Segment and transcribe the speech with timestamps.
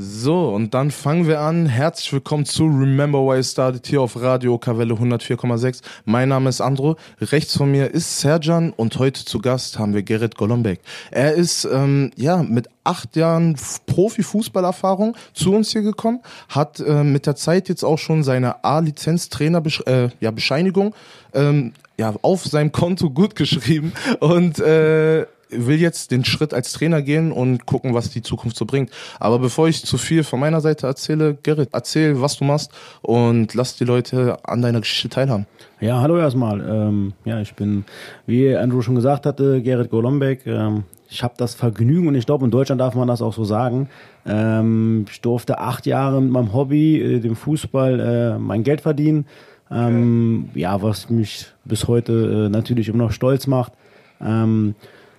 [0.00, 1.66] So, und dann fangen wir an.
[1.66, 5.80] Herzlich willkommen zu Remember Why I Started hier auf Radio Kavelle 104,6.
[6.04, 6.94] Mein Name ist Andro.
[7.20, 10.78] Rechts von mir ist Serjan und heute zu Gast haben wir Gerrit Golombek.
[11.10, 13.56] Er ist ähm, ja mit acht Jahren
[13.86, 20.10] Profi-Fußballerfahrung zu uns hier gekommen, hat äh, mit der Zeit jetzt auch schon seine A-Lizenz-Trainer-Bescheinigung
[20.10, 20.94] äh, ja, Bescheinigung,
[21.34, 27.02] ähm, ja, auf seinem Konto gut geschrieben und äh, will jetzt den Schritt als Trainer
[27.02, 28.90] gehen und gucken, was die Zukunft so bringt.
[29.18, 32.72] Aber bevor ich zu viel von meiner Seite erzähle, Gerrit, erzähl, was du machst
[33.02, 35.46] und lass die Leute an deiner Geschichte teilhaben.
[35.80, 36.60] Ja, hallo erstmal.
[36.60, 37.84] Ähm, ja, ich bin,
[38.26, 40.46] wie Andrew schon gesagt hatte, Gerrit Golombek.
[40.46, 43.44] Ähm, ich habe das Vergnügen und ich glaube, in Deutschland darf man das auch so
[43.44, 43.88] sagen.
[44.26, 49.26] Ähm, ich durfte acht Jahre mit meinem Hobby, äh, dem Fußball, äh, mein Geld verdienen.
[49.70, 53.72] Ähm, ja, was mich bis heute äh, natürlich immer noch stolz macht.
[54.20, 54.74] Ähm,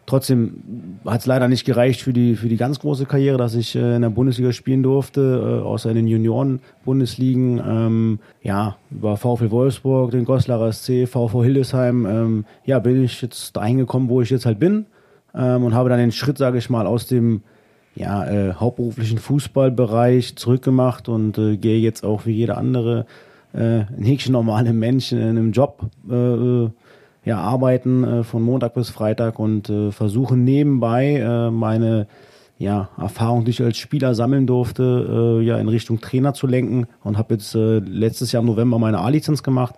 [0.09, 3.75] Trotzdem hat es leider nicht gereicht für die, für die ganz große Karriere, dass ich
[3.75, 7.61] äh, in der Bundesliga spielen durfte, äh, außer in den Junioren-Bundesligen.
[7.63, 13.55] Ähm, ja, über VfL Wolfsburg, den Goslarer SC, VV Hildesheim, ähm, ja, bin ich jetzt
[13.55, 14.87] dahin gekommen, wo ich jetzt halt bin
[15.35, 17.43] ähm, und habe dann den Schritt, sage ich mal, aus dem
[17.93, 23.05] ja, äh, hauptberuflichen Fußballbereich zurückgemacht und äh, gehe jetzt auch wie jeder andere
[23.53, 26.69] äh, nicht normale Mensch in einem Job äh
[27.29, 32.07] ja, arbeiten äh, von Montag bis Freitag und äh, versuche nebenbei äh, meine
[32.57, 36.87] ja, Erfahrung, die ich als Spieler sammeln durfte, äh, ja, in Richtung Trainer zu lenken
[37.03, 39.75] und habe jetzt äh, letztes Jahr im November meine A-Lizenz gemacht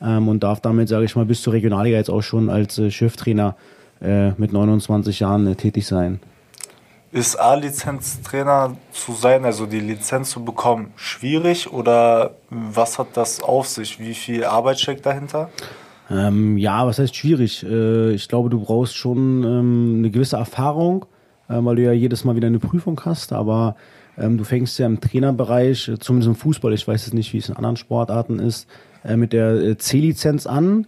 [0.00, 2.90] ähm, und darf damit, sage ich mal, bis zur Regionalliga jetzt auch schon als äh,
[2.90, 3.54] Cheftrainer
[4.00, 6.20] äh, mit 29 Jahren äh, tätig sein.
[7.12, 13.68] Ist A-Lizenz-Trainer zu sein, also die Lizenz zu bekommen, schwierig oder was hat das auf
[13.68, 14.00] sich?
[14.00, 15.50] Wie viel Arbeit steckt dahinter?
[16.10, 17.64] Ähm, ja, was heißt schwierig?
[17.64, 21.06] Äh, ich glaube, du brauchst schon ähm, eine gewisse Erfahrung,
[21.48, 23.76] äh, weil du ja jedes Mal wieder eine Prüfung hast, aber
[24.18, 27.38] ähm, du fängst ja im Trainerbereich, äh, zumindest im Fußball, ich weiß jetzt nicht, wie
[27.38, 28.68] es in anderen Sportarten ist,
[29.02, 30.86] äh, mit der äh, C-Lizenz an.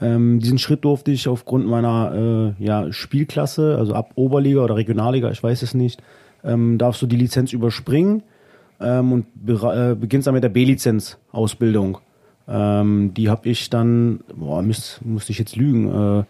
[0.00, 5.30] Ähm, diesen Schritt durfte ich aufgrund meiner äh, ja, Spielklasse, also ab Oberliga oder Regionalliga,
[5.30, 6.02] ich weiß es nicht,
[6.42, 8.22] ähm, darfst du die Lizenz überspringen
[8.80, 11.98] ähm, und be beginnst dann mit der B-Lizenz Ausbildung.
[12.48, 16.24] Ähm, die habe ich dann, boah, müß, musste ich jetzt lügen, äh,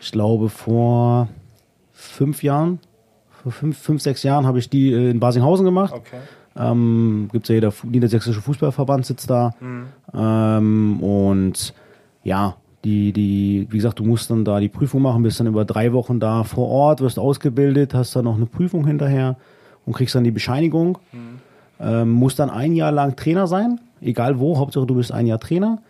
[0.00, 1.28] ich glaube vor
[1.92, 2.78] fünf Jahren,
[3.42, 5.94] vor fünf, fünf sechs Jahren habe ich die äh, in Basinghausen gemacht.
[5.94, 6.18] Okay.
[6.54, 9.54] Ähm, Gibt es ja jeder Niedersächsische Fußballverband sitzt da.
[9.60, 9.86] Mhm.
[10.12, 11.72] Ähm, und
[12.22, 15.64] ja, die, die, wie gesagt, du musst dann da die Prüfung machen, bist dann über
[15.64, 19.36] drei Wochen da vor Ort, wirst ausgebildet, hast dann noch eine Prüfung hinterher
[19.86, 20.98] und kriegst dann die Bescheinigung.
[21.12, 21.38] Mhm.
[21.80, 25.40] Ähm, musst dann ein Jahr lang Trainer sein egal wo, Hauptsache du bist ein Jahr
[25.40, 25.82] Trainer.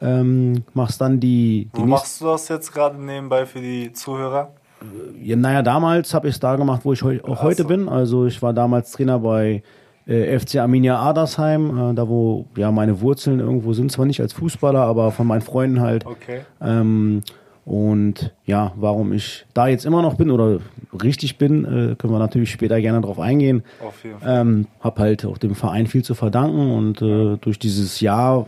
[0.00, 1.70] Ähm, machst dann die.
[1.76, 4.52] die machst du das jetzt gerade nebenbei für die Zuhörer?
[4.82, 7.68] Äh, ja, naja, damals habe ich es da gemacht, wo ich heu auch heute so.
[7.68, 7.88] bin.
[7.88, 9.62] Also ich war damals Trainer bei
[10.06, 14.32] äh, FC Arminia Adersheim, äh, da wo ja meine Wurzeln irgendwo sind, zwar nicht als
[14.32, 16.04] Fußballer, aber von meinen Freunden halt.
[16.06, 16.40] Okay.
[16.60, 17.22] Ähm,
[17.64, 20.58] und ja, warum ich da jetzt immer noch bin oder
[21.02, 23.62] richtig bin, äh, können wir natürlich später gerne darauf eingehen.
[23.82, 24.40] Auf jeden Fall.
[24.40, 28.46] Ähm, hab halt auch dem Verein viel zu verdanken und äh, durch dieses Jahr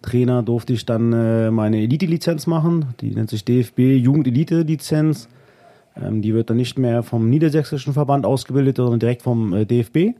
[0.00, 2.86] Trainer durfte ich dann äh, meine Elite-Lizenz machen.
[3.00, 5.28] Die nennt sich DFB Jugend-Elite-Lizenz.
[6.00, 10.16] Ähm, die wird dann nicht mehr vom Niedersächsischen Verband ausgebildet, sondern direkt vom äh, DFB.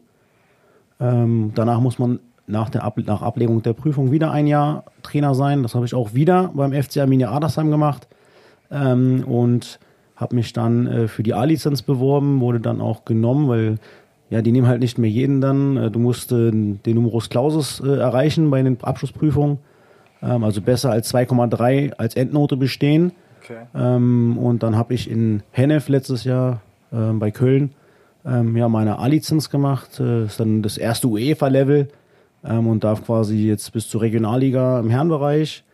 [1.00, 5.34] Ähm, danach muss man nach, der Ab nach Ablegung der Prüfung wieder ein Jahr Trainer
[5.34, 5.62] sein.
[5.62, 8.08] Das habe ich auch wieder beim FC Arminia Adersheim gemacht
[8.72, 9.78] ähm, und
[10.16, 13.78] habe mich dann äh, für die A-Lizenz beworben, wurde dann auch genommen, weil
[14.30, 15.76] ja, die nehmen halt nicht mehr jeden dann.
[15.76, 19.58] Äh, du musst äh, den Numerus Clausus äh, erreichen bei den Abschlussprüfungen.
[20.22, 23.12] Ähm, also besser als 2,3 als Endnote bestehen.
[23.42, 23.62] Okay.
[23.74, 26.62] Ähm, und dann habe ich in Hennef letztes Jahr
[26.92, 27.72] ähm, bei Köln
[28.24, 29.98] ähm, ja, meine A-Lizenz gemacht.
[29.98, 31.88] Das ist dann das erste UEFA-Level
[32.44, 35.64] ähm, und darf quasi jetzt bis zur Regionalliga im Herrenbereich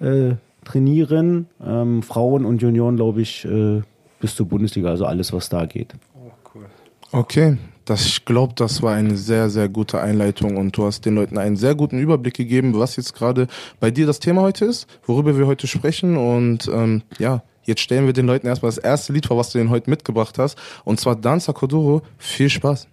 [0.00, 0.34] äh,
[0.68, 1.46] trainieren.
[1.64, 3.82] Ähm, Frauen und Junioren, glaube ich, äh,
[4.20, 5.94] bis zur Bundesliga, also alles, was da geht.
[6.14, 6.66] Oh, cool.
[7.12, 11.14] Okay, das, ich glaube, das war eine sehr, sehr gute Einleitung und du hast den
[11.14, 13.46] Leuten einen sehr guten Überblick gegeben, was jetzt gerade
[13.80, 18.06] bei dir das Thema heute ist, worüber wir heute sprechen und ähm, ja, jetzt stellen
[18.06, 21.00] wir den Leuten erstmal das erste Lied vor, was du denen heute mitgebracht hast und
[21.00, 22.02] zwar Danza Kodoro.
[22.18, 22.88] Viel Spaß.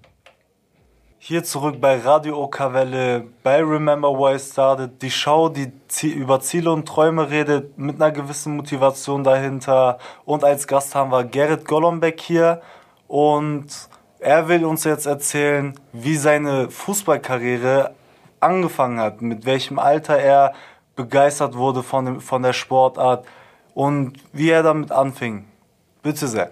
[1.27, 5.72] Hier zurück bei Radio Okawelle, bei Remember Why I Started, die Show, die
[6.07, 9.98] über Ziele und Träume redet, mit einer gewissen Motivation dahinter.
[10.25, 12.62] Und als Gast haben wir Gerrit Golombek hier
[13.07, 13.66] und
[14.19, 17.95] er will uns jetzt erzählen, wie seine Fußballkarriere
[18.39, 20.54] angefangen hat, mit welchem Alter er
[20.95, 23.25] begeistert wurde von, dem, von der Sportart
[23.74, 25.45] und wie er damit anfing.
[26.04, 26.51] Bitte sehr.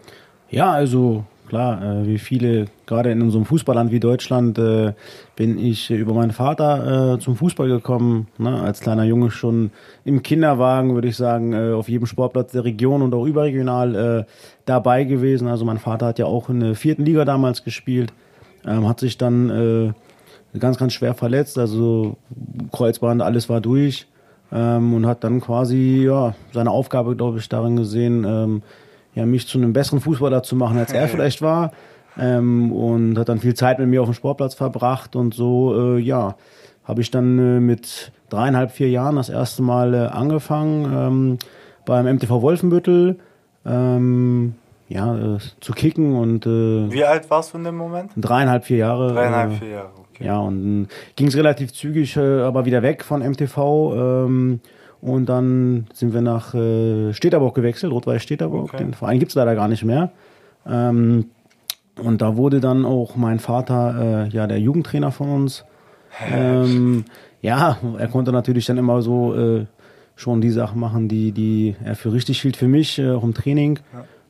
[0.50, 4.94] Ja, also klar, äh, wie viele, gerade in unserem Fußballland wie Deutschland, äh,
[5.36, 8.28] bin ich über meinen Vater äh, zum Fußball gekommen.
[8.38, 8.62] Ne?
[8.62, 9.72] Als kleiner Junge schon
[10.06, 14.26] im Kinderwagen, würde ich sagen, auf jedem Sportplatz der Region und auch überregional
[14.66, 15.48] dabei gewesen.
[15.48, 18.14] Also mein Vater hat ja auch in der vierten Liga damals gespielt,
[18.66, 19.94] ähm, hat sich dann
[20.58, 22.18] ganz, ganz schwer verletzt, also
[22.72, 24.08] Kreuzband, alles war durch.
[24.52, 28.62] Ähm, und hat dann quasi ja, seine Aufgabe, glaube ich, darin gesehen, ähm,
[29.16, 31.72] ja, mich zu einem besseren Fußballer zu machen, als er vielleicht war.
[32.18, 36.00] Ähm, und hat dann viel Zeit mit mir auf dem Sportplatz verbracht und so, äh,
[36.00, 36.36] ja,
[36.84, 41.38] habe ich dann äh, mit dreieinhalb, vier Jahren das erste Mal äh, angefangen ähm,
[41.86, 43.18] beim MTV Wolfenbüttel
[43.66, 44.56] ähm,
[44.90, 48.12] ja, äh, zu kicken und äh, Wie alt warst du in dem Moment?
[48.16, 49.14] dreieinhalb, vier Jahre.
[49.14, 50.26] Dreieinhalb, äh, vier Jahre, okay.
[50.26, 54.28] ja, und ging es relativ zügig, äh, aber wieder weg von MTV.
[55.04, 58.74] Und dann sind wir nach äh, Steterburg gewechselt, Rot-Weiß Steterburg.
[58.74, 58.78] Okay.
[58.78, 60.12] Den Verein gibt's leider gar nicht mehr.
[60.66, 61.26] Ähm,
[62.02, 65.66] und da wurde dann auch mein Vater äh, ja der Jugendtrainer von uns.
[66.32, 67.04] Ähm,
[67.42, 69.66] ja, er konnte natürlich dann immer so äh,
[70.16, 73.34] schon die Sachen machen, die, die er für richtig hielt für mich, äh, auch im
[73.34, 73.80] Training.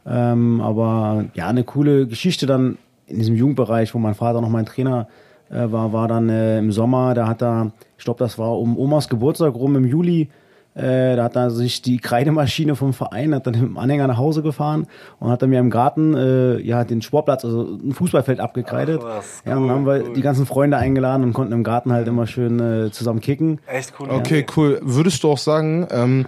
[0.08, 4.66] Ähm, aber ja, eine coole Geschichte dann in diesem Jugendbereich, wo mein Vater noch mein
[4.66, 5.08] Trainer
[5.52, 8.76] äh, war, war dann äh, im Sommer, da hat er, ich glaube, das war um
[8.76, 10.30] Omas Geburtstag rum im Juli,
[10.76, 14.42] äh, da hat er sich die Kreidemaschine vom Verein, hat dann im Anhänger nach Hause
[14.42, 14.88] gefahren
[15.20, 19.02] und hat dann mir im Garten äh, ja den Sportplatz, also ein Fußballfeld abgekreidet.
[19.04, 20.14] Ach was, ja, und dann haben cool, wir cool.
[20.14, 23.60] die ganzen Freunde eingeladen und konnten im Garten halt immer schön äh, zusammen kicken.
[23.68, 24.10] Echt cool.
[24.10, 24.80] Okay, cool.
[24.84, 26.26] Würdest du auch sagen, ähm,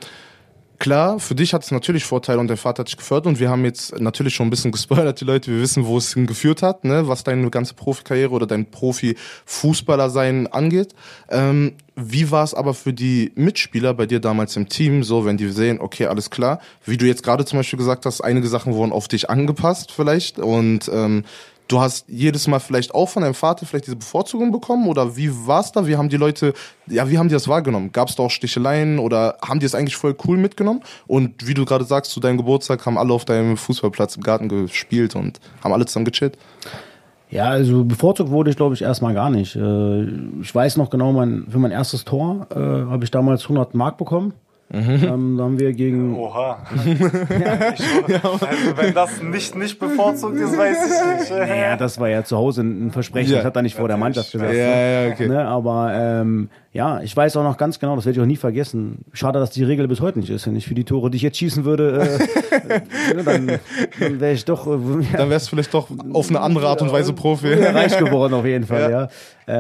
[0.78, 3.50] klar, für dich hat es natürlich Vorteile und der Vater hat dich gefördert und wir
[3.50, 6.84] haben jetzt natürlich schon ein bisschen gespoilert, die Leute, wir wissen, wo es hingeführt hat,
[6.84, 10.94] ne, was deine ganze Profikarriere oder dein Profi-Fußballer-Sein angeht.
[11.30, 15.38] Ähm, wie war es aber für die Mitspieler bei dir damals im Team, so, wenn
[15.38, 18.74] die sehen, okay, alles klar, wie du jetzt gerade zum Beispiel gesagt hast, einige Sachen
[18.74, 21.24] wurden auf dich angepasst vielleicht und ähm,
[21.68, 25.32] Du hast jedes Mal vielleicht auch von deinem Vater vielleicht diese Bevorzugung bekommen oder wie
[25.48, 25.88] war's da?
[25.88, 26.54] Wie haben die Leute,
[26.86, 27.92] ja, wie haben die das wahrgenommen?
[27.92, 30.84] Gab es da auch Sticheleien oder haben die es eigentlich voll cool mitgenommen?
[31.08, 34.48] Und wie du gerade sagst, zu deinem Geburtstag haben alle auf deinem Fußballplatz im Garten
[34.48, 36.38] gespielt und haben alle zusammen gechillt.
[37.36, 39.58] Ja, also bevorzugt wurde ich, glaube ich, erstmal gar nicht.
[39.58, 40.04] Äh,
[40.42, 43.98] Ich weiß noch genau, mein, für mein erstes Tor äh, habe ich damals 100 Mark
[43.98, 44.34] bekommen.
[44.74, 46.58] Ähm, da haben wir gegen, Oha.
[46.86, 48.40] ich, also,
[48.78, 50.78] wenn das nicht, nicht bevorzugt ist, weiß
[51.22, 51.50] ich nicht.
[51.50, 53.38] ja, das war ja zu Hause ein Versprechen, Ja.
[53.38, 54.54] das hat er nicht vor der Mannschaft gesagt.
[54.54, 55.28] ja, okay.
[55.28, 58.36] Ne, aber ähm, ja, ich weiß auch noch ganz genau, das werde ich auch nie
[58.38, 59.06] vergessen.
[59.14, 60.48] Schade, dass die Regel bis heute nicht ist.
[60.48, 62.20] Wenn ich für die Tore, die ich jetzt schießen würde,
[62.68, 62.82] äh, äh,
[63.24, 63.60] dann,
[64.00, 64.72] dann wäre ich doch äh,
[65.12, 67.50] ja, Dann wärst du vielleicht doch auf eine andere Art und Weise Profi.
[67.54, 68.90] ja, reich geworden auf jeden Fall, Ja.
[68.90, 69.08] ja.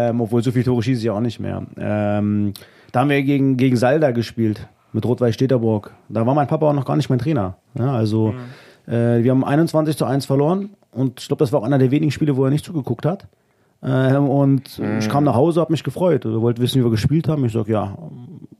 [0.10, 1.62] Ähm, obwohl so viele Tore schieße ich auch nicht mehr.
[1.78, 2.54] Ähm,
[2.92, 5.94] da haben wir gegen, gegen Salda gespielt, mit Rot-Weiß Steterburg.
[6.10, 7.58] Da war mein Papa auch noch gar nicht mein Trainer.
[7.78, 8.34] Ja, also
[8.88, 11.92] äh, wir haben 21 zu 1 verloren und ich glaube, das war auch einer der
[11.92, 13.28] wenigen Spiele, wo er nicht zugeguckt hat.
[13.84, 16.26] Ähm, und ich kam nach Hause, habe mich gefreut.
[16.26, 17.44] Er wollte wissen, wie wir gespielt haben.
[17.46, 17.96] Ich sag ja,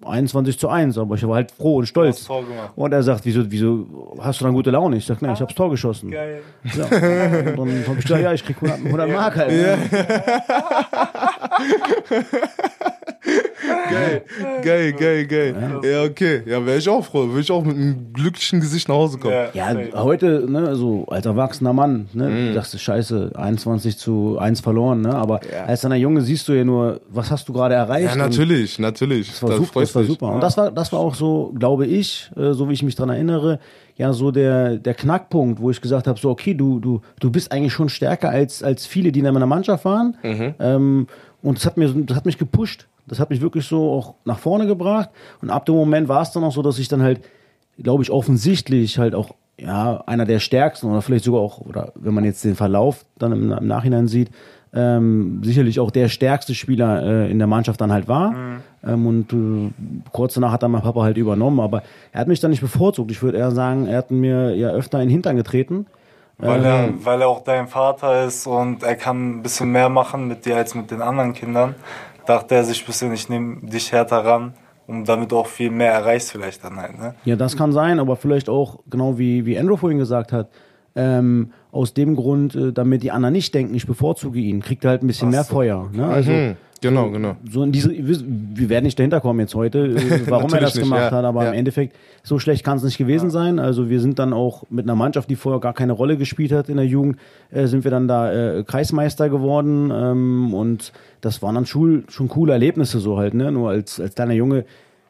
[0.06, 2.18] 21 zu 1, aber ich war halt froh und stolz.
[2.18, 2.72] hast Tor gemacht.
[2.76, 4.98] Und er sagt, wieso, wieso hast du dann gute Laune?
[4.98, 6.12] Ich sag, ne, ich hab's Tor geschossen.
[6.12, 6.42] Geil.
[6.76, 6.84] Ja.
[7.58, 9.52] Und dann hab ich gesagt, ja, ich krieg 100, 100 Mark halt.
[9.52, 9.78] ne?
[13.90, 14.24] Geil,
[14.64, 15.82] geil, geil, geil.
[15.84, 16.42] Ja, okay.
[16.46, 17.28] Ja, wäre ich auch froh.
[17.28, 19.34] Würde ich auch mit einem glücklichen Gesicht nach Hause kommen.
[19.54, 19.92] Ja, safe.
[19.96, 25.14] heute, ne, so als erwachsener Mann, ne, du sagst, scheiße, 21 zu 1 verloren, ne,
[25.16, 28.10] aber als deiner Junge siehst du ja nur, was hast du gerade erreicht?
[28.10, 29.30] Ja, natürlich, natürlich.
[29.30, 30.32] Das war, super, das war super.
[30.34, 33.10] Und das war, das war auch so, glaube ich, äh, so wie ich mich dran
[33.10, 33.60] erinnere,
[33.98, 37.52] ja, so der, der Knackpunkt, wo ich gesagt habe, so, okay, du, du, du bist
[37.52, 40.18] eigentlich schon stärker als, als viele, die in meiner Mannschaft waren.
[40.60, 41.08] Ähm,
[41.42, 42.88] und das hat, mir, das hat mich gepusht.
[43.08, 45.10] Das hat mich wirklich so auch nach vorne gebracht.
[45.42, 47.22] Und ab dem Moment war es dann auch so, dass ich dann halt,
[47.78, 52.14] glaube ich, offensichtlich halt auch ja, einer der stärksten oder vielleicht sogar auch, oder wenn
[52.14, 54.30] man jetzt den Verlauf dann im, im Nachhinein sieht,
[54.74, 58.36] ähm, sicherlich auch der stärkste Spieler äh, in der Mannschaft dann halt war.
[58.86, 59.72] Ähm, und äh,
[60.12, 63.10] kurz danach hat dann mein Papa halt übernommen, aber er hat mich dann nicht bevorzugt.
[63.12, 65.86] Ich würde eher sagen, er hat mir ja öfter in den Hintern getreten.
[66.38, 70.28] Weil, er, weil er auch dein Vater ist und er kann ein bisschen mehr machen
[70.28, 71.76] mit dir als mit den anderen Kindern,
[72.26, 74.54] dachte er sich ein bisschen, ich nehme dich härter ran,
[74.88, 76.98] um damit du auch viel mehr erreichst vielleicht dann halt.
[77.00, 77.16] Ne?
[77.26, 80.50] Ja, das kann sein, aber vielleicht auch, genau wie, wie Andrew vorhin gesagt hat,
[80.96, 84.92] ähm, aus dem Grund, äh, damit die anderen nicht denken, ich bevorzuge ihn, kriegt er
[84.92, 85.90] halt ein bisschen mehr Feuer.
[85.92, 86.06] Ne?
[86.08, 86.56] Also Mhm.
[86.90, 87.36] Genau, genau.
[87.50, 90.84] so in diese, wir werden nicht dahinter kommen jetzt heute, äh, warum er das nicht,
[90.84, 91.50] gemacht ja, hat, aber ja.
[91.50, 93.60] im Endeffekt, so schlecht kann es nicht gewesen sein.
[93.60, 96.70] Also wir sind dann auch mit einer Mannschaft, die vorher gar keine Rolle gespielt hat
[96.70, 97.18] in der Jugend,
[97.52, 102.28] äh, sind wir dann da äh, Kreismeister geworden ähm, und das waren dann Schul, schon
[102.28, 103.52] coole Erlebnisse so halt, ne?
[103.52, 104.66] Nur als, als kleiner Junge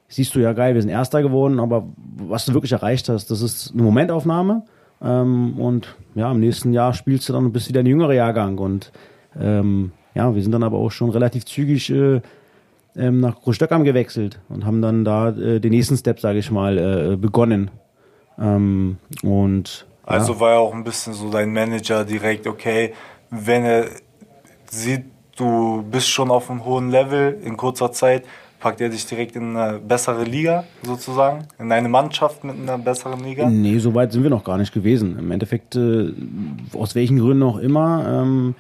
[0.08, 3.42] siehst du ja geil, wir sind Erster geworden, aber was du wirklich erreicht hast, das
[3.42, 4.64] ist eine Momentaufnahme
[5.02, 8.58] Ähm, und ja, im nächsten Jahr spielst du dann bist wieder ein jüngerer Jahrgang.
[8.58, 8.92] Und
[9.40, 12.22] ähm, ja, wir sind dann aber auch schon relativ zügig äh,
[12.96, 16.78] ähm, nach Großstöckheim gewechselt und haben dann da äh, den nächsten Step, sage ich mal,
[16.78, 17.70] äh, begonnen.
[18.40, 20.40] Ähm, und also ja.
[20.40, 22.94] war ja auch ein bisschen so dein Manager direkt, okay,
[23.30, 23.86] wenn er
[24.70, 25.06] sieht,
[25.36, 28.24] du bist schon auf einem hohen Level in kurzer Zeit,
[28.60, 31.48] packt er dich direkt in eine bessere Liga sozusagen?
[31.60, 33.50] In eine Mannschaft mit einer besseren Liga?
[33.50, 35.20] Nee, so weit sind wir noch gar nicht gewesen.
[35.20, 36.14] Im Endeffekt, äh,
[36.74, 38.56] aus welchen Gründen auch immer, ähm,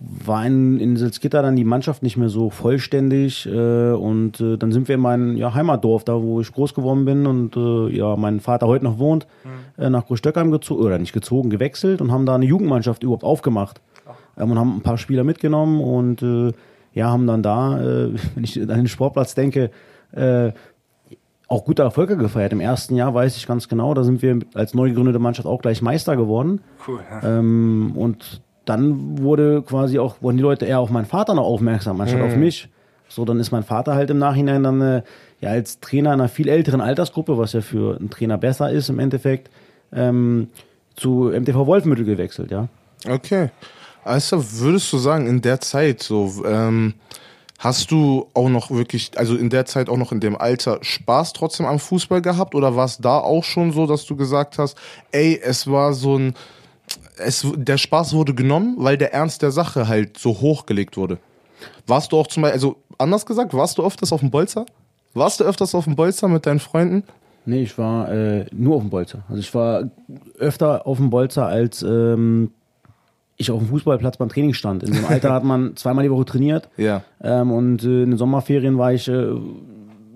[0.00, 4.70] war in, in Salzgitter dann die Mannschaft nicht mehr so vollständig äh, und äh, dann
[4.70, 8.14] sind wir in mein ja, Heimatdorf, da wo ich groß geworden bin und äh, ja,
[8.16, 9.82] mein Vater heute noch wohnt, mhm.
[9.82, 13.80] äh, nach Großstöckheim gezogen, oder nicht gezogen, gewechselt und haben da eine Jugendmannschaft überhaupt aufgemacht
[14.36, 16.52] ähm, und haben ein paar Spieler mitgenommen und äh,
[16.92, 19.70] ja, haben dann da, äh, wenn ich an den Sportplatz denke,
[20.12, 20.52] äh,
[21.48, 22.52] auch gute Erfolge gefeiert.
[22.52, 25.62] Im ersten Jahr weiß ich ganz genau, da sind wir als neu gegründete Mannschaft auch
[25.62, 26.60] gleich Meister geworden.
[26.86, 27.00] Cool.
[27.10, 27.38] Ja.
[27.38, 32.00] Ähm, und dann wurde quasi auch, wurden die Leute eher auf meinen Vater noch aufmerksam,
[32.00, 32.26] anstatt mhm.
[32.26, 32.68] auf mich.
[33.08, 35.02] So, dann ist mein Vater halt im Nachhinein dann äh,
[35.40, 38.98] ja als Trainer einer viel älteren Altersgruppe, was ja für einen Trainer besser ist im
[38.98, 39.50] Endeffekt,
[39.92, 40.48] ähm,
[40.96, 42.68] zu MTV Wolfmittel gewechselt, ja.
[43.08, 43.50] Okay.
[44.04, 46.94] Also würdest du sagen, in der Zeit so, ähm,
[47.58, 51.32] hast du auch noch wirklich, also in der Zeit auch noch in dem Alter Spaß
[51.32, 54.76] trotzdem am Fußball gehabt oder war es da auch schon so, dass du gesagt hast,
[55.12, 56.34] ey, es war so ein
[57.18, 61.18] es, der Spaß wurde genommen, weil der Ernst der Sache halt so hochgelegt wurde.
[61.86, 64.66] Warst du auch zum Beispiel, also anders gesagt, warst du öfters auf dem Bolzer?
[65.14, 67.04] Warst du öfters auf dem Bolzer mit deinen Freunden?
[67.46, 69.20] Nee, ich war äh, nur auf dem Bolzer.
[69.28, 69.90] Also ich war
[70.38, 72.50] öfter auf dem Bolzer, als ähm,
[73.38, 74.82] ich auf dem Fußballplatz beim Training stand.
[74.82, 76.68] In dem Alter hat man zweimal die Woche trainiert.
[76.76, 77.02] Ja.
[77.22, 79.28] Ähm, und äh, in den Sommerferien war ich, äh,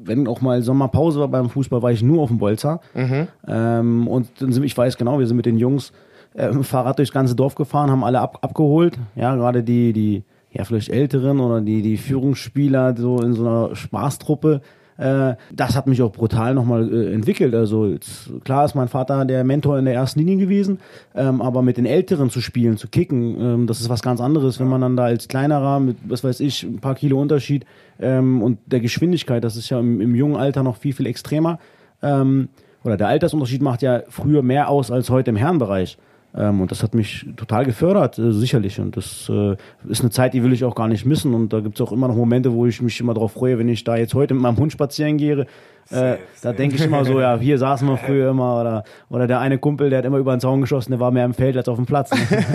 [0.04, 2.80] wenn auch mal Sommerpause war beim Fußball, war ich nur auf dem Bolzer.
[2.92, 3.28] Mhm.
[3.48, 5.92] Ähm, und dann sind, ich weiß genau, wir sind mit den Jungs
[6.34, 8.98] äh, Fahrrad durchs ganze Dorf gefahren, haben alle ab, abgeholt.
[9.16, 13.76] Ja, gerade die, die, ja, vielleicht Älteren oder die, die Führungsspieler so in so einer
[13.76, 14.60] Spaßtruppe.
[14.98, 17.54] Äh, das hat mich auch brutal nochmal äh, entwickelt.
[17.54, 20.78] Also jetzt, klar ist mein Vater der Mentor in der ersten Linie gewesen,
[21.14, 24.60] ähm, aber mit den Älteren zu spielen, zu kicken, ähm, das ist was ganz anderes,
[24.60, 27.64] wenn man dann da als kleinerer mit, was weiß ich, ein paar Kilo Unterschied
[28.00, 31.58] ähm, und der Geschwindigkeit, das ist ja im, im jungen Alter noch viel, viel extremer.
[32.02, 32.48] Ähm,
[32.84, 35.98] oder der Altersunterschied macht ja früher mehr aus als heute im Herrenbereich.
[36.34, 38.80] Ähm, und das hat mich total gefördert, äh, sicherlich.
[38.80, 39.56] Und das äh,
[39.88, 41.34] ist eine Zeit, die will ich auch gar nicht missen.
[41.34, 43.68] Und da gibt es auch immer noch Momente, wo ich mich immer darauf freue, wenn
[43.68, 45.46] ich da jetzt heute mit meinem Hund spazieren gehe.
[45.90, 48.60] Äh, da denke ich immer so, ja, hier saßen wir früher immer.
[48.60, 51.26] Oder, oder der eine Kumpel, der hat immer über den Zaun geschossen, der war mehr
[51.26, 52.10] im Feld als auf dem Platz.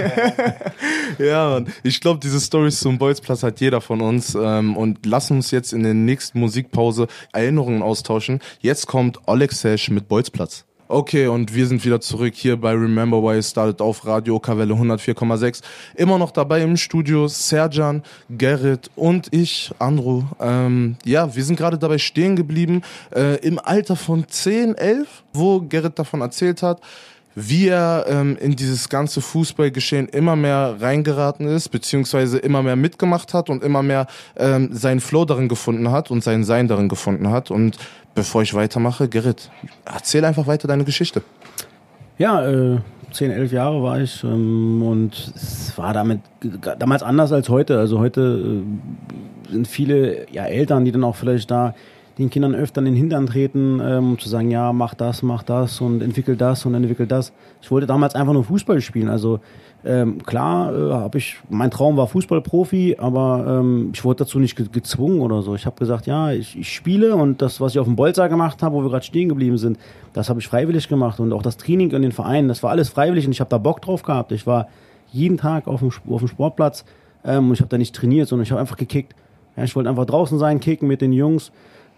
[1.20, 1.68] ja, Mann.
[1.84, 4.36] ich glaube, diese Stories zum Bolzplatz hat jeder von uns.
[4.40, 8.40] Ähm, und lass uns jetzt in der nächsten Musikpause Erinnerungen austauschen.
[8.60, 10.67] Jetzt kommt Oleg Sesh mit Bolzplatz.
[10.90, 14.74] Okay, und wir sind wieder zurück hier bei Remember Why It Started auf Radio Kavelle
[14.74, 15.62] 104,6.
[15.96, 20.24] Immer noch dabei im Studio Serjan, Gerrit und ich, Andro.
[20.40, 25.60] Ähm, ja, wir sind gerade dabei stehen geblieben, äh, im Alter von 10, 11, wo
[25.60, 26.80] Gerrit davon erzählt hat,
[27.36, 33.34] wie er ähm, in dieses ganze Fußballgeschehen immer mehr reingeraten ist, beziehungsweise immer mehr mitgemacht
[33.34, 37.30] hat und immer mehr ähm, seinen Flow darin gefunden hat und sein Sein darin gefunden
[37.30, 37.52] hat.
[37.52, 37.78] Und
[38.18, 39.52] bevor ich weitermache, Gerrit,
[39.86, 41.22] erzähl einfach weiter deine Geschichte.
[42.18, 42.80] Ja, äh,
[43.12, 46.22] 10, 11 Jahre war ich ähm, und es war damit
[46.80, 47.78] damals anders als heute.
[47.78, 48.64] Also heute
[49.48, 51.76] äh, sind viele ja, Eltern, die dann auch vielleicht da
[52.18, 55.44] den Kindern öfter in den Hintern treten, ähm, um zu sagen, ja, mach das, mach
[55.44, 57.32] das und entwickel das und entwickel das.
[57.62, 59.10] Ich wollte damals einfach nur Fußball spielen.
[59.10, 59.42] Also
[59.86, 64.56] ähm, klar, äh, habe ich, mein Traum war Fußballprofi, aber ähm, ich wurde dazu nicht
[64.56, 65.56] ge gezwungen oder so.
[65.56, 68.64] Ich habe gesagt, ja, ich, ich, spiele und das, was ich auf dem Bolzer gemacht
[68.64, 69.78] habe, wo wir gerade stehen geblieben sind,
[70.14, 72.90] das habe ich freiwillig gemacht und auch das Training in den Vereinen, das war alles
[72.90, 74.32] freiwillig und ich habe da Bock drauf gehabt.
[74.32, 74.68] Ich war
[75.12, 76.84] jeden Tag auf dem, auf dem Sportplatz
[77.24, 79.14] ähm, und ich habe da nicht trainiert, sondern ich habe einfach gekickt.
[79.56, 81.52] Ja, ich wollte einfach draußen sein, kicken mit den Jungs.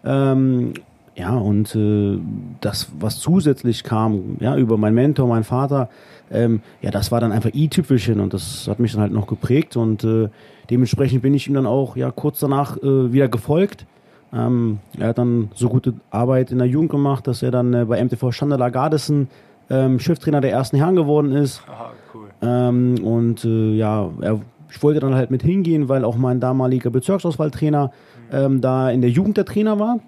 [0.04, 0.74] Ähm,
[1.16, 2.18] ja, und äh,
[2.62, 5.90] das, was zusätzlich kam, ja, über meinen Mentor, meinen Vater,
[6.32, 9.78] ähm, ja, das war dann einfach i-Tüpfelchen und das hat mich dann halt noch geprägt
[9.78, 10.30] und äh,
[10.70, 13.86] dementsprechend bin ich ihm dann auch ja kurz danach äh, wieder gefolgt.
[14.32, 17.86] Ähm, er hat dann so gute Arbeit in der Jugend gemacht, dass er dann äh,
[17.86, 19.28] bei MTV Standard Gardesen
[19.70, 21.64] ähm, Cheftrainer der ersten Herren geworden ist.
[21.68, 22.28] Aha, cool.
[22.42, 26.92] Ähm, und äh, ja, er, ich wollte dann halt mit hingehen, weil auch mein damaliger
[26.92, 27.92] Bezirksauswahltrainer
[28.32, 30.00] ähm, da in der Jugend der Trainer war.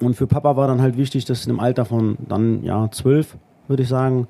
[0.00, 3.36] Und für Papa war dann halt wichtig, dass in dem Alter von dann ja zwölf,
[3.68, 4.26] würde ich sagen,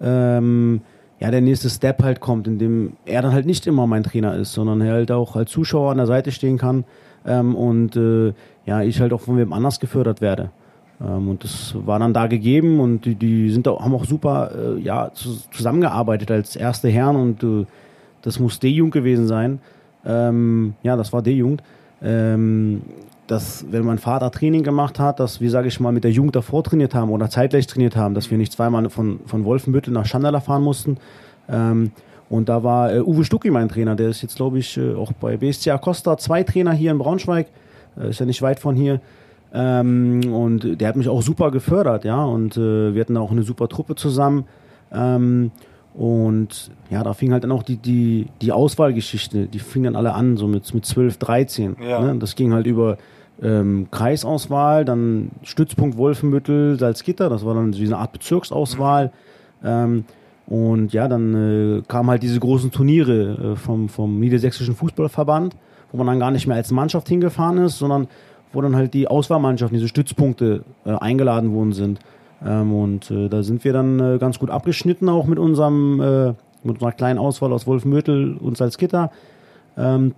[0.00, 0.80] ähm,
[1.18, 4.34] ja, der nächste Step halt kommt, in dem er dann halt nicht immer mein Trainer
[4.34, 6.84] ist, sondern er halt auch als Zuschauer an der Seite stehen kann
[7.24, 8.32] ähm, und äh,
[8.66, 10.50] ja, ich halt auch von wem anders gefördert werde.
[11.00, 14.50] Ähm, und das war dann da gegeben und die, die sind auch, haben auch super
[14.54, 17.66] äh, ja, zu, zusammengearbeitet als erste Herren und äh,
[18.22, 19.60] das muss D-Jugend gewesen sein.
[20.04, 21.62] Ähm, ja, das war D-Jugend.
[22.02, 22.82] Ähm,
[23.26, 26.36] dass, wenn mein Vater Training gemacht hat, dass wir, sage ich mal, mit der Jugend
[26.36, 30.06] davor trainiert haben oder zeitgleich trainiert haben, dass wir nicht zweimal von, von Wolfenbüttel nach
[30.06, 30.98] Schandala fahren mussten.
[31.48, 31.92] Ähm,
[32.28, 35.12] und da war äh, Uwe Stucki mein Trainer, der ist jetzt, glaube ich, äh, auch
[35.12, 37.48] bei BSC Acosta, zwei Trainer hier in Braunschweig,
[37.98, 39.00] äh, ist ja nicht weit von hier.
[39.52, 42.24] Ähm, und der hat mich auch super gefördert, ja.
[42.24, 44.44] Und äh, wir hatten auch eine super Truppe zusammen.
[44.92, 45.50] Ähm,
[45.94, 50.12] und ja, da fing halt dann auch die, die, die Auswahlgeschichte, die fing dann alle
[50.12, 51.76] an, so mit, mit 12, 13.
[51.80, 52.00] Ja.
[52.00, 52.18] Ne?
[52.18, 52.98] Das ging halt über
[53.42, 59.12] ähm, Kreisauswahl, dann Stützpunkt Wolfenbüttel, Salzgitter, das war dann so eine Art Bezirksauswahl.
[59.64, 60.04] Ähm,
[60.46, 65.56] und ja, dann äh, kamen halt diese großen Turniere äh, vom, vom Niedersächsischen Fußballverband,
[65.90, 68.06] wo man dann gar nicht mehr als Mannschaft hingefahren ist, sondern
[68.52, 71.98] wo dann halt die Auswahlmannschaften, diese Stützpunkte äh, eingeladen worden sind.
[72.44, 76.26] Ähm, und äh, da sind wir dann äh, ganz gut abgeschnitten, auch mit unserem, äh,
[76.62, 79.10] mit unserer kleinen Auswahl aus Wolfmürtel und Salzgitter.
[79.76, 80.14] Ähm,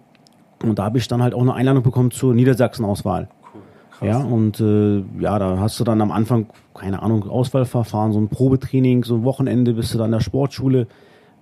[0.63, 3.29] und da habe ich dann halt auch eine Einladung bekommen zur Niedersachsen-Auswahl.
[4.01, 8.21] Cool, ja, und äh, ja, da hast du dann am Anfang, keine Ahnung, Auswahlverfahren, so
[8.21, 10.87] ein Probetraining, so ein Wochenende bist du dann in der Sportschule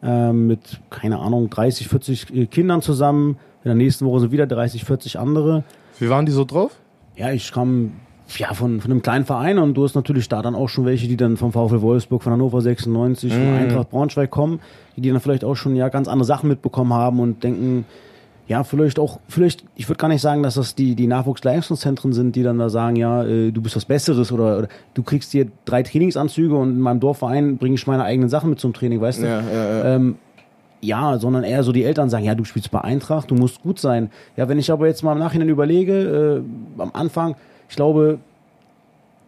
[0.02, 3.38] äh, mit, keine Ahnung, 30, 40 äh, Kindern zusammen.
[3.64, 5.64] In der nächsten Woche sind wieder 30, 40 andere.
[5.98, 6.72] Wie waren die so drauf?
[7.16, 7.92] Ja, ich kam
[8.38, 11.06] ja, von, von einem kleinen Verein und du hast natürlich da dann auch schon welche,
[11.08, 13.36] die dann vom VfL Wolfsburg, von Hannover 96, mhm.
[13.36, 14.60] von Eintracht Braunschweig kommen,
[14.96, 17.84] die dann vielleicht auch schon ja ganz andere Sachen mitbekommen haben und denken,
[18.48, 22.36] ja, vielleicht auch, vielleicht, ich würde gar nicht sagen, dass das die, die Nachwuchsleistungszentren sind,
[22.36, 25.48] die dann da sagen, ja, äh, du bist was Besseres oder, oder, du kriegst hier
[25.64, 29.22] drei Trainingsanzüge und in meinem Dorfverein bringe ich meine eigenen Sachen mit zum Training, weißt
[29.22, 29.26] du?
[29.26, 29.94] Ja, ja, ja.
[29.96, 30.16] Ähm,
[30.80, 33.80] ja, sondern eher so die Eltern sagen, ja, du spielst bei Eintracht, du musst gut
[33.80, 34.10] sein.
[34.36, 37.34] Ja, wenn ich aber jetzt mal im Nachhinein überlege, äh, am Anfang,
[37.68, 38.18] ich glaube,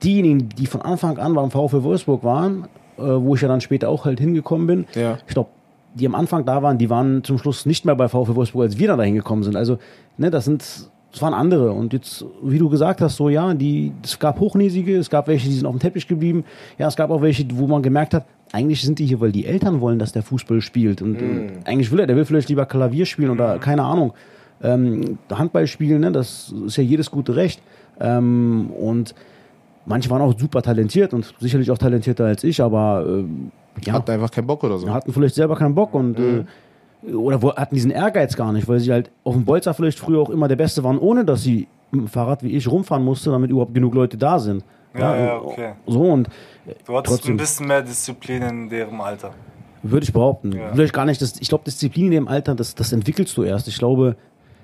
[0.04, 3.88] diejenigen, die von Anfang an beim VfL Wolfsburg waren, äh, wo ich ja dann später
[3.88, 5.18] auch halt hingekommen bin, ja.
[5.26, 5.50] ich glaube,
[5.98, 8.78] die am Anfang da waren, die waren zum Schluss nicht mehr bei VfL Wolfsburg, als
[8.78, 9.56] wir dann da hingekommen sind.
[9.56, 9.78] Also,
[10.16, 10.62] ne, das sind,
[11.12, 11.72] das waren andere.
[11.72, 15.48] Und jetzt, wie du gesagt hast, so, ja, die, es gab Hochnäsige, es gab welche,
[15.48, 16.44] die sind auf dem Teppich geblieben.
[16.78, 19.44] Ja, es gab auch welche, wo man gemerkt hat, eigentlich sind die hier, weil die
[19.44, 21.02] Eltern wollen, dass der Fußball spielt.
[21.02, 21.64] Und mm.
[21.64, 23.61] eigentlich will er, der will vielleicht lieber Klavier spielen oder mm.
[23.61, 24.14] keine Ahnung.
[24.62, 27.61] Ähm, Handball spielen, ne, das ist ja jedes gute Recht.
[28.00, 29.14] Ähm, und
[29.87, 33.24] manche waren auch super talentiert und sicherlich auch talentierter als ich, aber äh,
[33.82, 34.90] ja, hatten einfach keinen Bock oder so.
[34.90, 36.46] Hatten vielleicht selber keinen Bock und mhm.
[37.06, 40.20] äh, oder hatten diesen Ehrgeiz gar nicht, weil sie halt auf dem Bolzer vielleicht früher
[40.20, 43.30] auch immer der Beste waren, ohne dass sie mit dem Fahrrad wie ich rumfahren musste,
[43.30, 44.64] damit überhaupt genug Leute da sind.
[44.94, 45.72] Ja, ja, ja okay.
[45.86, 46.28] So und
[46.86, 49.32] du hattest trotzdem, ein bisschen mehr Disziplin in deren Alter.
[49.82, 50.52] Würde ich behaupten.
[50.52, 50.72] Ja.
[50.72, 51.22] Vielleicht gar nicht.
[51.22, 53.68] Das, ich glaube, Disziplin in dem Alter, das, das entwickelst du erst.
[53.68, 54.16] Ich glaube,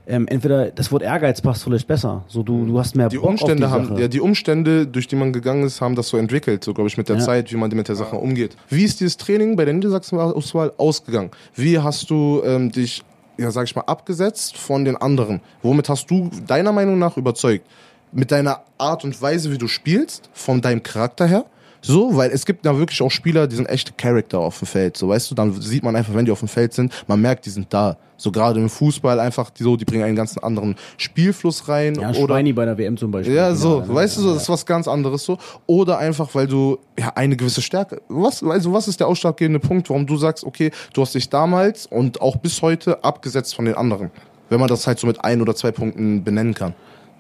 [0.07, 2.25] ähm, entweder das Wort Ehrgeiz passt vielleicht besser.
[2.29, 5.09] So du, du hast mehr die Bock Umstände auf die haben, Ja, die Umstände, durch
[5.09, 7.23] die man gegangen ist, haben das so entwickelt, so glaube ich mit der ja.
[7.23, 8.57] Zeit, wie man mit der Sache umgeht.
[8.69, 11.31] Wie ist dieses Training bei der Niedersachsen-Auswahl ausgegangen?
[11.55, 13.03] Wie hast du ähm, dich,
[13.38, 15.40] ja sag ich mal, abgesetzt von den anderen?
[15.62, 17.67] Womit hast du deiner Meinung nach überzeugt?
[18.12, 21.47] Mit deiner Art und Weise, wie du spielst, von deinem Charakter her?
[21.87, 24.97] So, weil es gibt da wirklich auch Spieler, die sind echte Charakter auf dem Feld.
[24.97, 27.44] So, weißt du, dann sieht man einfach, wenn die auf dem Feld sind, man merkt,
[27.44, 27.99] die sind da.
[28.16, 31.97] So gerade im Fußball einfach, die, so, die bringen einen ganz anderen Spielfluss rein.
[31.97, 33.35] Ja, oder Schweini bei der WM zum Beispiel.
[33.35, 35.37] Ja, so, ja, weißt du, so, das ist was ganz anderes so.
[35.66, 38.01] Oder einfach, weil du ja eine gewisse Stärke.
[38.09, 41.85] Was, also was ist der ausschlaggebende Punkt, warum du sagst, okay, du hast dich damals
[41.87, 44.11] und auch bis heute abgesetzt von den anderen?
[44.49, 46.75] Wenn man das halt so mit ein oder zwei Punkten benennen kann.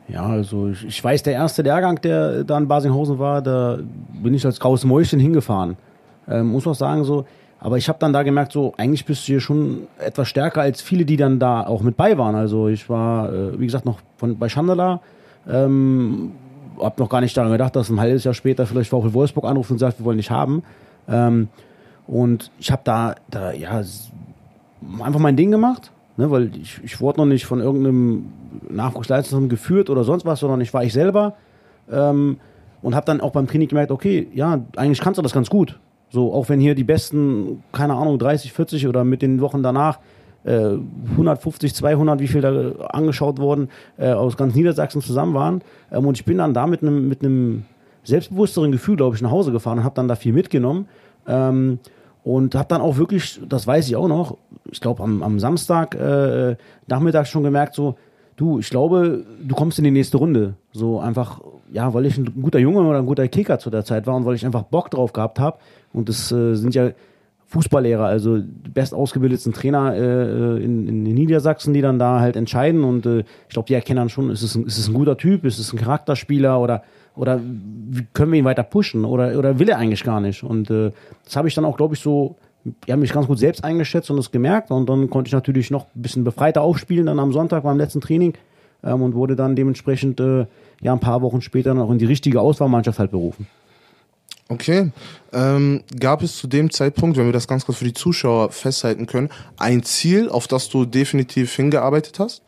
[0.08, 3.78] Ja, also ich, ich, weiß, der erste Lehrgang, der da in Basinghausen war, da
[4.22, 5.76] bin ich als graues Mäuschen hingefahren.
[6.28, 7.24] Ähm, muss auch sagen, so,
[7.58, 10.82] aber ich habe dann da gemerkt, so, eigentlich bist du hier schon etwas stärker als
[10.82, 12.34] viele, die dann da auch mit bei waren.
[12.34, 15.00] Also ich war, äh, wie gesagt, noch von, bei Chandala,
[15.48, 16.32] ähm,
[16.78, 19.70] hab noch gar nicht daran gedacht, dass ein halbes Jahr später vielleicht VfL Wolfsburg anruft
[19.70, 20.62] und sagt, wir wollen dich haben.
[21.08, 21.48] Ähm,
[22.06, 23.80] und ich habe da, da, ja,
[25.02, 28.26] einfach mein Ding gemacht Ne, weil ich, ich wurde noch nicht von irgendeinem
[28.68, 31.34] Nachwuchsleistungsamt geführt oder sonst was, sondern ich war ich selber
[31.90, 32.38] ähm,
[32.82, 35.80] und habe dann auch beim Training gemerkt, okay, ja, eigentlich kannst du das ganz gut.
[36.10, 39.98] So, auch wenn hier die besten, keine Ahnung, 30, 40 oder mit den Wochen danach
[40.44, 40.76] äh,
[41.10, 45.62] 150, 200, wie viel da angeschaut wurden, äh, aus ganz Niedersachsen zusammen waren.
[45.90, 47.20] Ähm, und ich bin dann da mit einem mit
[48.04, 50.86] selbstbewussteren Gefühl, glaube ich, nach Hause gefahren und habe dann da viel mitgenommen.
[51.26, 51.80] Ähm,
[52.24, 54.38] und habe dann auch wirklich, das weiß ich auch noch,
[54.70, 56.56] ich glaube am, am Samstag äh,
[56.86, 57.96] Nachmittag schon gemerkt, so,
[58.36, 60.54] du, ich glaube, du kommst in die nächste Runde.
[60.72, 64.06] So einfach, ja, weil ich ein guter Junge oder ein guter Kicker zu der Zeit
[64.06, 65.58] war und weil ich einfach Bock drauf gehabt habe.
[65.92, 66.92] Und das äh, sind ja
[67.46, 72.84] Fußballlehrer, also die bestausgebildetsten Trainer äh, in, in Niedersachsen, die dann da halt entscheiden.
[72.84, 75.18] Und äh, ich glaube, die erkennen dann schon, ist es, ein, ist es ein guter
[75.18, 76.82] Typ, ist es ein Charakterspieler oder
[77.16, 80.42] oder wie können wir ihn weiter pushen oder oder will er eigentlich gar nicht?
[80.42, 80.90] Und äh,
[81.24, 82.36] das habe ich dann auch, glaube ich, so
[82.86, 84.70] ja, mich ganz gut selbst eingeschätzt und das gemerkt.
[84.70, 88.00] Und dann konnte ich natürlich noch ein bisschen befreiter aufspielen, dann am Sonntag beim letzten
[88.00, 88.34] Training
[88.82, 90.46] ähm, und wurde dann dementsprechend äh,
[90.80, 93.46] ja ein paar Wochen später noch in die richtige Auswahlmannschaft halt berufen.
[94.48, 94.90] Okay.
[95.32, 99.06] Ähm, gab es zu dem Zeitpunkt, wenn wir das ganz kurz für die Zuschauer festhalten
[99.06, 102.42] können, ein Ziel, auf das du definitiv hingearbeitet hast?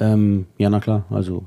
[0.00, 1.04] Ähm, ja, na klar.
[1.10, 1.44] Also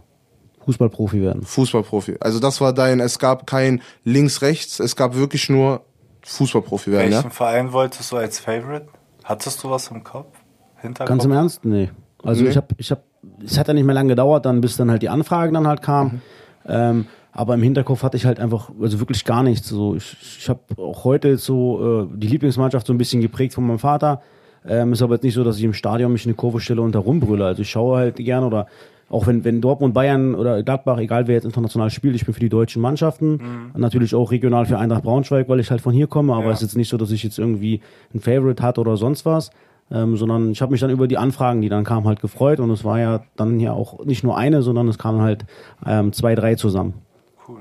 [0.67, 1.43] Fußballprofi werden.
[1.43, 2.17] Fußballprofi.
[2.19, 5.81] Also das war dein, es gab kein links-rechts, es gab wirklich nur
[6.25, 7.29] Fußballprofi werden, Welchen ja?
[7.29, 8.87] Verein wolltest du als Favorite?
[9.23, 10.27] Hattest du was im Kopf?
[10.81, 11.07] Hinterkopf?
[11.07, 11.63] Ganz im Ernst?
[11.63, 11.89] Nee.
[12.21, 12.49] Also Nee.
[12.49, 13.01] ich habe, ich habe,
[13.45, 15.81] es hat ja nicht mehr lange gedauert, dann bis dann halt die Anfragen dann halt
[15.81, 16.21] kamen.
[16.67, 19.69] Ähm, aber im Hinterkopf hatte ich halt einfach, also wirklich gar nichts.
[19.69, 23.53] So, ich, ich habe auch heute jetzt so äh, die Lieblingsmannschaft so ein bisschen geprägt
[23.53, 24.21] von meinem Vater.
[24.67, 26.81] Ähm, ist aber jetzt nicht so, dass ich im Stadion mich in eine Kurve stelle
[26.81, 27.45] und da rumbrülle.
[27.45, 28.67] Also ich schaue halt gerne oder
[29.09, 32.39] auch wenn, wenn Dortmund, Bayern oder Gladbach, egal wer jetzt international spielt, ich bin für
[32.39, 33.71] die deutschen Mannschaften.
[33.75, 36.51] Natürlich auch regional für Eintracht Braunschweig, weil ich halt von hier komme, aber Ja.
[36.51, 37.79] es ist jetzt nicht so, dass ich jetzt irgendwie
[38.13, 39.49] ein Favorite hatte oder sonst was.
[39.89, 42.69] Ähm, sondern ich habe mich dann über die Anfragen, die dann kamen, halt gefreut und
[42.71, 45.45] es war ja dann ja auch nicht nur eine, sondern es kamen halt
[45.85, 46.95] ähm, zwei, drei zusammen.
[47.47, 47.59] Cool.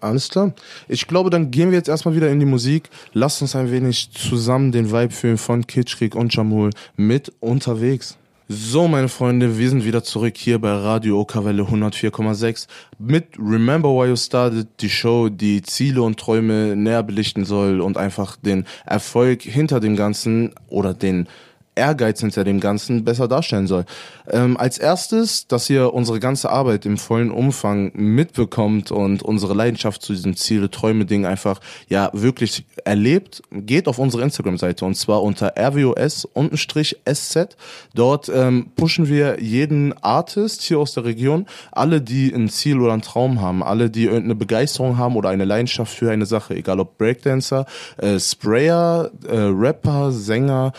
[0.00, 0.52] Alles klar.
[0.88, 2.90] Ich glaube, dann gehen wir jetzt erstmal wieder in die Musik.
[3.12, 8.18] Lasst uns ein wenig zusammen den Vibe fühlen von Kitschkrieg und Jamul mit unterwegs.
[8.46, 12.66] So, meine Freunde, wir sind wieder zurück hier bei Radio Okawelle 104,6
[12.98, 17.96] mit Remember Why You Started, die Show, die Ziele und Träume näher belichten soll und
[17.96, 21.26] einfach den Erfolg hinter dem Ganzen oder den
[21.74, 23.84] Ehrgeiz hinter dem Ganzen besser darstellen soll.
[24.30, 30.02] Ähm, als erstes, dass ihr unsere ganze Arbeit im vollen Umfang mitbekommt und unsere Leidenschaft
[30.02, 35.22] zu diesem Ziele, Träume Ding einfach ja wirklich erlebt, geht auf unsere Instagram-Seite und zwar
[35.22, 37.56] unter rwos-sz.
[37.94, 42.92] Dort ähm, pushen wir jeden Artist hier aus der Region, alle, die ein Ziel oder
[42.92, 46.80] einen Traum haben, alle, die irgendeine Begeisterung haben oder eine Leidenschaft für eine Sache, egal
[46.80, 47.66] ob Breakdancer,
[47.98, 50.72] äh, Sprayer, äh, Rapper, Sänger,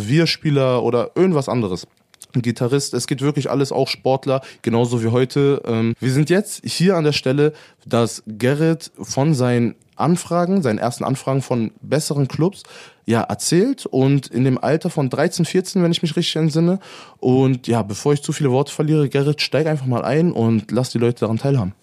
[0.00, 1.86] Klavierspieler oder irgendwas anderes.
[2.34, 5.62] Ein Gitarrist, es geht wirklich alles, auch Sportler, genauso wie heute.
[5.66, 7.52] Ähm, wir sind jetzt hier an der Stelle,
[7.86, 12.62] dass Gerrit von seinen Anfragen, seinen ersten Anfragen von besseren Clubs,
[13.04, 16.78] ja, erzählt und in dem Alter von 13, 14, wenn ich mich richtig entsinne.
[17.18, 20.90] Und ja, bevor ich zu viele Worte verliere, Gerrit, steig einfach mal ein und lass
[20.90, 21.74] die Leute daran teilhaben.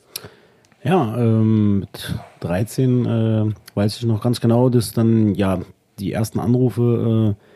[0.83, 5.59] Ja, ähm, mit 13 äh, weiß ich noch ganz genau, dass dann ja
[5.99, 7.46] die ersten Anrufe äh,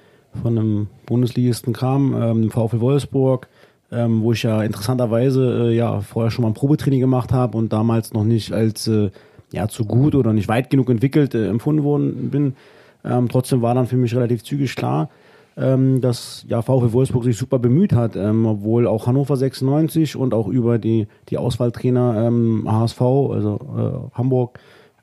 [0.41, 3.47] von einem Bundesligisten kamen, ähm, dem VfL Wolfsburg,
[3.91, 7.73] ähm, wo ich ja interessanterweise äh, ja vorher schon mal ein Probetraining gemacht habe und
[7.73, 9.11] damals noch nicht als äh,
[9.51, 12.55] ja zu gut oder nicht weit genug entwickelt äh, empfunden worden bin.
[13.03, 15.09] Ähm, trotzdem war dann für mich relativ zügig klar,
[15.57, 20.33] ähm, dass ja VfL Wolfsburg sich super bemüht hat, ähm, obwohl auch Hannover 96 und
[20.33, 24.59] auch über die, die Auswahltrainer ähm, HSV, also äh, Hamburg,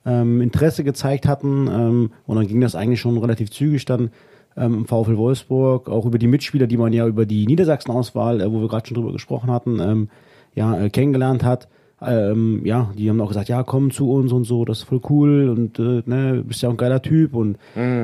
[0.07, 1.69] ähm, Interesse gezeigt hatten.
[1.71, 4.11] Ähm, und dann ging das eigentlich schon relativ zügig dann
[4.59, 8.53] ähm, im VfL Wolfsburg, auch über die Mitspieler, die man ja über die Niedersachsen-Auswahl, äh,
[8.53, 10.09] wo wir gerade schon drüber gesprochen hatten, ähm,
[10.55, 11.69] ja, äh, kennengelernt hat.
[12.01, 15.01] Ähm, ja, die haben auch gesagt, ja, komm zu uns und so, das ist voll
[15.11, 17.59] cool und äh, ne, bist ja auch ein geiler Typ und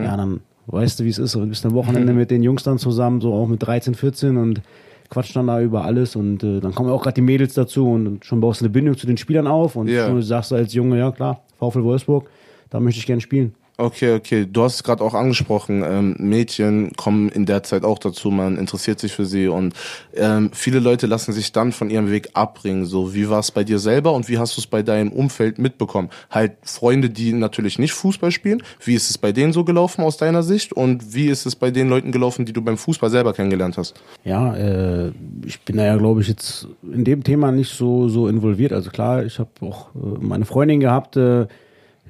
[0.05, 2.79] ja, dann weißt du, wie es ist und bist am Wochenende mit den Jungs dann
[2.79, 4.63] zusammen, so auch mit 13, 14 und
[5.11, 8.25] quatschen dann da über alles und äh, dann kommen auch gerade die Mädels dazu und
[8.25, 10.07] schon baust du eine Bindung zu den Spielern auf und Ja.
[10.07, 12.29] schon sagst du als Junge, ja klar, VfL Wolfsburg,
[12.71, 13.55] da möchte ich gerne spielen.
[13.77, 14.47] Okay, okay.
[14.51, 18.57] Du hast es gerade auch angesprochen, ähm, Mädchen kommen in der Zeit auch dazu, man
[18.57, 19.75] interessiert sich für sie und
[20.15, 22.87] ähm, viele Leute lassen sich dann von ihrem Weg abbringen.
[22.87, 25.59] So, wie war es bei dir selber und wie hast du es bei deinem Umfeld
[25.59, 26.11] mitbekommen?
[26.31, 28.63] Halt Freunde, die natürlich nicht Fußball spielen.
[28.85, 31.73] Wie ist es bei denen so gelaufen aus deiner Sicht und wie ist es bei
[31.73, 33.95] den Leuten gelaufen, die du beim Fußball selber kennengelernt hast?
[34.25, 35.11] Ja, äh,
[35.45, 38.73] ich bin da ja, glaube ich, jetzt in dem Thema nicht so, so involviert.
[38.73, 41.47] Also klar, ich habe auch äh, meine Freundin gehabt, äh,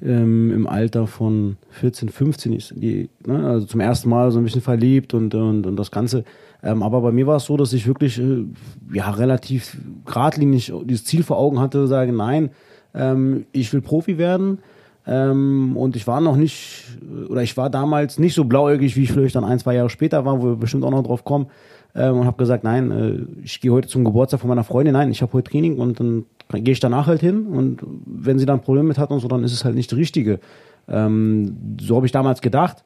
[0.01, 4.43] ähm, im Alter von 14, 15 ist die, ne, also zum ersten Mal so ein
[4.43, 6.23] bisschen verliebt und, und, und das Ganze.
[6.63, 8.45] Ähm, aber bei mir war es so, dass ich wirklich äh,
[8.93, 12.49] ja relativ geradlinig dieses Ziel vor Augen hatte, sage, nein,
[12.93, 14.59] ähm, ich will Profi werden.
[15.07, 16.83] Ähm, und ich war noch nicht,
[17.29, 20.25] oder ich war damals nicht so blauäugig, wie ich vielleicht dann ein, zwei Jahre später
[20.25, 21.47] war, wo wir bestimmt auch noch drauf kommen.
[21.95, 25.11] Ähm, und habe gesagt, nein, äh, ich gehe heute zum Geburtstag von meiner Freundin, nein,
[25.11, 27.47] ich habe heute Training und dann gehe ich danach halt hin.
[27.47, 29.97] Und wenn sie dann Probleme mit hat und so, dann ist es halt nicht das
[29.97, 30.39] Richtige.
[30.87, 32.83] Ähm, so habe ich damals gedacht.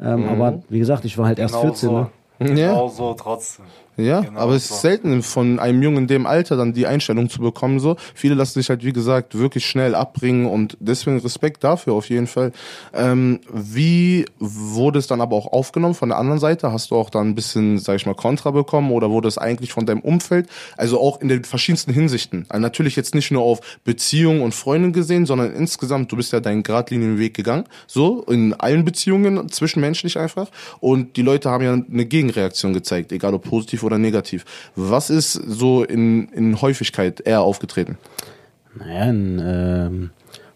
[0.00, 1.88] Ähm, Aber wie gesagt, ich war halt erst Genau 14.
[1.88, 1.98] so.
[1.98, 2.08] Ne?
[2.38, 3.64] Genau so trotzdem.
[3.96, 4.88] Ja, genau, aber es ist so.
[4.88, 7.80] selten von einem Jungen in dem Alter dann die Einstellung zu bekommen.
[7.80, 12.10] So viele lassen sich halt wie gesagt wirklich schnell abbringen und deswegen Respekt dafür auf
[12.10, 12.52] jeden Fall.
[12.92, 16.72] Ähm, wie wurde es dann aber auch aufgenommen von der anderen Seite?
[16.72, 19.72] Hast du auch dann ein bisschen, sag ich mal, Kontra bekommen oder wurde es eigentlich
[19.72, 23.60] von deinem Umfeld, also auch in den verschiedensten Hinsichten, also natürlich jetzt nicht nur auf
[23.84, 28.52] Beziehungen und Freunde gesehen, sondern insgesamt, du bist ja deinen geradlinigen Weg gegangen, so in
[28.52, 30.48] allen Beziehungen zwischenmenschlich einfach
[30.80, 34.44] und die Leute haben ja eine Gegenreaktion gezeigt, egal ob positiv oder negativ.
[34.74, 37.96] Was ist so in, in Häufigkeit eher aufgetreten?
[38.78, 40.10] Naja, in ähm,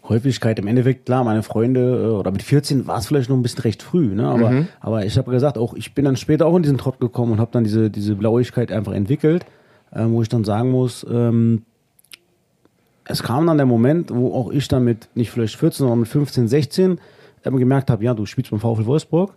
[0.07, 3.41] Häufigkeit im Endeffekt, klar, meine Freunde, äh, oder mit 14 war es vielleicht noch ein
[3.41, 4.27] bisschen recht früh, ne?
[4.27, 4.67] aber, mhm.
[4.79, 7.39] aber ich habe gesagt, auch ich bin dann später auch in diesen Trott gekommen und
[7.39, 9.45] habe dann diese, diese Blauigkeit einfach entwickelt,
[9.91, 11.63] äh, wo ich dann sagen muss, ähm,
[13.05, 16.07] es kam dann der Moment, wo auch ich dann mit nicht vielleicht 14, sondern mit
[16.07, 16.99] 15, 16
[17.45, 19.33] ähm, gemerkt habe, ja, du spielst beim VfL Wolfsburg.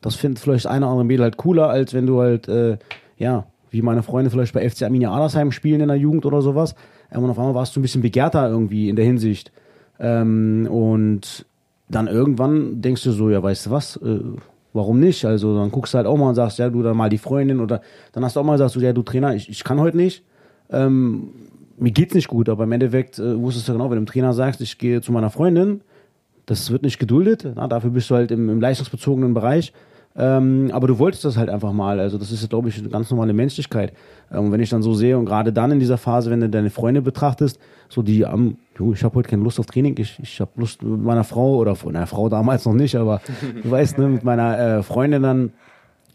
[0.00, 2.76] Das findet vielleicht eine oder andere Mädel halt cooler, als wenn du halt äh,
[3.16, 6.74] ja, wie meine Freunde vielleicht bei FC Arminia Adersheim spielen in der Jugend oder sowas.
[7.10, 9.52] Und auf einmal warst du ein bisschen begehrter irgendwie in der Hinsicht.
[9.98, 11.46] Ähm, und
[11.88, 14.20] dann irgendwann denkst du so, ja, weißt du was, äh,
[14.72, 15.24] warum nicht?
[15.24, 17.60] Also dann guckst du halt auch mal und sagst, ja, du dann mal die Freundin
[17.60, 17.80] oder
[18.12, 20.24] dann hast du auch mal gesagt, so, ja, du Trainer, ich, ich kann heute nicht.
[20.70, 21.30] Ähm,
[21.76, 24.32] mir geht's nicht gut, aber im Endeffekt äh, wusstest du genau, wenn du dem Trainer
[24.32, 25.80] sagst, ich gehe zu meiner Freundin,
[26.46, 27.46] das wird nicht geduldet.
[27.54, 29.72] Na, dafür bist du halt im, im leistungsbezogenen Bereich.
[30.16, 31.98] Ähm, aber du wolltest das halt einfach mal.
[31.98, 33.92] Also das ist, glaube ich, eine ganz normale Menschlichkeit.
[34.30, 36.48] Und ähm, wenn ich dann so sehe und gerade dann in dieser Phase, wenn du
[36.48, 39.96] deine Freunde betrachtest, so die am, ähm, du, ich habe heute keine Lust auf Training,
[39.98, 43.20] ich, ich habe Lust mit meiner Frau oder von einer Frau damals noch nicht, aber
[43.62, 45.52] du weißt, ne, mit meiner äh, Freundin dann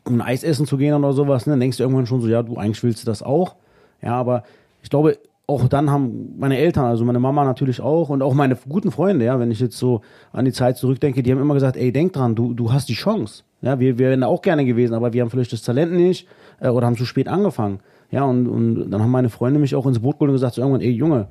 [0.05, 2.29] um ein Eis essen zu gehen oder sowas, ne, dann denkst du irgendwann schon so,
[2.29, 3.55] ja, du eigentlich willst du das auch.
[4.01, 4.43] Ja, aber
[4.81, 8.55] ich glaube, auch dann haben meine Eltern, also meine Mama natürlich auch und auch meine
[8.55, 11.75] guten Freunde, ja, wenn ich jetzt so an die Zeit zurückdenke, die haben immer gesagt,
[11.75, 13.43] ey, denk dran, du, du hast die Chance.
[13.61, 16.27] Ja, wir, wir wären auch gerne gewesen, aber wir haben vielleicht das Talent nicht
[16.59, 17.79] äh, oder haben zu spät angefangen.
[18.11, 20.61] Ja, und, und dann haben meine Freunde mich auch ins Boot geholt und gesagt, so
[20.61, 21.27] irgendwann, ey Junge,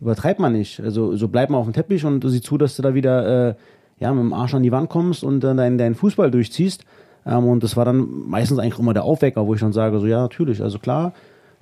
[0.00, 0.80] übertreib mal nicht.
[0.80, 3.54] Also so bleib mal auf dem Teppich und sieh zu, dass du da wieder äh,
[3.98, 6.84] ja, mit dem Arsch an die Wand kommst und dann deinen, deinen Fußball durchziehst.
[7.26, 10.06] Ähm, und das war dann meistens eigentlich immer der Aufwecker, wo ich dann sage, so
[10.06, 11.12] ja, natürlich, also klar,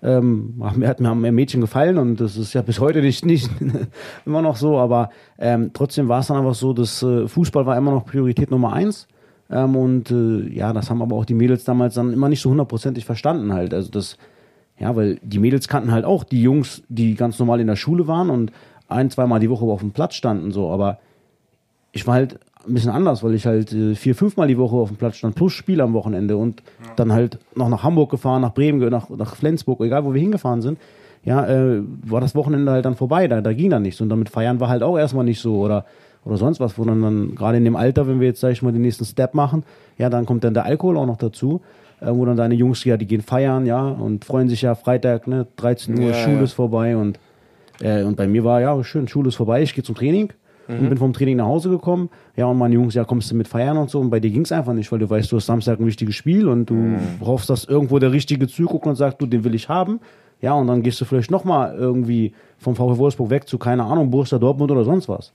[0.02, 3.24] ähm, mir hat mir haben mehr Mädchen gefallen und das ist ja bis heute nicht,
[3.24, 3.50] nicht
[4.26, 7.76] immer noch so, aber ähm, trotzdem war es dann einfach so, dass äh, Fußball war
[7.76, 9.08] immer noch Priorität Nummer eins.
[9.50, 12.50] Ähm, und äh, ja, das haben aber auch die Mädels damals dann immer nicht so
[12.50, 13.72] hundertprozentig verstanden halt.
[13.72, 14.18] Also das,
[14.78, 18.06] ja, weil die Mädels kannten halt auch die Jungs, die ganz normal in der Schule
[18.06, 18.52] waren und
[18.88, 20.98] ein, zweimal die Woche auf dem Platz standen, so, aber
[21.92, 24.88] ich war halt ein bisschen anders, weil ich halt äh, vier, fünfmal die Woche auf
[24.88, 26.92] dem Platz stand, plus Spiel am Wochenende und ja.
[26.96, 30.62] dann halt noch nach Hamburg gefahren, nach Bremen, nach, nach Flensburg, egal wo wir hingefahren
[30.62, 30.78] sind.
[31.24, 34.00] Ja, äh, war das Wochenende halt dann vorbei, da, da ging dann nichts.
[34.00, 35.56] Und damit feiern war halt auch erstmal nicht so.
[35.56, 35.84] Oder
[36.28, 38.62] oder sonst was, wo dann, dann gerade in dem Alter, wenn wir jetzt, sag ich
[38.62, 39.64] mal, den nächsten Step machen,
[39.96, 41.62] ja, dann kommt dann der Alkohol auch noch dazu,
[42.00, 45.26] äh, wo dann deine Jungs, ja, die gehen feiern, ja, und freuen sich ja Freitag,
[45.26, 46.42] ne, 13 Uhr, ja, Schule ja.
[46.42, 47.18] ist vorbei und,
[47.80, 50.30] äh, und bei mir war, ja, schön, Schule ist vorbei, ich gehe zum Training
[50.68, 50.78] mhm.
[50.80, 53.48] und bin vom Training nach Hause gekommen, ja, und meine Jungs, ja, kommst du mit
[53.48, 55.46] feiern und so, und bei dir ging es einfach nicht, weil du weißt, du hast
[55.46, 56.98] Samstag ein wichtiges Spiel und du mhm.
[57.22, 60.00] hoffst, dass irgendwo der Richtige zuguckt und sagt, du, den will ich haben,
[60.42, 64.10] ja, und dann gehst du vielleicht nochmal irgendwie vom VfW Wolfsburg weg zu, keine Ahnung,
[64.10, 65.32] Borussia Dortmund oder sonst was.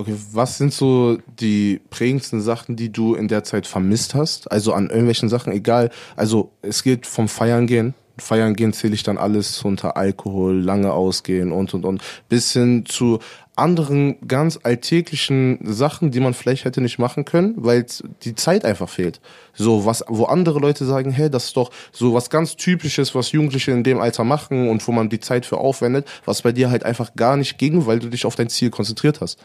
[0.00, 4.50] Okay, was sind so die prägendsten Sachen, die du in der Zeit vermisst hast?
[4.50, 5.90] Also an irgendwelchen Sachen, egal.
[6.14, 7.94] Also es geht vom Feiern gehen.
[8.16, 12.84] Feiern gehen zähle ich dann alles unter Alkohol, lange ausgehen und und und bis hin
[12.86, 13.18] zu
[13.56, 17.84] anderen ganz alltäglichen Sachen, die man vielleicht hätte nicht machen können, weil
[18.22, 19.20] die Zeit einfach fehlt.
[19.52, 23.32] So was, wo andere Leute sagen, hey, das ist doch so was ganz Typisches, was
[23.32, 26.70] Jugendliche in dem Alter machen und wo man die Zeit für aufwendet, was bei dir
[26.70, 29.40] halt einfach gar nicht ging, weil du dich auf dein Ziel konzentriert hast.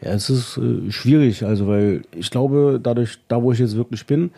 [0.00, 4.06] Ja, es ist äh, schwierig, also weil ich glaube, dadurch, da wo ich jetzt wirklich
[4.06, 4.30] bin,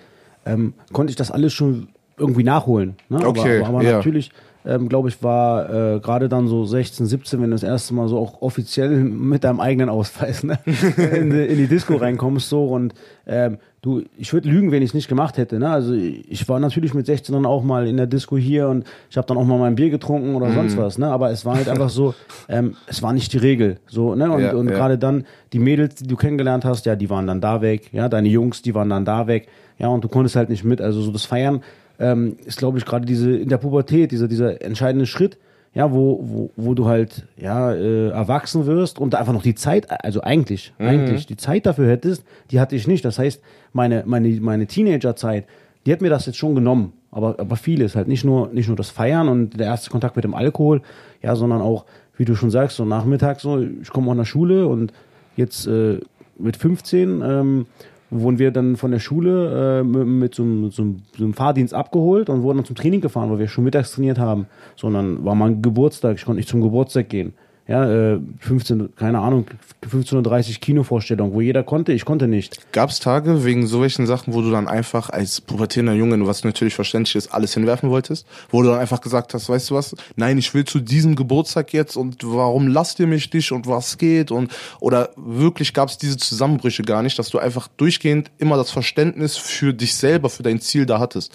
[0.44, 1.88] ähm, konnte ich das alles schon
[2.18, 2.96] irgendwie nachholen.
[3.08, 3.26] Ne?
[3.26, 3.96] Okay, aber, aber ja.
[3.96, 4.30] natürlich
[4.66, 8.08] ähm, glaube ich, war äh, gerade dann so 16, 17, wenn du das erste Mal
[8.08, 10.58] so auch offiziell mit deinem eigenen Ausweis ne?
[10.66, 12.94] in, die, in die Disco reinkommst so und
[13.26, 15.58] ähm, du, ich würde lügen, wenn ich es nicht gemacht hätte.
[15.58, 15.68] Ne?
[15.68, 19.16] Also ich war natürlich mit 16 dann auch mal in der Disco hier und ich
[19.16, 20.54] habe dann auch mal mein Bier getrunken oder mm.
[20.54, 20.98] sonst was.
[20.98, 21.06] Ne?
[21.06, 22.14] Aber es war halt einfach so,
[22.48, 23.78] ähm, es war nicht die Regel.
[23.86, 24.30] So, ne?
[24.30, 24.74] Und, ja, und ja.
[24.74, 27.92] gerade dann die Mädels, die du kennengelernt hast, ja, die waren dann da weg.
[27.92, 29.48] Ja, deine Jungs, die waren dann da weg.
[29.78, 30.80] Ja, und du konntest halt nicht mit.
[30.80, 31.62] Also so das Feiern
[31.98, 35.38] ähm, ist, glaube ich, gerade diese in der Pubertät, dieser, dieser entscheidende Schritt,
[35.74, 39.86] ja, wo, wo, wo du halt ja äh, erwachsen wirst und einfach noch die Zeit,
[40.04, 40.86] also eigentlich, mhm.
[40.86, 43.04] eigentlich die Zeit dafür hättest, die hatte ich nicht.
[43.04, 43.42] Das heißt,
[43.74, 45.44] meine, meine, meine Teenagerzeit,
[45.84, 46.94] die hat mir das jetzt schon genommen.
[47.10, 50.24] Aber, aber vieles halt nicht nur, nicht nur das Feiern und der erste Kontakt mit
[50.24, 50.82] dem Alkohol,
[51.22, 51.84] ja, sondern auch,
[52.16, 54.92] wie du schon sagst, so nachmittags so, ich komme aus der Schule und
[55.36, 56.00] jetzt äh,
[56.38, 57.66] mit 15 ähm,
[58.10, 60.82] wurden wir dann von der Schule äh, mit, mit so, einem, so,
[61.18, 64.46] einem, Fahrdienst abgeholt und wurden dann zum Training gefahren, weil wir schon mittags trainiert haben.
[64.76, 67.34] Sondern war mal ein Geburtstag, ich konnte nicht zum Geburtstag gehen
[67.68, 69.46] ja, äh, 15, keine Ahnung,
[69.90, 72.72] 15.30 Uhr Kinovorstellung, wo jeder konnte, ich konnte nicht.
[72.72, 76.44] Gab es Tage wegen so welchen Sachen, wo du dann einfach als pubertierender Junge, was
[76.44, 78.26] natürlich verständlich ist, alles hinwerfen wolltest?
[78.50, 81.72] Wo du dann einfach gesagt hast, weißt du was, nein, ich will zu diesem Geburtstag
[81.72, 85.98] jetzt und warum lasst ihr mich nicht und was geht und oder wirklich gab es
[85.98, 90.44] diese Zusammenbrüche gar nicht, dass du einfach durchgehend immer das Verständnis für dich selber, für
[90.44, 91.32] dein Ziel da hattest?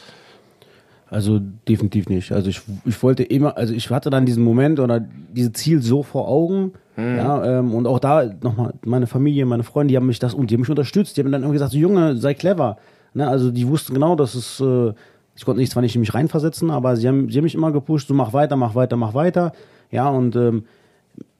[1.12, 2.32] Also definitiv nicht.
[2.32, 6.04] Also ich, ich wollte immer, also ich hatte dann diesen Moment oder dieses Ziel so
[6.04, 6.71] vor Augen.
[6.95, 7.17] Mhm.
[7.17, 10.50] Ja, ähm, und auch da nochmal, meine Familie, meine Freunde, die haben mich das und
[10.50, 11.17] die haben mich unterstützt.
[11.17, 12.78] Die haben dann immer gesagt, so, Junge, sei clever.
[13.13, 13.28] Ne?
[13.28, 14.93] Also die wussten genau, dass es, äh,
[15.36, 17.74] ich konnte nicht zwar nicht in mich reinversetzen, aber sie haben, sie haben mich immer
[17.74, 19.52] gepusht, so mach weiter, mach weiter, mach weiter.
[19.91, 20.63] Ja, und ähm,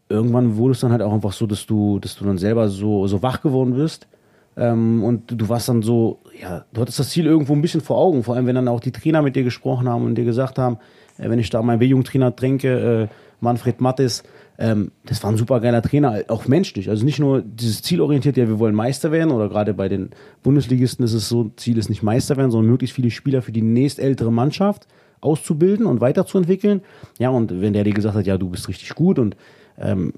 [0.10, 3.08] irgendwann wurde es dann halt auch einfach so, dass du, dass du dann selber so,
[3.08, 4.06] so wach geworden bist
[4.58, 7.98] ähm, und du warst dann so, ja, du hattest das Ziel irgendwo ein bisschen vor
[7.98, 10.58] Augen, vor allem wenn dann auch die Trainer mit dir gesprochen haben und dir gesagt
[10.58, 10.78] haben,
[11.18, 14.24] äh, wenn ich da meinen B-Jugendtrainer tränke, äh, Manfred Mattes,
[14.60, 16.90] ähm, das war ein super geiler Trainer, auch menschlich.
[16.90, 20.12] Also nicht nur dieses zielorientiert, ja, wir wollen Meister werden, oder gerade bei den
[20.44, 23.64] Bundesligisten ist es so, Ziel ist nicht Meister werden, sondern möglichst viele Spieler für die
[23.64, 24.88] nächstältere Mannschaft
[25.22, 26.82] auszubilden und weiterzuentwickeln.
[27.20, 29.36] Ja, und wenn der dir gesagt hat, ja, du bist richtig gut und
[29.80, 30.14] ähm,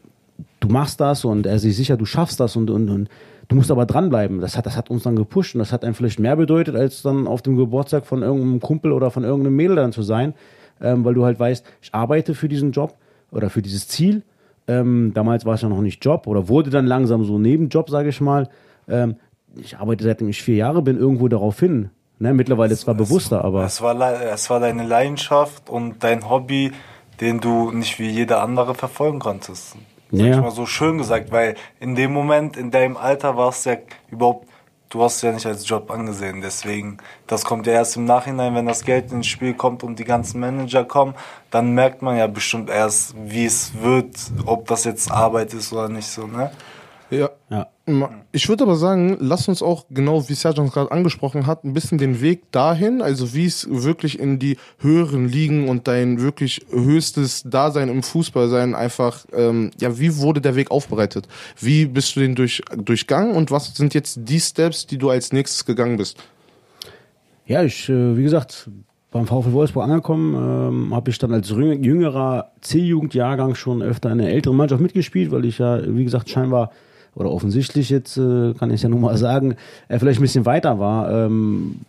[0.60, 3.10] du machst das und er ist sich sicher, du schaffst das und, und, und
[3.48, 4.40] Du musst aber dranbleiben.
[4.40, 7.02] Das hat, das hat uns dann gepusht und das hat einem vielleicht mehr bedeutet, als
[7.02, 10.34] dann auf dem Geburtstag von irgendeinem Kumpel oder von irgendeinem Mädel dann zu sein,
[10.82, 12.96] ähm, weil du halt weißt, ich arbeite für diesen Job
[13.32, 14.24] oder für dieses Ziel.
[14.68, 18.10] Ähm, damals war es ja noch nicht Job oder wurde dann langsam so Nebenjob, sage
[18.10, 18.50] ich mal.
[18.88, 19.18] Ähm,
[19.56, 21.90] ich arbeite seitdem ich vier Jahre bin irgendwo darauf hin.
[22.20, 23.66] Ne, mittlerweile zwar bewusster, aber.
[23.66, 26.72] Es war, es war deine Leidenschaft und dein Hobby,
[27.20, 29.76] den du nicht wie jeder andere verfolgen konntest.
[30.14, 30.36] Sag ja.
[30.36, 33.78] ich mal so schön gesagt, weil in dem Moment, in deinem Alter war es ja
[34.12, 34.48] überhaupt,
[34.90, 36.42] du hast es ja nicht als Job angesehen.
[36.42, 40.04] Deswegen, das kommt ja erst im Nachhinein, wenn das Geld ins Spiel kommt und die
[40.04, 41.16] ganzen Manager kommen,
[41.50, 45.90] dann merkt man ja bestimmt erst, wie es wird, ob das jetzt Arbeit ist oder
[45.90, 46.52] nicht so, ne?
[47.10, 47.30] Ja.
[47.50, 47.68] ja.
[48.32, 51.98] Ich würde aber sagen, lass uns auch, genau wie Sergeant gerade angesprochen hat, ein bisschen
[51.98, 57.44] den Weg dahin, also wie es wirklich in die höheren Ligen und dein wirklich höchstes
[57.46, 61.28] Dasein im Fußball sein einfach, ähm, ja, wie wurde der Weg aufbereitet?
[61.60, 65.34] Wie bist du den durch, durchgangen und was sind jetzt die Steps, die du als
[65.34, 66.18] nächstes gegangen bist?
[67.46, 68.70] Ja, ich, äh, wie gesagt,
[69.12, 74.56] beim VfL Wolfsburg angekommen, ähm, habe ich dann als jüngerer C-Jugendjahrgang schon öfter eine ältere
[74.56, 76.72] Mannschaft mitgespielt, weil ich ja, wie gesagt, scheinbar
[77.16, 79.56] oder offensichtlich jetzt, äh, kann ich ja nun mal sagen,
[79.88, 81.26] er vielleicht ein bisschen weiter war.
[81.26, 81.82] Ähm,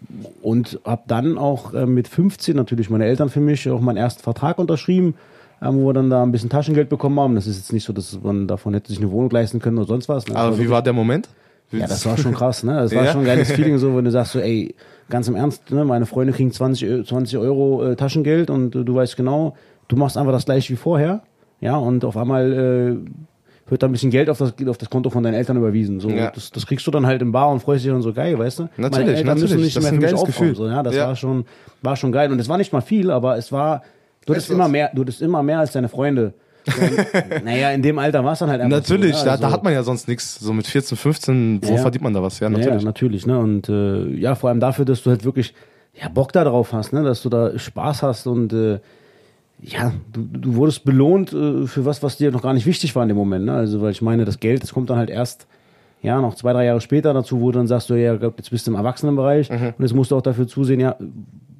[0.42, 4.22] und habe dann auch äh, mit 15 natürlich meine Eltern für mich auch meinen ersten
[4.22, 5.14] Vertrag unterschrieben,
[5.60, 7.34] äh, wo wir dann da ein bisschen Taschengeld bekommen haben.
[7.34, 9.86] Das ist jetzt nicht so, dass man davon hätte sich eine Wohnung leisten können oder
[9.86, 10.26] sonst was.
[10.28, 10.36] Ne?
[10.36, 11.28] Aber wie war der Moment?
[11.72, 12.74] Ja, das war schon krass, ne?
[12.74, 13.12] Das war ja.
[13.12, 14.74] schon ein geiles Feeling, so, wenn du sagst so, ey,
[15.08, 15.84] ganz im Ernst, ne?
[15.84, 19.56] meine Freunde kriegen 20, 20 Euro äh, Taschengeld und äh, du weißt genau,
[19.88, 21.22] du machst einfach das gleiche wie vorher.
[21.60, 23.10] Ja, und auf einmal äh,
[23.68, 26.00] wird da ein bisschen Geld auf das, auf das Konto von deinen Eltern überwiesen.
[26.00, 26.30] So, ja.
[26.30, 28.58] das, das kriegst du dann halt im Bar und freust dich dann so geil, weißt
[28.58, 28.62] du?
[28.76, 29.50] Natürlich, Meine Eltern natürlich.
[29.50, 30.54] müssen nicht das mehr für mich aufkommen.
[30.54, 31.08] So, ja, das ja.
[31.08, 31.46] war schon,
[31.82, 32.30] war schon geil.
[32.30, 33.82] Und es war nicht mal viel, aber es war,
[34.26, 36.34] du hattest immer mehr, du hattest immer mehr als deine Freunde.
[36.66, 36.72] So,
[37.44, 39.52] naja, in dem Alter war es dann halt einfach Natürlich, so, ja, also, da, da,
[39.52, 40.38] hat man ja sonst nichts.
[40.40, 41.76] So mit 14, 15, wo ja.
[41.78, 42.40] verdient man da was?
[42.40, 42.82] Ja, natürlich.
[42.82, 43.38] Ja, natürlich, ne?
[43.38, 45.54] Und äh, ja, vor allem dafür, dass du halt wirklich
[45.94, 47.02] ja, Bock da drauf hast, ne?
[47.02, 48.80] Dass du da Spaß hast und äh,
[49.66, 53.02] ja, du, du wurdest belohnt äh, für was, was dir noch gar nicht wichtig war
[53.02, 53.46] in dem Moment.
[53.46, 53.54] Ne?
[53.54, 55.46] Also, weil ich meine, das Geld, das kommt dann halt erst,
[56.02, 58.66] ja, noch zwei, drei Jahre später dazu, wo du dann sagst, du, ja, jetzt bist
[58.66, 59.74] du im Erwachsenenbereich mhm.
[59.78, 60.96] und jetzt musst du auch dafür zusehen, ja,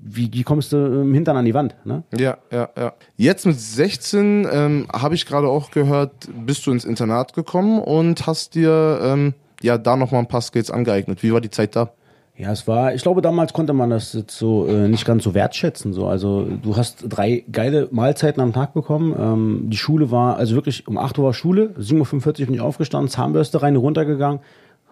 [0.06, 1.76] wie, wie kommst du im Hintern an die Wand?
[1.84, 2.02] Ne?
[2.14, 2.92] Ja, ja, ja.
[3.16, 8.26] Jetzt mit 16 ähm, habe ich gerade auch gehört, bist du ins Internat gekommen und
[8.26, 11.22] hast dir ähm, ja da nochmal ein paar Skills angeeignet.
[11.22, 11.92] Wie war die Zeit da?
[12.36, 15.34] Ja, es war, ich glaube, damals konnte man das jetzt so äh, nicht ganz so
[15.34, 15.92] wertschätzen.
[15.92, 16.08] So.
[16.08, 19.14] Also du hast drei geile Mahlzeiten am Tag bekommen.
[19.16, 22.60] Ähm, die Schule war, also wirklich um 8 Uhr war Schule, 7.45 Uhr bin ich
[22.60, 24.40] aufgestanden, Zahnbürste rein, runtergegangen,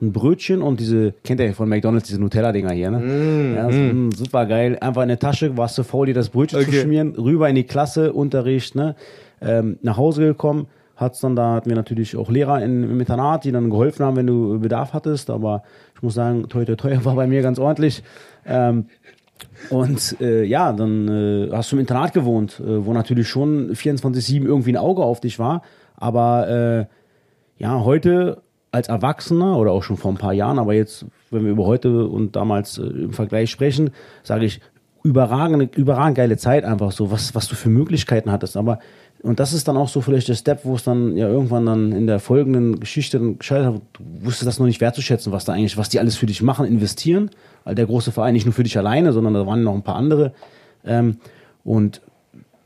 [0.00, 2.98] ein Brötchen und diese, kennt ihr von McDonalds, diese Nutella-Dinger hier, ne?
[2.98, 4.07] Mm, ja, mm.
[4.07, 4.12] mm.
[4.12, 4.78] super geil.
[4.81, 6.70] Einfach in der Tasche, warst du faul, dir das Brötchen okay.
[6.70, 8.94] zu schmieren, rüber in die Klasse, Unterricht, ne?
[9.40, 10.68] Ähm, nach Hause gekommen,
[11.02, 14.16] hat's dann, da hatten wir natürlich auch Lehrer in, im Internat, die dann geholfen haben,
[14.16, 15.62] wenn du Bedarf hattest, aber
[15.94, 18.02] ich muss sagen, toi, toi, toi war bei mir ganz ordentlich.
[18.46, 18.86] Ähm,
[19.70, 24.44] und äh, ja, dann äh, hast du im Internat gewohnt, äh, wo natürlich schon 24-7
[24.44, 25.62] irgendwie ein Auge auf dich war.
[25.96, 31.04] Aber äh, ja, heute als Erwachsener oder auch schon vor ein paar Jahren, aber jetzt,
[31.30, 33.90] wenn wir über heute und damals äh, im Vergleich sprechen,
[34.22, 34.60] sage ich,
[35.02, 38.56] überragende, überragend geile Zeit einfach so, was, was du für Möglichkeiten hattest.
[38.56, 38.79] Aber
[39.23, 41.92] und das ist dann auch so vielleicht der Step, wo es dann ja irgendwann dann
[41.92, 43.83] in der folgenden Geschichte dann gescheitert hat.
[43.92, 46.66] Du wusstest das noch nicht wertzuschätzen, was da eigentlich, was die alles für dich machen,
[46.66, 47.31] investieren.
[47.62, 49.94] Weil der große Verein nicht nur für dich alleine, sondern da waren noch ein paar
[49.94, 50.33] andere.
[50.85, 51.18] Ähm,
[51.62, 52.00] und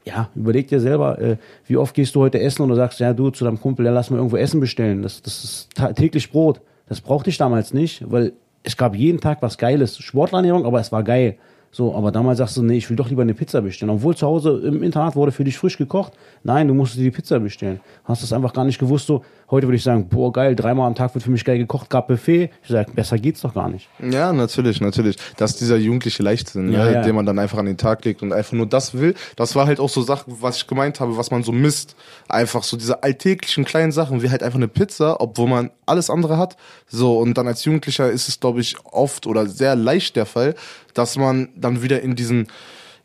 [0.06, 1.36] ja, überleg dir selber, äh,
[1.66, 4.08] wie oft gehst du heute essen du sagst, ja, du zu deinem Kumpel, ja, lass
[4.08, 5.02] mal irgendwo Essen bestellen.
[5.02, 6.62] Das, das ist täglich Brot.
[6.88, 8.32] Das brauchte ich damals nicht, weil
[8.62, 9.98] es gab jeden Tag was Geiles.
[9.98, 11.36] Sportlerernährung, aber es war geil.
[11.70, 13.90] So, aber damals sagst du, nee, ich will doch lieber eine Pizza bestellen.
[13.90, 16.14] Obwohl zu Hause im Internat wurde für dich frisch gekocht.
[16.42, 17.80] Nein, du musstest dir die Pizza bestellen.
[18.04, 19.06] Hast das einfach gar nicht gewusst.
[19.06, 21.90] So, heute würde ich sagen, boah, geil, dreimal am Tag wird für mich geil gekocht,
[21.90, 22.50] gab Buffet.
[22.62, 23.88] Ich sage, besser geht's doch gar nicht.
[24.00, 25.16] Ja, natürlich, natürlich.
[25.36, 27.02] Das ist dieser jugendliche Leichtsinn, ja, ne, ja.
[27.02, 29.14] den man dann einfach an den Tag legt und einfach nur das will.
[29.36, 31.94] Das war halt auch so Sachen, was ich gemeint habe, was man so misst.
[32.28, 36.38] Einfach so diese alltäglichen kleinen Sachen, wie halt einfach eine Pizza, obwohl man alles andere
[36.38, 36.56] hat.
[36.88, 40.54] So, und dann als Jugendlicher ist es, glaube ich, oft oder sehr leicht der Fall,
[40.98, 42.48] dass man dann wieder in diesen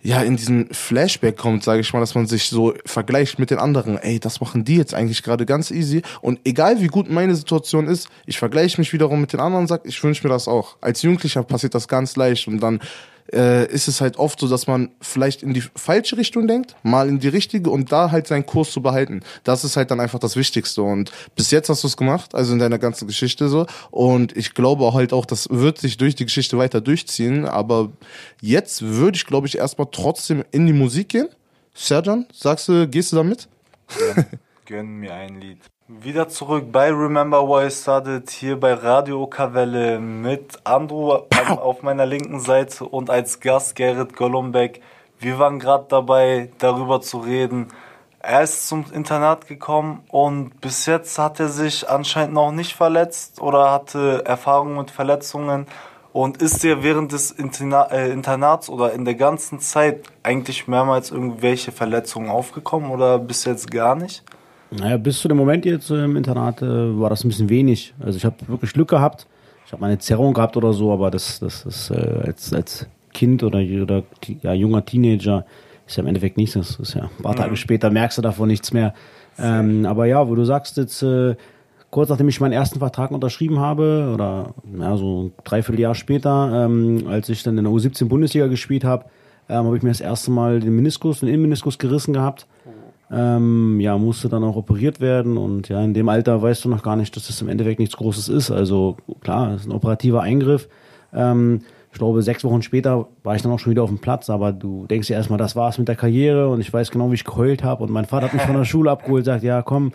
[0.03, 3.59] ja, in diesen Flashback kommt, sage ich mal, dass man sich so vergleicht mit den
[3.59, 3.97] anderen.
[3.97, 6.01] Ey, das machen die jetzt eigentlich gerade ganz easy.
[6.21, 9.67] Und egal wie gut meine Situation ist, ich vergleiche mich wiederum mit den anderen und
[9.67, 10.77] sage, ich wünsche mir das auch.
[10.81, 12.79] Als Jugendlicher passiert das ganz leicht und dann
[13.31, 17.07] äh, ist es halt oft so, dass man vielleicht in die falsche Richtung denkt, mal
[17.07, 19.21] in die richtige und da halt seinen Kurs zu behalten.
[19.43, 20.81] Das ist halt dann einfach das Wichtigste.
[20.81, 23.65] Und bis jetzt hast du es gemacht, also in deiner ganzen Geschichte so.
[23.89, 27.45] Und ich glaube halt auch, das wird sich durch die Geschichte weiter durchziehen.
[27.45, 27.91] Aber
[28.41, 31.29] jetzt würde ich, glaube ich, erstmal trotzdem in die Musik gehen.
[31.73, 33.47] Serjan, sagst du, gehst du da mit?
[33.99, 34.23] Ja,
[34.65, 35.59] gönn mir ein Lied.
[35.99, 41.11] Wieder zurück bei Remember Why I Started hier bei Radio Okavelle mit Andrew
[41.57, 44.81] auf meiner linken Seite und als Gast Gerrit Golombek.
[45.19, 47.67] Wir waren gerade dabei, darüber zu reden.
[48.19, 53.41] Er ist zum Internat gekommen und bis jetzt hat er sich anscheinend noch nicht verletzt
[53.41, 55.67] oder hatte Erfahrungen mit Verletzungen.
[56.13, 61.73] Und ist dir während des äh, Internats oder in der ganzen Zeit eigentlich mehrmals irgendwelche
[61.73, 64.23] Verletzungen aufgekommen oder bis jetzt gar nicht?
[64.71, 67.93] Naja, bis zu dem Moment jetzt im Internat äh, war das ein bisschen wenig.
[67.99, 69.27] Also ich habe wirklich Glück gehabt.
[69.65, 73.43] Ich habe meine Zerrung gehabt oder so, aber das, das ist äh, als, als Kind
[73.43, 74.03] oder, oder
[74.41, 75.45] ja, junger Teenager
[75.87, 76.53] ist ja im Endeffekt nichts.
[76.53, 77.55] Das ist ja ein paar Tage mhm.
[77.57, 78.93] später merkst du davon nichts mehr.
[79.37, 81.35] Ähm, aber ja, wo du sagst jetzt, äh,
[81.89, 87.05] kurz nachdem ich meinen ersten Vertrag unterschrieben habe, oder ja, so ein Dreivierteljahr später, ähm,
[87.07, 89.05] als ich dann in der U17 Bundesliga gespielt habe,
[89.49, 92.47] ähm, habe ich mir das erste Mal den Meniskus, den Innenmeniskus gerissen gehabt.
[93.13, 96.81] Ähm, ja, musste dann auch operiert werden und ja, in dem Alter weißt du noch
[96.81, 98.51] gar nicht, dass das im Endeffekt nichts Großes ist.
[98.51, 100.69] Also klar, es ist ein operativer Eingriff.
[101.13, 101.59] Ähm,
[101.91, 104.53] ich glaube, sechs Wochen später war ich dann auch schon wieder auf dem Platz, aber
[104.53, 107.25] du denkst ja erstmal, das war's mit der Karriere und ich weiß genau, wie ich
[107.25, 109.91] geheult habe und mein Vater hat mich von der Schule abgeholt, sagt, ja komm,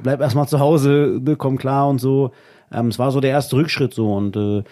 [0.00, 2.30] bleib erstmal zu Hause, ne, komm klar und so.
[2.72, 4.62] Ähm, es war so der erste Rückschritt so und äh,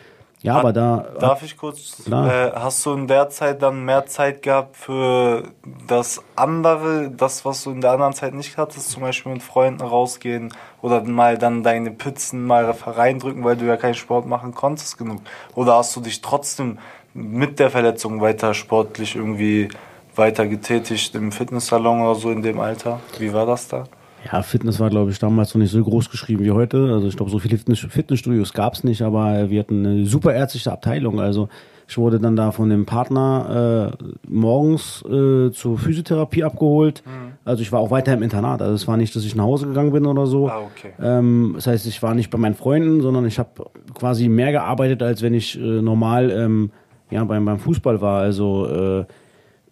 [0.42, 1.06] ja, aber da.
[1.18, 2.06] Darf ich kurz?
[2.08, 5.44] Äh, hast du in der Zeit dann mehr Zeit gehabt für
[5.86, 9.82] das andere, das, was du in der anderen Zeit nicht hattest, zum Beispiel mit Freunden
[9.82, 14.96] rausgehen oder mal dann deine Pizzen mal reindrücken, weil du ja keinen Sport machen konntest
[14.96, 15.20] genug?
[15.54, 16.78] Oder hast du dich trotzdem
[17.12, 19.68] mit der Verletzung weiter sportlich irgendwie
[20.16, 23.00] weiter getätigt im Fitnesssalon oder so in dem Alter?
[23.18, 23.84] Wie war das da?
[24.30, 26.92] Ja, Fitness war, glaube ich, damals noch nicht so groß geschrieben wie heute.
[26.92, 30.72] Also ich glaube, so viele Fitnessstudios gab es nicht, aber wir hatten eine super ärztliche
[30.72, 31.20] Abteilung.
[31.20, 31.48] Also
[31.88, 37.02] ich wurde dann da von dem Partner äh, morgens äh, zur Physiotherapie abgeholt.
[37.04, 37.32] Mhm.
[37.44, 38.62] Also ich war auch weiter im Internat.
[38.62, 40.48] Also es war nicht, dass ich nach Hause gegangen bin oder so.
[40.48, 40.92] Ah, okay.
[41.02, 45.02] ähm, das heißt, ich war nicht bei meinen Freunden, sondern ich habe quasi mehr gearbeitet,
[45.02, 46.70] als wenn ich äh, normal ähm,
[47.10, 48.20] ja, beim, beim Fußball war.
[48.20, 49.04] Also äh,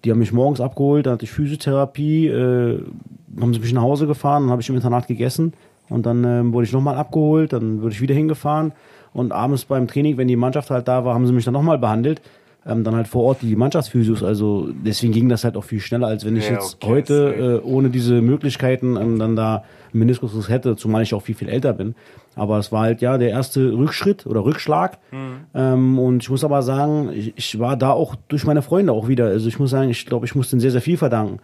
[0.04, 2.82] die haben mich morgens abgeholt, da hatte ich Physiotherapie, äh,
[3.40, 5.52] haben sie mich nach Hause gefahren, dann habe ich im Internat gegessen
[5.88, 8.72] und dann äh, wurde ich nochmal abgeholt, dann wurde ich wieder hingefahren
[9.12, 11.78] und abends beim Training, wenn die Mannschaft halt da war, haben sie mich dann nochmal
[11.78, 12.20] behandelt.
[12.66, 16.08] Ähm, dann halt vor Ort die Mannschaftsphysios, also deswegen ging das halt auch viel schneller,
[16.08, 20.48] als wenn ich ja, jetzt okay, heute äh, ohne diese Möglichkeiten ähm, dann da Meniskus
[20.48, 21.94] hätte, zumal ich auch viel, viel älter bin.
[22.38, 24.98] Aber es war halt ja der erste Rückschritt oder Rückschlag.
[25.10, 25.46] Mhm.
[25.54, 29.08] Ähm, und ich muss aber sagen, ich, ich, war da auch durch meine Freunde auch
[29.08, 29.26] wieder.
[29.26, 31.40] Also ich muss sagen, ich glaube, ich muss denen sehr, sehr viel verdanken.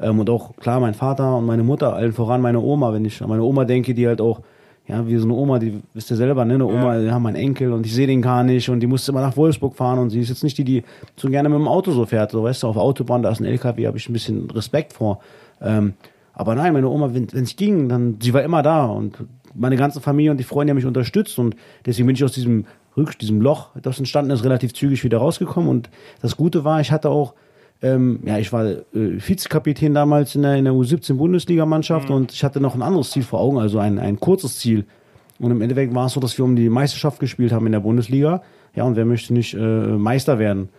[0.00, 3.20] Ähm, und auch klar, mein Vater und meine Mutter, allen voran meine Oma, wenn ich
[3.22, 4.40] an meine Oma denke, die halt auch,
[4.86, 6.54] ja, wie so eine Oma, die wisst ihr selber, ne?
[6.54, 9.12] Eine Oma, ja, ja mein Enkel und ich sehe den gar nicht und die musste
[9.12, 10.82] immer nach Wolfsburg fahren und sie ist jetzt nicht die, die
[11.14, 12.30] so gerne mit dem Auto so fährt.
[12.30, 14.94] So, weißt du, auf der Autobahn, da ist ein LKW, habe ich ein bisschen Respekt
[14.94, 15.20] vor.
[15.60, 15.92] Ähm,
[16.32, 19.16] aber nein, meine Oma, wenn es ging, dann, sie war immer da und
[19.58, 22.66] meine ganze Familie und die Freunde haben mich unterstützt und deswegen bin ich aus diesem
[22.96, 25.90] Rück, diesem Loch, das entstanden ist, relativ zügig wieder rausgekommen und
[26.22, 27.34] das Gute war, ich hatte auch
[27.80, 32.14] ähm, ja, ich war äh, Vizekapitän damals in der, in der U17-Bundesligamannschaft mhm.
[32.14, 34.84] und ich hatte noch ein anderes Ziel vor Augen, also ein, ein kurzes Ziel.
[35.38, 37.80] Und im Endeffekt war es so, dass wir um die Meisterschaft gespielt haben in der
[37.80, 38.42] Bundesliga.
[38.74, 40.70] Ja, und wer möchte nicht äh, Meister werden?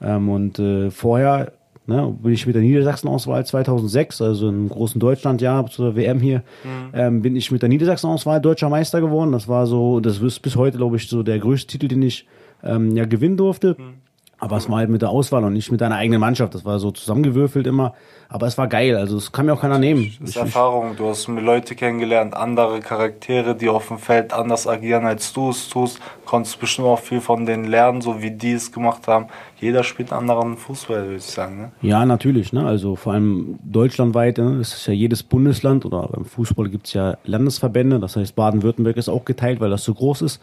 [0.00, 1.52] Ähm, und äh, vorher
[1.86, 6.90] Ne, bin ich mit der Niedersachsen-Auswahl 2006, also im großen Deutschlandjahr zur WM hier, mhm.
[6.94, 9.32] ähm, bin ich mit der Niedersachsen-Auswahl deutscher Meister geworden.
[9.32, 12.26] Das war so, das ist bis heute, glaube ich, so der größte Titel, den ich
[12.62, 13.76] ähm, ja gewinnen durfte.
[13.78, 13.94] Mhm.
[14.38, 16.54] Aber es war halt mit der Auswahl und nicht mit deiner eigenen Mannschaft.
[16.54, 17.94] Das war so zusammengewürfelt immer.
[18.28, 18.96] Aber es war geil.
[18.96, 20.12] Also es kann mir auch keiner nehmen.
[20.18, 20.96] Das ist ich, Erfahrung.
[20.96, 25.68] Du hast Leute kennengelernt, andere Charaktere, die auf dem Feld anders agieren, als du es
[25.68, 26.00] tust.
[26.24, 29.26] Konntest bestimmt auch viel von denen lernen, so wie die es gemacht haben.
[29.60, 31.58] Jeder spielt anderen Fußball, würde ich sagen.
[31.58, 31.72] Ne?
[31.80, 32.52] Ja, natürlich.
[32.52, 32.66] Ne?
[32.66, 34.38] Also vor allem deutschlandweit.
[34.38, 34.58] Ne?
[34.60, 38.00] Es ist ja jedes Bundesland oder beim Fußball gibt es ja Landesverbände.
[38.00, 40.40] Das heißt, Baden-Württemberg ist auch geteilt, weil das so groß ist.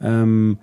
[0.00, 0.58] Ähm,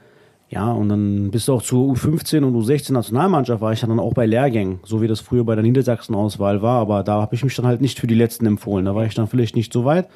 [0.54, 4.14] ja, und dann bist du auch zur U15 und U16 Nationalmannschaft war ich dann auch
[4.14, 7.56] bei Lehrgängen, so wie das früher bei der Niedersachsen-Auswahl war, aber da habe ich mich
[7.56, 8.86] dann halt nicht für die letzten empfohlen.
[8.86, 10.08] Da war ich dann vielleicht nicht so weit.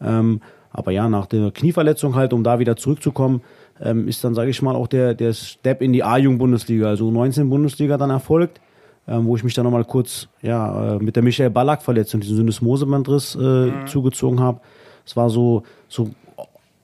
[0.00, 3.42] Ähm, aber ja, nach der Knieverletzung halt, um da wieder zurückzukommen,
[3.80, 7.98] ähm, ist dann, sage ich mal, auch der, der Step in die A-Jugend-Bundesliga, also U19-Bundesliga
[7.98, 8.60] dann erfolgt,
[9.08, 13.34] ähm, wo ich mich dann nochmal kurz ja, äh, mit der Michael Ballack-Verletzung, diesen Syndesmosebandriss
[13.34, 13.86] äh, mhm.
[13.88, 14.60] zugezogen habe.
[15.04, 16.10] Es war so, so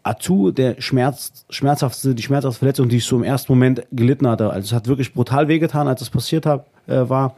[0.07, 4.51] Atu der Schmerz, schmerzhaftste, die schmerzhaftste Verletzung, die ich so im ersten Moment gelitten hatte.
[4.51, 7.35] Also es hat wirklich brutal wehgetan, als es passiert hab, äh, war.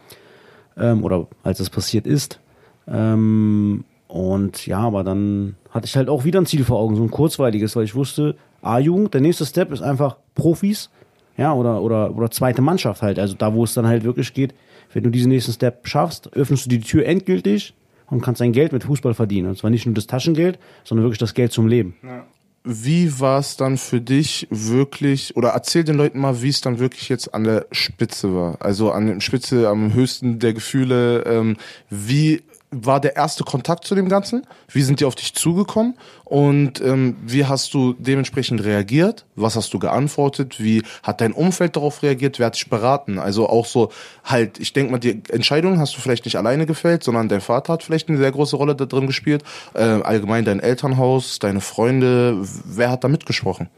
[0.77, 2.39] Ähm, oder als es passiert ist.
[2.87, 7.03] Ähm, und ja, aber dann hatte ich halt auch wieder ein Ziel vor Augen, so
[7.03, 10.91] ein kurzweiliges, weil ich wusste, A-Jugend, der nächste Step ist einfach Profis,
[11.37, 13.19] ja, oder, oder, oder zweite Mannschaft halt.
[13.19, 14.55] Also da, wo es dann halt wirklich geht,
[14.93, 17.75] wenn du diesen nächsten Step schaffst, öffnest du die Tür endgültig
[18.11, 19.49] und kannst dein Geld mit Fußball verdienen.
[19.49, 21.95] Und zwar nicht nur das Taschengeld, sondern wirklich das Geld zum Leben.
[22.03, 22.25] Ja
[22.65, 26.79] wie war es dann für dich wirklich, oder erzähl den Leuten mal, wie es dann
[26.79, 31.57] wirklich jetzt an der Spitze war, also an der Spitze, am höchsten der Gefühle, ähm,
[31.89, 34.47] wie war der erste Kontakt zu dem Ganzen?
[34.71, 35.95] Wie sind die auf dich zugekommen?
[36.25, 39.25] Und ähm, wie hast du dementsprechend reagiert?
[39.37, 40.63] Was hast du geantwortet?
[40.63, 42.39] Wie hat dein Umfeld darauf reagiert?
[42.39, 43.19] Wer hat dich beraten?
[43.19, 43.91] Also auch so
[44.25, 47.73] halt, ich denke mal, die Entscheidung hast du vielleicht nicht alleine gefällt, sondern dein Vater
[47.73, 49.43] hat vielleicht eine sehr große Rolle da drin gespielt.
[49.75, 52.37] Äh, allgemein dein Elternhaus, deine Freunde.
[52.65, 53.71] Wer hat da mitgesprochen?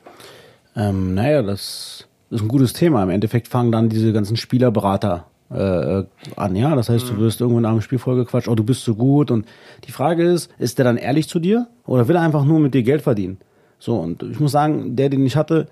[0.74, 3.02] Ähm, naja, das ist ein gutes Thema.
[3.04, 6.04] Im Endeffekt fangen dann diese ganzen Spielerberater äh,
[6.36, 6.74] an, ja.
[6.74, 7.18] Das heißt, du mhm.
[7.18, 9.30] wirst irgendwann nach dem Spiel vollgequatscht, oh, du bist so gut.
[9.30, 9.46] Und
[9.84, 12.74] die Frage ist, ist der dann ehrlich zu dir oder will er einfach nur mit
[12.74, 13.38] dir Geld verdienen?
[13.78, 15.66] So, und ich muss sagen, der, den ich hatte,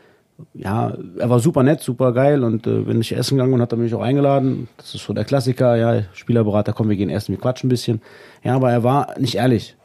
[0.54, 3.72] ja, er war super nett, super geil und äh, bin ich essen gegangen und hat
[3.72, 4.68] er mich auch eingeladen.
[4.76, 8.00] Das ist so der Klassiker, ja, Spielerberater, komm, wir gehen essen, wir quatschen ein bisschen.
[8.42, 9.76] Ja, aber er war nicht ehrlich.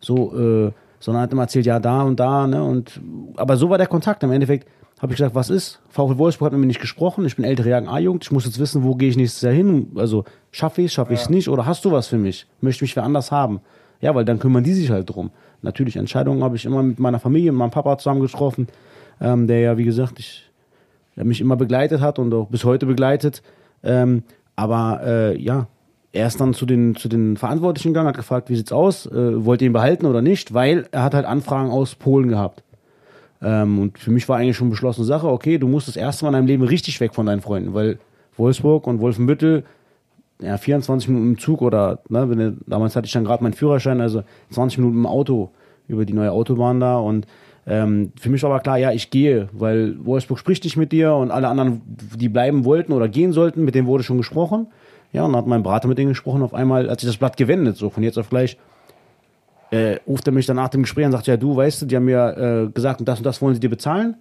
[0.00, 3.00] So, äh, sondern hat immer erzählt, ja, da und da, ne, und,
[3.36, 4.22] aber so war der Kontakt.
[4.22, 4.68] Im Endeffekt,
[5.00, 5.80] habe ich gesagt, was ist?
[5.88, 7.24] VfL Wolfsburg hat mit mir nicht gesprochen.
[7.24, 8.24] Ich bin ältere Jagen A-Jugend.
[8.24, 9.92] Ich muss jetzt wissen, wo gehe ich nächstes Jahr hin?
[9.94, 11.32] Also schaffe ich es, schaffe ich es ja.
[11.32, 11.48] nicht?
[11.48, 12.46] Oder hast du was für mich?
[12.60, 13.60] Möchte mich wer anders haben?
[14.02, 15.30] Ja, weil dann kümmern die sich halt drum.
[15.62, 18.68] Natürlich, Entscheidungen habe ich immer mit meiner Familie, mit meinem Papa zusammen getroffen,
[19.20, 20.50] ähm, der ja, wie gesagt, ich,
[21.16, 23.42] der mich immer begleitet hat und auch bis heute begleitet.
[23.82, 24.22] Ähm,
[24.54, 25.66] aber äh, ja,
[26.12, 29.06] er ist dann zu den, zu den Verantwortlichen gegangen, hat gefragt, wie sieht's aus?
[29.06, 30.52] Äh, wollt ihr ihn behalten oder nicht?
[30.52, 32.64] Weil er hat halt Anfragen aus Polen gehabt.
[33.42, 36.30] Ähm, und für mich war eigentlich schon beschlossene Sache, okay, du musst das erste Mal
[36.30, 37.98] in deinem Leben richtig weg von deinen Freunden, weil
[38.36, 39.64] Wolfsburg und Wolfenbüttel,
[40.40, 44.00] ja, 24 Minuten im Zug oder, ne, du, damals hatte ich dann gerade meinen Führerschein,
[44.00, 45.50] also 20 Minuten im Auto
[45.88, 47.26] über die neue Autobahn da und
[47.66, 51.14] ähm, für mich war aber klar, ja, ich gehe, weil Wolfsburg spricht nicht mit dir
[51.14, 54.68] und alle anderen, die bleiben wollten oder gehen sollten, mit denen wurde schon gesprochen.
[55.12, 57.36] Ja, und dann hat mein Berater mit denen gesprochen, auf einmal hat sich das Blatt
[57.36, 58.56] gewendet, so von jetzt auf gleich,
[59.70, 61.96] äh, ruft er mich dann nach dem Gespräch und sagt, ja du, weißt du, die
[61.96, 64.16] haben mir äh, gesagt, das und das wollen sie dir bezahlen.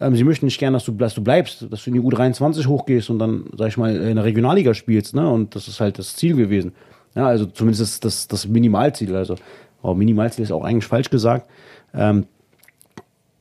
[0.00, 2.66] Ähm, sie möchten nicht gerne, dass du, dass du bleibst, dass du in die U23
[2.66, 5.14] hochgehst und dann, sag ich mal, in der Regionalliga spielst.
[5.14, 5.28] Ne?
[5.28, 6.72] Und das ist halt das Ziel gewesen.
[7.14, 9.14] Ja, also zumindest das, das Minimalziel.
[9.14, 9.36] Also
[9.82, 11.48] oh, Minimalziel ist auch eigentlich falsch gesagt.
[11.94, 12.26] Ähm,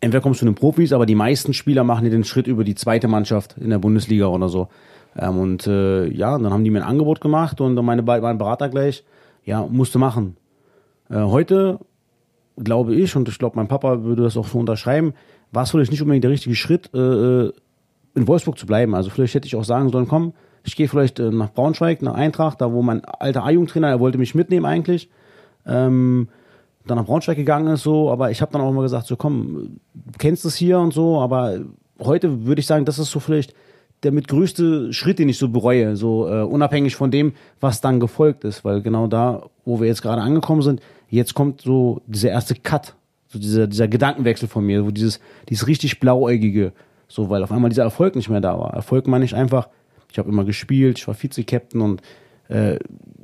[0.02, 2.64] entweder kommst du in den Profis, aber die meisten Spieler machen dir den Schritt über
[2.64, 4.68] die zweite Mannschaft in der Bundesliga oder so.
[5.18, 8.70] Ähm, und äh, ja, dann haben die mir ein Angebot gemacht und meine, mein Berater
[8.70, 9.04] gleich,
[9.45, 10.38] ja, musste machen.
[11.12, 11.80] Äh, heute
[12.57, 15.14] glaube ich, und ich glaube, mein Papa würde das auch so unterschreiben,
[15.51, 17.53] war es vielleicht nicht unbedingt der richtige Schritt, äh, äh,
[18.16, 18.95] in Wolfsburg zu bleiben.
[18.95, 20.34] Also vielleicht hätte ich auch sagen sollen, komm,
[20.64, 24.18] ich gehe vielleicht äh, nach Braunschweig, nach Eintracht, da wo mein alter A-Jugendtrainer, er wollte
[24.18, 25.09] mich mitnehmen eigentlich,
[25.66, 26.30] ähm,
[26.86, 29.80] dann nach Braunschweig gegangen ist so, aber ich habe dann auch immer gesagt, so komm,
[29.93, 31.59] du kennst es hier und so, aber
[31.99, 33.53] heute würde ich sagen, das ist so vielleicht
[34.04, 37.99] der mit größte Schritt, den ich so bereue, so äh, unabhängig von dem, was dann
[37.99, 42.30] gefolgt ist, weil genau da, wo wir jetzt gerade angekommen sind, jetzt kommt so dieser
[42.30, 42.95] erste Cut,
[43.28, 46.74] so dieser, dieser Gedankenwechsel von mir, wo dieses, dieses richtig blauäugige,
[47.08, 48.74] so, weil auf einmal dieser Erfolg nicht mehr da war.
[48.74, 49.70] Erfolg meine ich einfach,
[50.12, 52.02] ich habe immer gespielt, ich war Vize-Captain und
[52.47, 52.80] äh,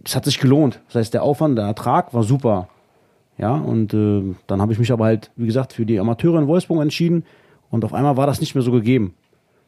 [0.06, 0.80] es hat sich gelohnt.
[0.88, 2.70] Das heißt, der Aufwand, der Ertrag war super.
[3.38, 6.48] Ja, und äh, dann habe ich mich aber halt, wie gesagt, für die Amateure in
[6.48, 7.24] Wolfsburg entschieden
[7.70, 9.14] und auf einmal war das nicht mehr so gegeben.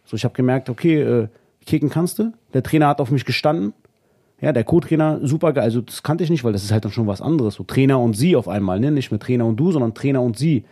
[0.09, 1.27] So, ich habe gemerkt, okay, äh,
[1.67, 2.33] kicken kannst du.
[2.55, 3.73] Der Trainer hat auf mich gestanden.
[4.41, 5.65] Ja, der Co-Trainer, super geil.
[5.65, 7.53] Also, das kannte ich nicht, weil das ist halt dann schon was anderes.
[7.53, 8.89] So Trainer und sie auf einmal, ne?
[8.89, 10.65] Nicht mehr Trainer und du, sondern Trainer und sie.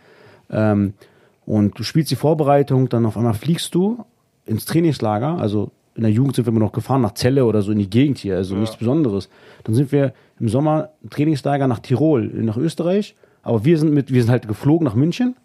[0.50, 0.94] Ähm,
[1.46, 4.04] und du spielst die Vorbereitung, dann auf einmal fliegst du
[4.44, 5.38] ins Trainingslager.
[5.38, 7.90] Also, in der Jugend sind wir immer noch gefahren nach Celle oder so in die
[7.90, 9.28] Gegend hier, also nichts Besonderes.
[9.62, 13.14] Dann sind wir im Sommer Trainingslager nach Tirol, nach Österreich.
[13.42, 15.36] Aber wir sind mit, wir sind halt geflogen nach München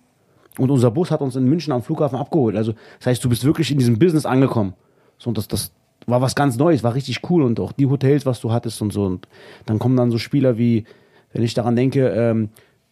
[0.57, 2.55] und unser Bus hat uns in München am Flughafen abgeholt.
[2.55, 4.73] Also, das heißt, du bist wirklich in diesem Business angekommen.
[5.17, 5.71] So, und das, das
[6.05, 8.93] war was ganz Neues, war richtig cool und auch die Hotels, was du hattest und
[8.93, 9.05] so.
[9.05, 9.27] Und
[9.65, 10.85] dann kommen dann so Spieler wie,
[11.31, 12.49] wenn ich daran denke, ähm,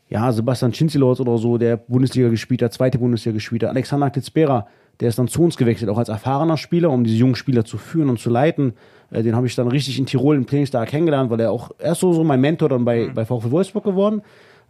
[0.09, 4.68] ja, Sebastian Cinzilotz oder so, der Bundesliga gespielt hat, zweite Bundesliga gespielt hat, Alexander Klitzbera,
[4.99, 7.78] der ist dann zu uns gewechselt, auch als erfahrener Spieler, um diese jungen Spieler zu
[7.78, 8.74] führen und zu leiten.
[9.09, 12.01] Äh, den habe ich dann richtig in Tirol im Trainingstag kennengelernt, weil er auch erst
[12.01, 13.14] so, so mein Mentor dann bei, mhm.
[13.14, 14.22] bei VfL Wolfsburg geworden.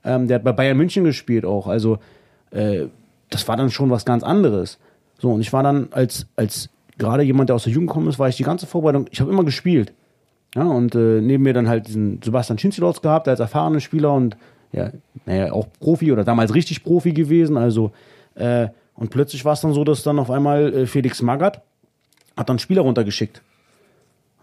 [0.03, 1.67] Ähm, der hat bei Bayern München gespielt auch.
[1.67, 1.99] Also
[2.51, 2.87] äh,
[3.29, 4.77] das war dann schon was ganz anderes.
[5.19, 8.19] So, und ich war dann als, als gerade jemand, der aus der Jugend gekommen ist,
[8.19, 9.93] war ich die ganze Vorbereitung, ich habe immer gespielt.
[10.55, 14.35] Ja, und äh, neben mir dann halt diesen Sebastian Schinzilotz gehabt, als erfahrener Spieler und
[14.73, 14.91] ja,
[15.25, 17.57] naja, auch Profi oder damals richtig Profi gewesen.
[17.57, 17.91] Also,
[18.35, 21.61] äh, und plötzlich war es dann so, dass dann auf einmal äh, Felix Magath
[22.35, 23.41] hat dann Spieler runtergeschickt.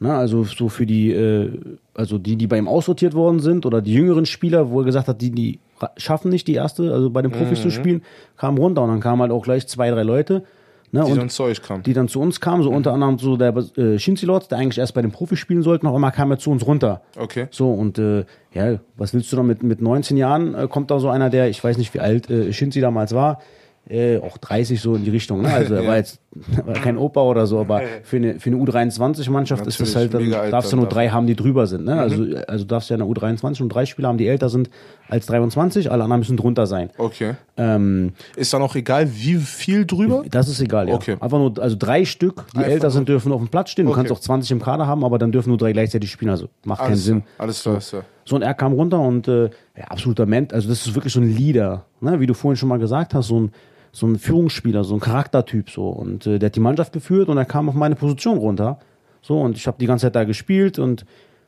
[0.01, 1.51] Na, also so für die, äh,
[1.95, 5.09] also die, die bei ihm aussortiert worden sind oder die jüngeren Spieler, wo er gesagt
[5.09, 5.59] hat, die, die
[5.97, 7.63] schaffen nicht die erste, also bei den Profis mhm.
[7.63, 8.03] zu spielen,
[8.37, 10.45] kamen runter und dann kamen halt auch gleich zwei, drei Leute.
[10.91, 11.83] Ne, die dann zu euch kamen.
[11.83, 12.77] Die dann zu uns kamen, so mhm.
[12.77, 15.95] unter anderem so der äh, Shinzilot, der eigentlich erst bei den Profis spielen sollte, noch
[15.95, 17.03] einmal kam er zu uns runter.
[17.17, 17.49] Okay.
[17.51, 18.25] So, und äh,
[18.55, 20.55] ja, was willst du da mit, mit 19 Jahren?
[20.55, 23.41] Äh, kommt da so einer, der, ich weiß nicht, wie alt äh, Shinzi damals war,
[23.89, 25.43] äh, auch 30 so in die Richtung.
[25.43, 25.53] Ne?
[25.53, 26.21] Also er war jetzt
[26.65, 30.31] war kein Opa oder so, aber für eine, für eine U23-Mannschaft ist das halt, dann
[30.31, 31.85] darfst du nur drei haben, die drüber sind.
[31.85, 31.95] Ne?
[31.95, 31.99] Mhm.
[31.99, 34.71] Also, also darfst du ja eine U23 und drei Spieler haben, die älter sind
[35.09, 36.91] als 23, alle anderen müssen drunter sein.
[36.99, 37.35] Okay.
[37.57, 40.23] Ähm, ist dann auch egal, wie viel drüber?
[40.31, 40.95] Das ist egal, ja.
[40.95, 41.17] Okay.
[41.19, 43.87] Einfach nur, also drei Stück, die Einfach älter sind, dürfen auf dem Platz stehen.
[43.87, 44.01] Du okay.
[44.01, 46.31] kannst auch 20 im Kader haben, aber dann dürfen nur drei gleichzeitig spielen.
[46.31, 47.23] Also macht alles keinen Sinn.
[47.39, 48.03] Alles klar, so.
[48.25, 49.45] so, und er kam runter und äh,
[49.77, 52.21] ja, absoluter Ment, also das ist wirklich so ein Leader, ne?
[52.21, 53.53] wie du vorhin schon mal gesagt hast, so ein
[53.99, 55.89] so ein Führungsspieler, so ein Charaktertyp so.
[55.89, 58.79] Und äh, der hat die Mannschaft geführt und er kam auf meine Position runter.
[59.23, 61.05] So, und ich habe die ganze Zeit da gespielt und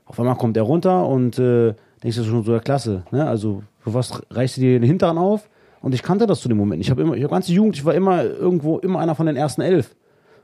[0.06, 3.04] auf einmal kommt er runter und äh, denkst du schon so, ja klasse.
[3.12, 3.26] Ne?
[3.26, 5.48] Also, für was reißt du dir den Hintern auf?
[5.80, 6.82] Und ich kannte das zu dem Moment.
[6.82, 9.36] Ich habe immer, ich hab ganze Jugend, ich war immer irgendwo, immer einer von den
[9.36, 9.94] ersten elf.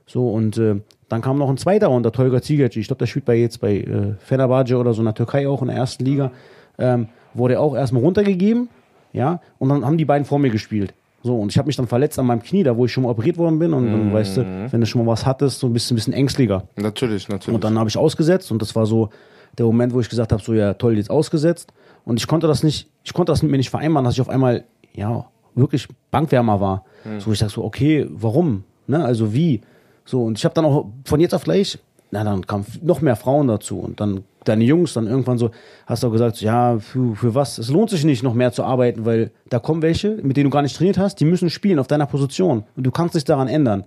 [0.07, 0.76] So, und äh,
[1.09, 2.80] dann kam noch ein zweiter runter, Tolga Zigaci.
[2.80, 5.61] Ich glaube, der spielt bei jetzt bei äh, Fenerbahce oder so in der Türkei auch
[5.62, 6.30] in der ersten Liga.
[6.78, 8.68] Ähm, wurde auch erstmal runtergegeben,
[9.12, 10.94] ja, und dann haben die beiden vor mir gespielt.
[11.27, 13.11] So, und ich habe mich dann verletzt an meinem Knie, da wo ich schon mal
[13.11, 13.72] operiert worden bin.
[13.72, 14.12] Und dann, mhm.
[14.12, 16.62] weißt du, wenn du schon mal was hattest, so ein bisschen, ein bisschen ängstlicher.
[16.77, 17.53] Natürlich, natürlich.
[17.53, 19.11] Und dann habe ich ausgesetzt und das war so
[19.59, 21.72] der Moment, wo ich gesagt habe, so ja, toll, jetzt ausgesetzt.
[22.05, 24.29] Und ich konnte das nicht, ich konnte das mit mir nicht vereinbaren, dass ich auf
[24.29, 24.62] einmal,
[24.95, 26.85] ja, wirklich Bankwärmer war.
[27.05, 27.18] Mhm.
[27.18, 28.62] So, ich sag so, okay, warum?
[28.87, 29.05] Ne?
[29.05, 29.62] Also wie?
[30.05, 31.77] So, und ich habe dann auch von jetzt auf gleich,
[32.11, 33.78] na, dann kamen noch mehr Frauen dazu.
[33.78, 35.50] Und dann deine Jungs dann irgendwann so,
[35.86, 37.59] hast du auch gesagt, ja, für, für was?
[37.59, 40.50] Es lohnt sich nicht, noch mehr zu arbeiten, weil da kommen welche, mit denen du
[40.50, 43.48] gar nicht trainiert hast, die müssen spielen auf deiner Position und du kannst dich daran
[43.48, 43.84] ändern.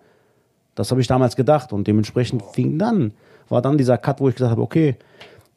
[0.75, 3.13] Das habe ich damals gedacht und dementsprechend fing dann,
[3.47, 4.95] war dann dieser Cut, wo ich gesagt habe, okay,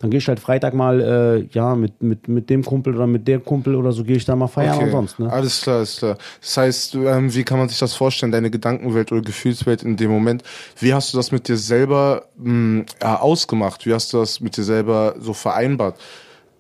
[0.03, 3.29] dann gehe ich halt Freitag mal, äh, ja, mit, mit, mit dem Kumpel oder mit
[3.29, 4.87] der Kumpel oder so gehe ich da mal feiern okay.
[4.87, 5.21] und sonst.
[5.21, 5.33] Ne?
[5.33, 6.19] Alles klar, alles klar.
[6.41, 10.11] Das heißt, ähm, wie kann man sich das vorstellen, deine Gedankenwelt oder Gefühlswelt in dem
[10.11, 10.43] Moment?
[10.81, 13.87] Wie hast du das mit dir selber mh, hm, ja, ausgemacht?
[13.87, 16.01] Wie hast du das mit dir selber so vereinbart?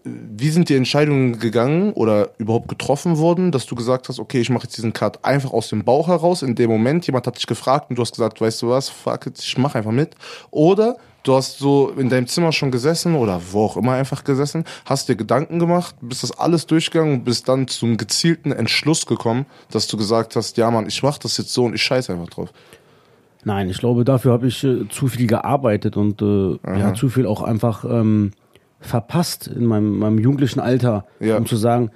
[0.04, 4.50] Wie sind die Entscheidungen gegangen oder überhaupt getroffen worden, dass du gesagt hast, okay, ich
[4.50, 7.46] mache jetzt diesen Cut einfach aus dem Bauch heraus, in dem Moment, jemand hat dich
[7.48, 10.14] gefragt und du hast gesagt, weißt du was, fuck it, ich mache einfach mit.
[10.52, 14.64] Oder du hast so in deinem Zimmer schon gesessen oder wo auch immer einfach gesessen,
[14.84, 19.46] hast dir Gedanken gemacht, bist das alles durchgegangen und bist dann zum gezielten Entschluss gekommen,
[19.70, 22.28] dass du gesagt hast, ja Mann, ich mach das jetzt so und ich scheiße einfach
[22.28, 22.52] drauf.
[23.44, 27.26] Nein, ich glaube, dafür habe ich äh, zu viel gearbeitet und äh, ja, zu viel
[27.26, 28.30] auch einfach ähm,
[28.80, 31.36] verpasst in meinem, meinem jugendlichen Alter, ja.
[31.36, 31.90] um zu sagen,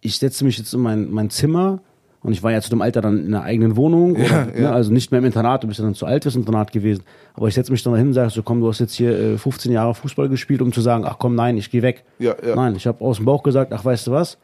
[0.00, 1.80] ich setze mich jetzt in mein, mein Zimmer
[2.22, 4.60] und ich war ja zu dem Alter dann in einer eigenen Wohnung, oder, ja.
[4.60, 7.02] Ne, also nicht mehr im Internat, du bist ja dann zu alt fürs Internat gewesen.
[7.34, 9.38] Aber ich setze mich dann dahin und sage so, komm, du hast jetzt hier äh,
[9.38, 12.04] 15 Jahre Fußball gespielt, um zu sagen, ach komm, nein, ich gehe weg.
[12.18, 12.34] Ja.
[12.54, 14.36] Nein, ich habe aus dem Bauch gesagt, ach weißt du was,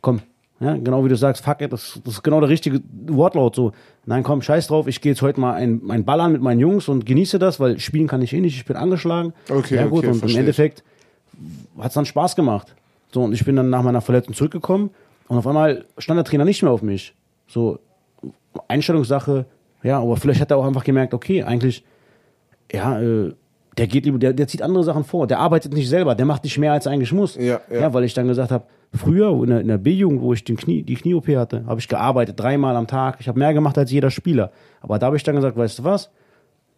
[0.00, 0.20] komm,
[0.60, 3.56] ja, genau wie du sagst, fuck it, das, das ist genau der richtige Wortlaut.
[3.56, 3.72] So,
[4.06, 6.88] nein, komm, scheiß drauf, ich gehe jetzt heute mal ein, ein Ballern mit meinen Jungs
[6.88, 9.32] und genieße das, weil spielen kann ich eh nicht, ich bin angeschlagen.
[9.50, 10.84] Okay, ja gut, okay, und im Endeffekt
[11.78, 12.74] hat es dann Spaß gemacht.
[13.12, 14.90] So, und ich bin dann nach meiner Verletzung zurückgekommen
[15.28, 17.14] und auf einmal stand der Trainer nicht mehr auf mich.
[17.46, 17.78] So,
[18.68, 19.46] Einstellungssache,
[19.82, 21.84] ja, aber vielleicht hat er auch einfach gemerkt, okay, eigentlich,
[22.72, 23.34] ja, äh,
[23.76, 26.44] der geht lieber, der, der zieht andere Sachen vor, der arbeitet nicht selber, der macht
[26.44, 27.36] nicht mehr, als er eigentlich muss.
[27.36, 27.80] Ja, ja.
[27.80, 28.64] ja weil ich dann gesagt habe,
[28.94, 32.38] früher in der, der B-Jugend, wo ich den Knie, die Knie-OP hatte, habe ich gearbeitet,
[32.38, 33.16] dreimal am Tag.
[33.20, 34.52] Ich habe mehr gemacht als jeder Spieler.
[34.80, 36.10] Aber da habe ich dann gesagt, weißt du was?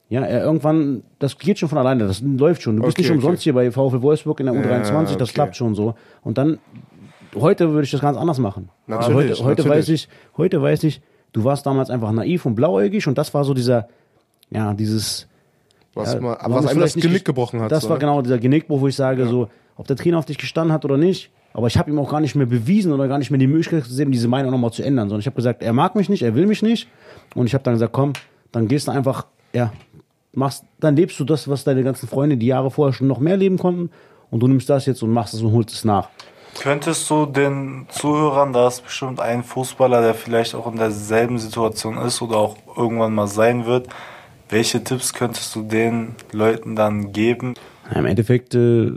[0.09, 2.77] Ja, er irgendwann, das geht schon von alleine, das läuft schon.
[2.77, 3.45] Du bist Okay, nicht umsonst okay.
[3.45, 5.33] hier bei VfL Wolfsburg in der U23, das okay.
[5.35, 5.95] klappt schon so.
[6.23, 6.59] Und dann,
[7.37, 8.69] heute würde ich das ganz anders machen.
[8.87, 9.67] Natürlich, heute, heute natürlich.
[9.71, 11.01] weiß ich, heute weiß ich,
[11.33, 13.89] du warst damals einfach naiv und blauäugig und das war so dieser,
[14.51, 15.27] ja, dieses,
[15.95, 17.71] Was, ja, mal, was einem das nicht Genick ges- gebrochen hat.
[17.73, 18.01] Das so, war ne?
[18.01, 20.97] genau dieser Genickbruch, wo ich sage, so, ob der Trainer auf dich gestanden hat oder
[20.97, 23.47] nicht, aber ich habe ihm auch gar nicht mehr bewiesen oder gar nicht mehr die
[23.47, 26.23] Möglichkeit gesehen, diese Meinung nochmal zu ändern, sondern ich habe gesagt, er mag mich nicht,
[26.23, 26.89] er will mich nicht
[27.35, 28.13] und ich habe dann gesagt, komm,
[28.53, 29.73] dann gehst du einfach, ja,
[30.33, 33.37] machst, dann lebst du das, was deine ganzen Freunde die Jahre vorher schon noch mehr
[33.39, 33.91] leben konnten
[34.31, 36.11] und du nimmst das jetzt und machst es und holst es nach.
[36.61, 41.99] Könntest du den Zuhörern, da ist bestimmt ein Fußballer, der vielleicht auch in derselben Situation
[41.99, 43.89] ist oder auch irgendwann mal sein wird,
[44.49, 47.55] welche Tipps könntest du den Leuten dann geben?
[47.95, 48.93] Im Endeffekt, äh,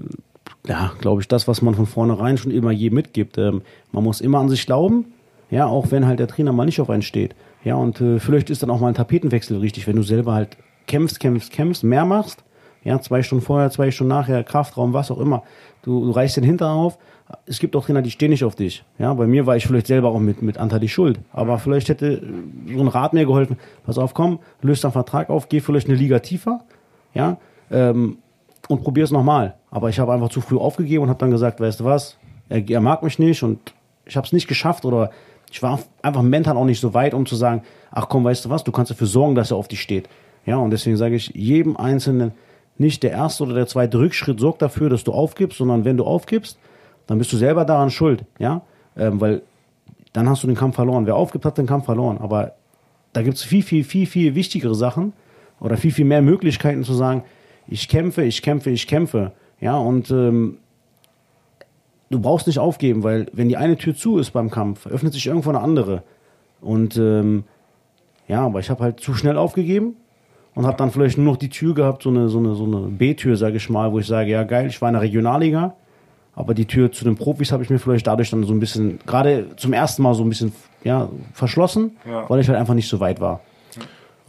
[0.68, 3.38] ja, glaube ich, das, was man von vornherein schon immer je mitgibt.
[3.38, 5.14] Ähm, man muss immer an sich glauben,
[5.50, 7.36] ja, auch wenn halt der Trainer mal nicht auf einen steht.
[7.64, 10.58] Ja, und äh, vielleicht ist dann auch mal ein Tapetenwechsel richtig, wenn du selber halt
[10.88, 12.44] kämpfst, kämpfst, kämpfst, mehr machst.
[12.84, 15.44] Ja, zwei Stunden vorher, zwei Stunden nachher, Kraftraum, was auch immer.
[15.82, 16.98] Du, du reißt den Hintern auf.
[17.46, 18.84] Es gibt auch Trainer, die stehen nicht auf dich.
[18.98, 21.20] Ja, bei mir war ich vielleicht selber auch mit, mit Anteil die Schuld.
[21.32, 23.58] Aber vielleicht hätte äh, so ein Rat mir geholfen.
[23.86, 26.62] Pass auf, komm, löst deinen Vertrag auf, geh vielleicht eine Liga tiefer.
[27.14, 27.38] Ja,
[27.72, 28.18] ähm,
[28.68, 29.56] und probier es nochmal.
[29.72, 32.18] Aber ich habe einfach zu früh aufgegeben und habe dann gesagt, weißt du was,
[32.50, 33.74] er, er mag mich nicht und
[34.06, 35.12] ich habe es nicht geschafft oder
[35.52, 38.50] ich war einfach mental auch nicht so weit, um zu sagen, ach komm, weißt du
[38.50, 40.08] was, du kannst dafür sorgen, dass er auf dich steht.
[40.46, 42.32] Ja, und deswegen sage ich jedem Einzelnen,
[42.78, 46.06] nicht der erste oder der zweite Rückschritt sorgt dafür, dass du aufgibst, sondern wenn du
[46.06, 46.58] aufgibst,
[47.10, 48.62] dann bist du selber daran schuld, ja,
[48.96, 49.42] ähm, weil
[50.14, 51.08] dann hast du den Kampf verloren.
[51.08, 52.20] Wer aufgibt, hat den Kampf verloren.
[52.20, 52.54] Aber
[53.14, 55.14] da gibt es viel, viel, viel, viel wichtigere Sachen
[55.60, 57.24] oder viel, viel mehr Möglichkeiten zu sagen,
[57.68, 59.32] ich kämpfe, ich kämpfe, ich kämpfe.
[59.60, 60.60] Ja, und ähm,
[62.12, 65.26] du brauchst nicht aufgeben, weil wenn die eine Tür zu ist beim Kampf, öffnet sich
[65.26, 66.04] irgendwo eine andere.
[66.62, 67.44] Und ähm,
[68.28, 69.96] ja, aber ich habe halt zu schnell aufgegeben
[70.54, 72.88] und habe dann vielleicht nur noch die Tür gehabt, so eine, so eine, so eine
[72.90, 75.74] B-Tür, sage ich mal, wo ich sage, ja geil, ich war in der Regionalliga,
[76.40, 79.00] aber die Tür zu den Profis habe ich mir vielleicht dadurch dann so ein bisschen,
[79.06, 80.54] gerade zum ersten Mal so ein bisschen
[80.86, 82.30] ja, verschlossen, Ja.
[82.30, 83.42] weil ich halt einfach nicht so weit war.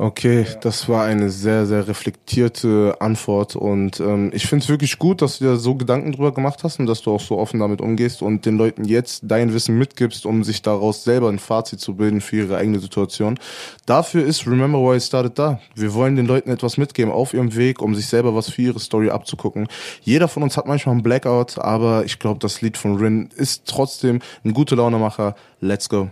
[0.03, 5.21] Okay, das war eine sehr, sehr reflektierte Antwort und ähm, ich finde es wirklich gut,
[5.21, 7.83] dass du dir so Gedanken drüber gemacht hast und dass du auch so offen damit
[7.83, 11.97] umgehst und den Leuten jetzt dein Wissen mitgibst, um sich daraus selber ein Fazit zu
[11.97, 13.39] bilden für ihre eigene Situation.
[13.85, 15.61] Dafür ist Remember Why I Started da.
[15.75, 18.81] Wir wollen den Leuten etwas mitgeben auf ihrem Weg, um sich selber was für ihre
[18.81, 19.69] Story abzugucken.
[20.01, 23.67] Jeder von uns hat manchmal einen Blackout, aber ich glaube, das Lied von Rin ist
[23.67, 25.35] trotzdem ein guter Launemacher.
[25.61, 26.09] Let's go.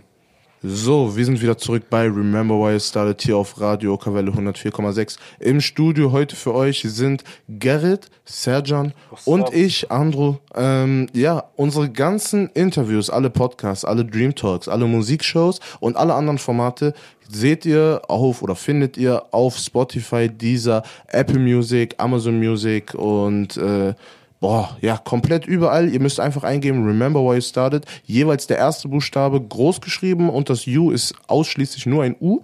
[0.61, 5.17] So, wir sind wieder zurück bei Remember Why I Started hier auf Radio Kavelle 104,6.
[5.39, 8.91] Im Studio heute für euch sind Gerrit, Serjan
[9.23, 10.39] und ich, Andro.
[10.53, 16.39] Ähm, ja, unsere ganzen Interviews, alle Podcasts, alle Dream Talks, alle Musikshows und alle anderen
[16.39, 16.93] Formate
[17.31, 23.93] seht ihr auf oder findet ihr auf Spotify, dieser Apple Music, Amazon Music und äh,
[24.39, 25.89] Boah, ja, komplett überall.
[25.89, 27.85] Ihr müsst einfach eingeben, remember why you started.
[28.05, 32.41] Jeweils der erste Buchstabe groß geschrieben und das U ist ausschließlich nur ein U.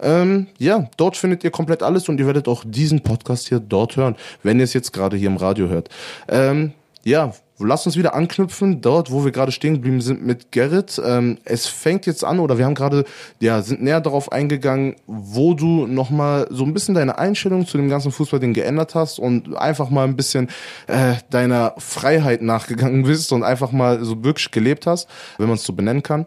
[0.00, 3.96] Ähm, ja, dort findet ihr komplett alles und ihr werdet auch diesen Podcast hier dort
[3.96, 5.88] hören, wenn ihr es jetzt gerade hier im Radio hört.
[6.28, 6.74] Ähm,
[7.08, 11.00] ja, lasst uns wieder anknüpfen, dort, wo wir gerade stehen geblieben sind mit Gerrit.
[11.04, 13.04] Ähm, es fängt jetzt an, oder wir haben gerade,
[13.40, 17.88] ja, sind näher darauf eingegangen, wo du nochmal so ein bisschen deine Einstellung zu dem
[17.88, 20.48] ganzen Fußballding geändert hast und einfach mal ein bisschen
[20.86, 25.64] äh, deiner Freiheit nachgegangen bist und einfach mal so wirklich gelebt hast, wenn man es
[25.64, 26.26] so benennen kann.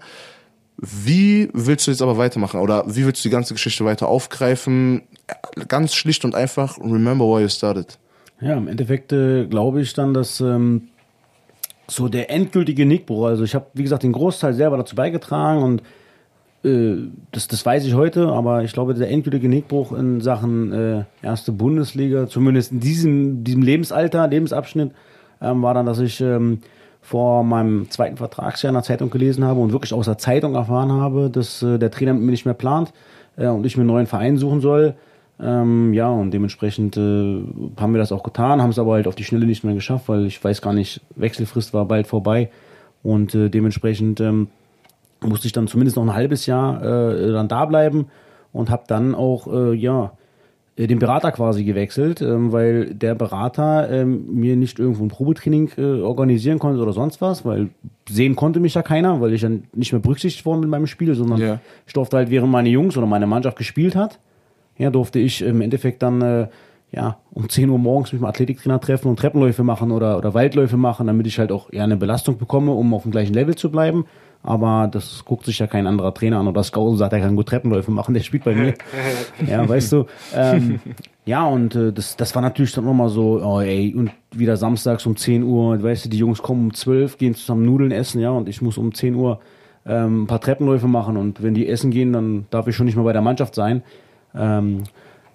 [0.78, 2.60] Wie willst du jetzt aber weitermachen?
[2.60, 5.04] Oder wie willst du die ganze Geschichte weiter aufgreifen?
[5.68, 8.00] Ganz schlicht und einfach, remember why you started.
[8.42, 10.90] Ja, im Endeffekt äh, glaube ich dann, dass ähm,
[11.88, 15.84] so der endgültige Nickbruch, also ich habe, wie gesagt, den Großteil selber dazu beigetragen und
[16.64, 21.04] äh, das, das weiß ich heute, aber ich glaube, der endgültige Nickbruch in Sachen äh,
[21.22, 24.92] erste Bundesliga, zumindest in diesem, diesem Lebensalter, Lebensabschnitt,
[25.42, 26.60] ähm, war dann, dass ich ähm,
[27.02, 30.92] vor meinem zweiten Vertragsjahr in der Zeitung gelesen habe und wirklich aus der Zeitung erfahren
[30.92, 32.94] habe, dass äh, der Trainer mit mir nicht mehr plant
[33.38, 34.96] äh, und ich mir einen neuen Verein suchen soll.
[35.42, 37.42] Ähm, ja, und dementsprechend äh,
[37.80, 40.08] haben wir das auch getan, haben es aber halt auf die Schnelle nicht mehr geschafft,
[40.08, 42.50] weil ich weiß gar nicht, Wechselfrist war bald vorbei
[43.02, 44.50] und äh, dementsprechend ähm,
[45.22, 48.06] musste ich dann zumindest noch ein halbes Jahr äh, dann da bleiben
[48.54, 50.12] und habe dann auch äh, ja
[50.76, 55.72] äh, den Berater quasi gewechselt, ähm, weil der Berater ähm, mir nicht irgendwo ein Probetraining
[55.78, 57.70] äh, organisieren konnte oder sonst was, weil
[58.08, 61.16] sehen konnte mich ja keiner, weil ich dann nicht mehr berücksichtigt worden bin beim Spiel,
[61.16, 61.60] sondern Ja.
[61.88, 64.20] ich durfte halt, während meine Jungs oder meine Mannschaft gespielt hat,
[64.82, 66.48] ja, durfte ich im Endeffekt dann äh,
[66.92, 70.76] ja, um 10 Uhr morgens mit dem Athletiktrainer treffen und Treppenläufe machen oder, oder Waldläufe
[70.76, 73.72] machen, damit ich halt auch ja, eine Belastung bekomme, um auf dem gleichen Level zu
[73.72, 74.06] bleiben.
[74.44, 77.48] aber das guckt sich ja kein anderer Trainer an oder Scout sagt, er kann gut
[77.48, 78.74] Treppenläufe machen, der spielt bei mir.
[79.48, 80.06] ja, weißt du.
[80.36, 80.80] Ähm,
[81.26, 85.06] ja, und äh, das, das war natürlich dann nochmal so, oh ey, und wieder samstags
[85.06, 88.32] um 10 Uhr, weißt du, die Jungs kommen um 12, gehen zusammen Nudeln essen, ja,
[88.32, 89.40] und ich muss um 10 Uhr
[89.86, 92.96] ähm, ein paar Treppenläufe machen und wenn die essen gehen, dann darf ich schon nicht
[92.96, 93.84] mehr bei der Mannschaft sein.
[94.36, 94.84] Ähm,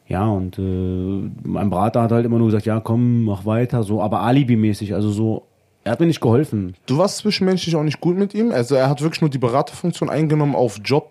[0.08, 4.00] ja, und äh, mein Berater hat halt immer nur gesagt, ja, komm, mach weiter, so,
[4.00, 5.42] aber alibimäßig, also so,
[5.82, 6.74] er hat mir nicht geholfen.
[6.86, 8.50] Du warst zwischenmenschlich auch nicht gut mit ihm?
[8.50, 11.10] Also er hat wirklich nur die Beraterfunktion eingenommen auf Job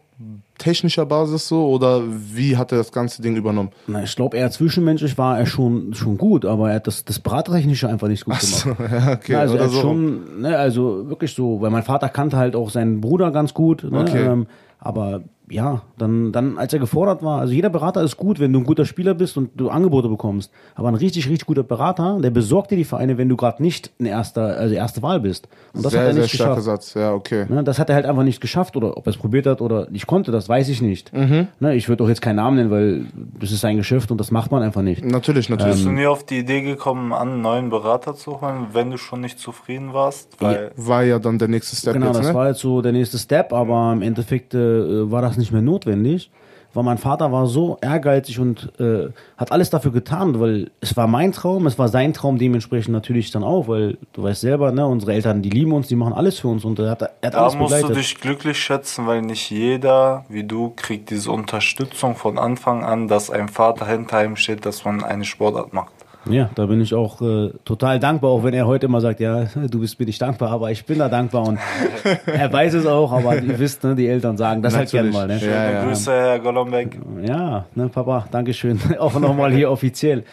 [0.58, 3.72] technischer Basis so oder wie hat er das ganze Ding übernommen?
[3.88, 7.20] Na, ich glaube, er zwischenmenschlich war er schon schon gut, aber er hat das das
[7.20, 8.46] Beratertechnische einfach nicht gut gemacht.
[8.46, 9.34] So, ja, okay.
[9.34, 9.82] Na, also er so.
[9.82, 13.84] schon, ne, also wirklich so, weil mein Vater kannte halt auch seinen Bruder ganz gut,
[13.84, 14.26] ne, Okay.
[14.26, 14.48] ähm,
[14.80, 18.60] aber ja, dann, dann, als er gefordert war, also jeder Berater ist gut, wenn du
[18.60, 20.52] ein guter Spieler bist und du Angebote bekommst.
[20.76, 23.92] Aber ein richtig, richtig guter Berater, der besorgt dir die Vereine, wenn du gerade nicht
[24.00, 25.48] ein erster, also erste Wahl bist.
[25.74, 26.84] Und das sehr, hat er sehr nicht starker geschafft.
[26.84, 27.46] Satz, ja, okay.
[27.50, 29.90] Ne, das hat er halt einfach nicht geschafft oder ob er es probiert hat oder
[29.90, 31.14] nicht konnte, das weiß ich nicht.
[31.14, 31.48] Mhm.
[31.60, 33.06] Ne, ich würde auch jetzt keinen Namen nennen, weil
[33.40, 35.04] das ist sein Geschäft und das macht man einfach nicht.
[35.04, 35.74] Natürlich, natürlich.
[35.74, 39.22] Bist du nie auf die Idee gekommen, einen neuen Berater zu holen, wenn du schon
[39.22, 40.30] nicht zufrieden warst?
[40.40, 42.34] Weil War ja dann der nächste Step Genau, jetzt, das ne?
[42.34, 46.32] war jetzt so der nächste Step, aber im Endeffekt äh, war das nicht mehr notwendig,
[46.76, 49.08] weil mein Vater war so ehrgeizig und äh,
[49.38, 53.32] hat alles dafür getan, weil es war mein Traum, es war sein Traum dementsprechend natürlich
[53.32, 56.40] dann auch, weil du weißt selber, ne, unsere Eltern, die lieben uns, die machen alles
[56.40, 57.98] für uns und er hat, er hat da alles musst du begleitet.
[57.98, 63.30] dich glücklich schätzen, weil nicht jeder, wie du, kriegt diese Unterstützung von Anfang an, dass
[63.30, 65.94] ein Vater hinter ihm steht, dass man eine Sportart macht.
[66.30, 69.46] Ja, da bin ich auch äh, total dankbar, auch wenn er heute immer sagt, ja,
[69.70, 71.60] du bist mir nicht dankbar, aber ich bin da dankbar und
[72.26, 75.28] er weiß es auch, aber ihr wisst, ne, die Eltern sagen das halt gerne mal.
[75.28, 75.40] Ne?
[75.40, 75.86] Ja, ja.
[75.86, 77.00] Grüße, Herr Golombek.
[77.28, 78.80] Ja, ne, Papa, Dankeschön.
[79.00, 80.24] Auch nochmal hier offiziell.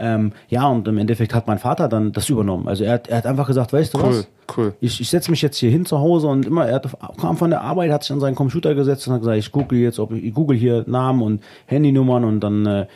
[0.00, 2.68] Ähm, ja, und im Endeffekt hat mein Vater dann das übernommen.
[2.68, 4.28] Also er hat, er hat einfach gesagt, weißt du Cool, was?
[4.56, 4.74] cool.
[4.80, 6.86] Ich, ich setze mich jetzt hier hin zu Hause und immer, er hat,
[7.20, 9.80] kam von der Arbeit, hat sich an seinen Computer gesetzt und hat gesagt, ich google
[9.80, 12.86] jetzt, ob ich, ich google hier Namen und Handynummern und dann äh,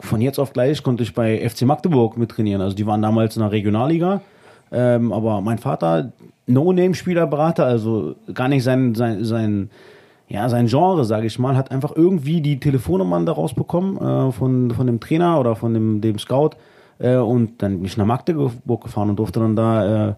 [0.00, 2.60] von jetzt auf gleich konnte ich bei FC Magdeburg mit trainieren.
[2.60, 4.20] Also die waren damals in der Regionalliga.
[4.72, 6.12] Ähm, aber mein Vater,
[6.46, 9.70] No-Name-Spielerberater, also gar nicht sein, sein, sein,
[10.28, 14.70] ja, sein Genre, sage ich mal, hat einfach irgendwie die Telefonnummern daraus bekommen äh, von,
[14.72, 16.50] von dem Trainer oder von dem, dem Scout.
[16.98, 20.14] Äh, und dann bin ich nach Magdeburg gefahren und durfte dann da äh,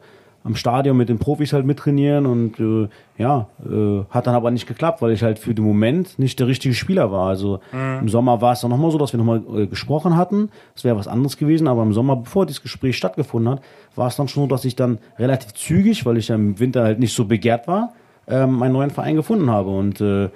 [0.47, 2.88] am Stadion mit den Profis halt mittrainieren und äh,
[3.18, 6.47] ja, äh, hat dann aber nicht geklappt, weil ich halt für den Moment nicht der
[6.47, 7.28] richtige Spieler war.
[7.28, 7.59] Also
[8.01, 10.51] im Sommer war es dann nochmal so, dass wir nochmal äh, gesprochen hatten.
[10.74, 13.62] Das wäre was anderes gewesen, aber im Sommer, bevor dieses Gespräch stattgefunden hat,
[13.97, 16.84] war es dann schon so, dass ich dann relativ zügig, weil ich ja im Winter
[16.84, 17.92] halt nicht so begehrt war,
[18.28, 20.28] ähm, einen neuen Verein gefunden habe und äh,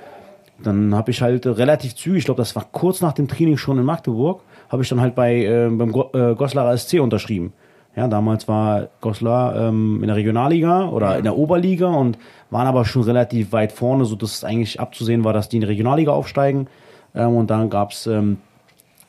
[0.62, 3.78] dann habe ich halt relativ zügig, ich glaube, das war kurz nach dem Training schon
[3.78, 7.52] in Magdeburg, habe ich dann halt bei äh, beim Go äh, Goslarer SC unterschrieben.
[7.96, 12.18] Ja, damals war Goslar ähm, in der Regionalliga oder in der Oberliga und
[12.50, 15.62] waren aber schon relativ weit vorne, so dass es eigentlich abzusehen war, dass die in
[15.62, 16.68] die Regionalliga aufsteigen.
[17.14, 18.38] Ähm, und dann gab's ähm,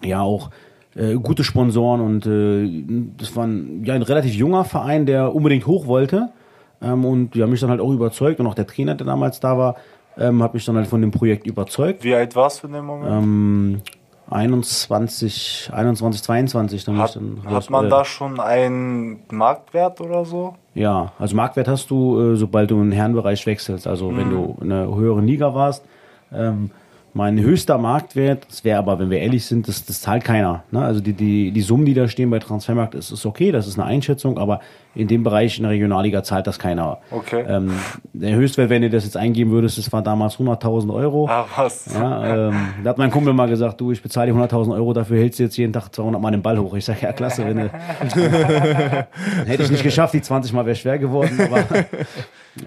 [0.03, 0.49] ja auch
[0.95, 5.67] äh, gute Sponsoren und äh, das war ein, ja, ein relativ junger Verein, der unbedingt
[5.67, 6.29] hoch wollte.
[6.81, 9.39] Ähm, und die haben mich dann halt auch überzeugt und auch der Trainer, der damals
[9.39, 9.75] da war,
[10.17, 12.03] ähm, hat mich dann halt von dem Projekt überzeugt.
[12.03, 13.11] Wie alt warst du in dem Moment?
[14.31, 16.85] Ähm, 21, 21, 22.
[16.85, 20.55] Dann hat, dann hat man äh, da schon einen Marktwert oder so?
[20.73, 23.87] Ja, also Marktwert hast du, äh, sobald du in den Herrenbereich wechselst.
[23.87, 25.83] Also wenn du in einer höheren Liga warst.
[26.33, 26.71] Ähm,
[27.13, 30.63] mein höchster Marktwert, das wäre aber, wenn wir ehrlich sind, das, das zahlt keiner.
[30.71, 30.81] Ne?
[30.81, 33.77] Also die, die, die Summen, die da stehen bei Transfermarkt, ist, ist okay, das ist
[33.77, 34.61] eine Einschätzung, aber
[34.93, 36.97] in dem Bereich in der Regionalliga zahlt das keiner.
[37.11, 37.45] Okay.
[37.47, 37.71] Ähm,
[38.13, 41.27] der Höchstwert, wenn du das jetzt eingeben würdest, das war damals 100.000 Euro.
[41.29, 41.93] Ah, was?
[41.93, 45.17] Ja, ähm, da hat mein Kumpel mal gesagt, du, ich bezahle dir 100.000 Euro, dafür
[45.19, 46.73] hältst du jetzt jeden Tag 200 Mal den Ball hoch.
[46.75, 47.69] Ich sage, ja, klasse, wenn du...
[49.45, 51.63] Hätte ich nicht geschafft, die 20 Mal wäre schwer geworden, aber...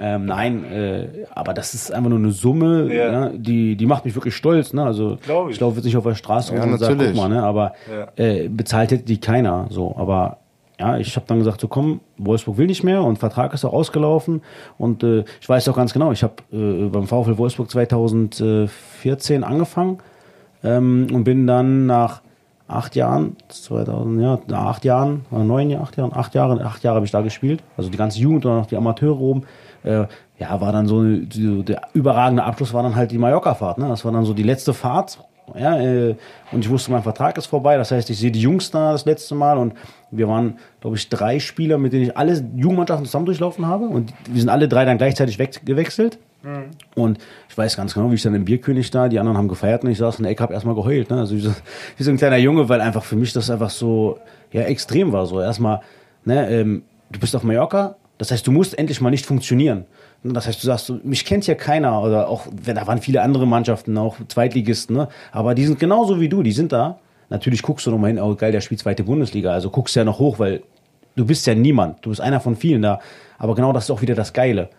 [0.00, 3.12] Ähm, nein, äh, aber das ist einfach nur eine Summe, Ja.
[3.12, 3.28] ja.
[3.34, 4.72] die, die macht mich wirklich stolz.
[4.72, 4.82] Ne?
[4.82, 5.56] Also Glaub ich.
[5.56, 7.42] ich laufe jetzt nicht auf der Straße Ja, rum und sage, guck mal, ne?
[7.42, 7.74] aber
[8.16, 8.24] Ja.
[8.24, 9.66] äh, bezahlt hätte die keiner.
[9.68, 10.38] So, aber
[10.78, 13.72] ja, ich habe dann gesagt, so komm, Wolfsburg will nicht mehr und Vertrag ist auch
[13.72, 14.42] ausgelaufen
[14.76, 19.98] und äh, ich weiß auch ganz genau, ich habe äh, beim VfL Wolfsburg 2014 angefangen
[20.64, 22.22] ähm, und bin dann nach
[22.66, 26.82] acht Jahren, 2000, ja, nach acht Jahren, oder neun Jahren, acht Jahren, acht Jahre, acht
[26.82, 29.42] Jahre habe ich da gespielt, also die ganze Jugend und noch die Amateure oben.
[29.82, 30.06] Äh,
[30.38, 33.78] ja, war dann so, so der überragende Abschluss war dann halt die Mallorca-Fahrt.
[33.78, 33.88] Ne?
[33.88, 35.18] Das war dann so die letzte Fahrt.
[35.54, 36.16] Ja, äh,
[36.52, 37.76] und ich wusste, mein Vertrag ist vorbei.
[37.76, 39.74] Das heißt, ich sehe die Jungs da das letzte Mal und
[40.10, 43.86] wir waren, glaube ich, drei Spieler, mit denen ich alle Jugendmannschaften zusammen durchlaufen habe.
[43.86, 46.18] Und wir sind alle drei dann gleichzeitig weg, gewechselt.
[46.94, 47.18] Und
[47.48, 49.90] ich weiß ganz genau, wie ich dann im Bierkönig da, die anderen haben gefeiert und
[49.90, 51.10] ich saß in der Ecke, hab erstmal geheult.
[51.10, 51.18] Ne?
[51.18, 51.50] Also wie so,
[51.96, 54.18] wie so ein kleiner Junge, weil einfach für mich das einfach so
[54.52, 55.26] ja, extrem war.
[55.26, 55.80] So erstmal,
[56.24, 59.86] ne, ähm, du bist auf Mallorca, das heißt, du musst endlich mal nicht funktionieren.
[60.32, 63.96] Das heißt, du sagst, mich kennt ja keiner oder auch, da waren viele andere Mannschaften,
[63.98, 65.08] auch Zweitligisten, ne?
[65.32, 66.98] aber die sind genauso wie du, die sind da.
[67.28, 70.18] Natürlich guckst du nochmal hin, oh geil, der spielt zweite Bundesliga, also guckst ja noch
[70.18, 70.62] hoch, weil
[71.14, 73.00] du bist ja niemand, du bist einer von vielen da.
[73.38, 74.70] Aber genau das ist auch wieder das Geile.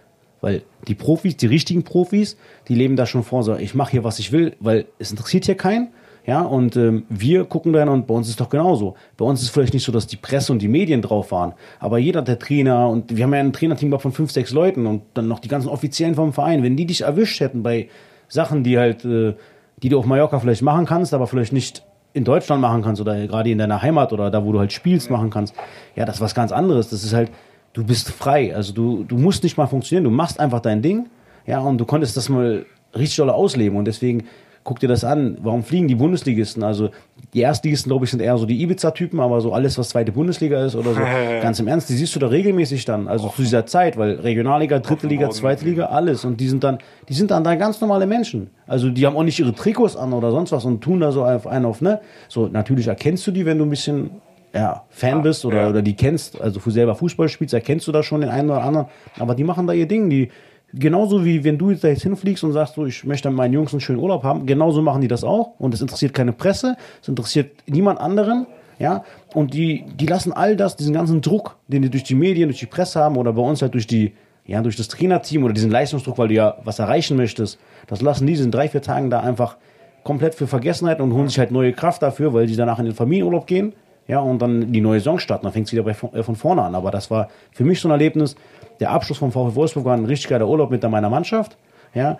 [0.41, 2.37] Weil die Profis, die richtigen Profis,
[2.67, 5.45] die leben da schon vor, so, ich mache hier, was ich will, weil es interessiert
[5.45, 5.89] hier keinen.
[6.25, 8.95] Ja, und ähm, wir gucken dann und bei uns ist doch genauso.
[9.15, 11.99] Bei uns ist vielleicht nicht so, dass die Presse und die Medien drauf waren, aber
[11.99, 15.27] jeder der Trainer und wir haben ja ein Trainerteam von fünf, sechs Leuten und dann
[15.27, 17.89] noch die ganzen Offiziellen vom Verein, wenn die dich erwischt hätten bei
[18.27, 19.35] Sachen, die halt, äh,
[19.83, 23.27] die du auf Mallorca vielleicht machen kannst, aber vielleicht nicht in Deutschland machen kannst oder
[23.27, 25.53] gerade in deiner Heimat oder da, wo du halt spielst, machen kannst,
[25.95, 26.89] ja, das ist was ganz anderes.
[26.89, 27.29] Das ist halt,
[27.73, 28.55] du bist frei.
[28.55, 31.07] Also du, du musst nicht mal funktionieren, du machst einfach dein Ding,
[31.45, 32.65] ja, und du konntest das mal
[32.95, 34.23] richtig doll ausleben und deswegen
[34.65, 35.37] guck dir das an.
[35.41, 36.63] Warum fliegen die Bundesligisten?
[36.63, 36.89] Also
[37.33, 40.65] die Erstligisten, glaube ich, sind eher so die Ibiza-Typen, aber so alles, was zweite Bundesliga
[40.65, 40.99] ist oder so,
[41.41, 43.07] ganz im Ernst, die siehst du da regelmäßig dann.
[43.07, 46.25] Also zu dieser Zeit, weil Regionalliga, dritte Liga, zweite Liga, alles.
[46.25, 48.49] Und die sind dann, die sind dann da ganz normale Menschen.
[48.65, 51.23] Also die haben auch nicht ihre Trikots an oder sonst was und tun da so
[51.23, 52.01] auf einen auf, ne?
[52.27, 54.09] So, natürlich erkennst du die, wenn du ein bisschen
[54.51, 55.69] ja, Fan bist oder, ja.
[55.69, 58.87] oder die kennst, also selber Fußball spielst, erkennst du da schon den einen oder anderen.
[59.19, 60.29] Aber die machen da ihr Ding, die,
[60.73, 63.53] genauso wie wenn du jetzt da jetzt hinfliegst und sagst, so, ich möchte mit meinen
[63.53, 65.53] Jungs einen schönen Urlaub haben, genauso machen die das auch.
[65.59, 68.47] Und es interessiert keine Presse, es interessiert niemand anderen.
[68.77, 72.49] Ja, und die, die lassen all das, diesen ganzen Druck, den die durch die Medien,
[72.49, 74.11] durch die Presse haben oder bei uns halt durch die,
[74.45, 77.57] ja, durch das Trainerteam oder diesen Leistungsdruck, weil du ja was erreichen möchtest,
[77.87, 79.55] das lassen die in drei, vier Tagen da einfach
[80.03, 82.93] komplett für Vergessenheit und holen sich halt neue Kraft dafür, weil die danach in den
[82.93, 83.73] Familienurlaub gehen,
[84.07, 86.61] ja, und dann die neue Saison starten, dann fängt es wieder bei, äh, von vorne
[86.61, 86.75] an.
[86.75, 88.35] Aber das war für mich so ein Erlebnis,
[88.79, 91.57] der Abschluss vom VfL Wolfsburg war ein richtig geiler Urlaub mit meiner Mannschaft.
[91.93, 92.17] Ja,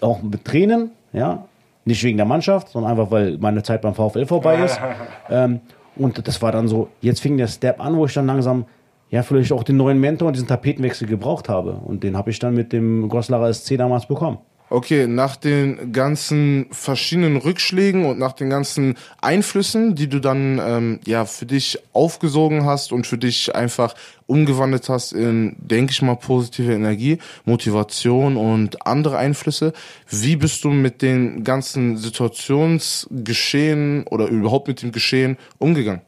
[0.00, 1.44] auch mit Tränen, ja,
[1.84, 4.80] nicht wegen der Mannschaft, sondern einfach, weil meine Zeit beim VfL vorbei ist.
[5.30, 5.60] ähm,
[5.96, 8.64] und das war dann so, jetzt fing der Step an, wo ich dann langsam,
[9.10, 11.72] ja, vielleicht auch den neuen Mentor und diesen Tapetenwechsel gebraucht habe.
[11.72, 14.38] Und den habe ich dann mit dem Goslarer SC damals bekommen
[14.72, 20.98] okay, nach den ganzen verschiedenen Rückschlägen und nach den ganzen Einflüssen, die du dann ähm,
[21.06, 23.94] ja für dich aufgesogen hast und für dich einfach
[24.26, 29.74] umgewandelt hast in, denke ich mal, positive Energie, Motivation und andere Einflüsse,
[30.08, 36.00] wie bist du mit den ganzen Situationsgeschehen oder überhaupt mit dem Geschehen umgegangen?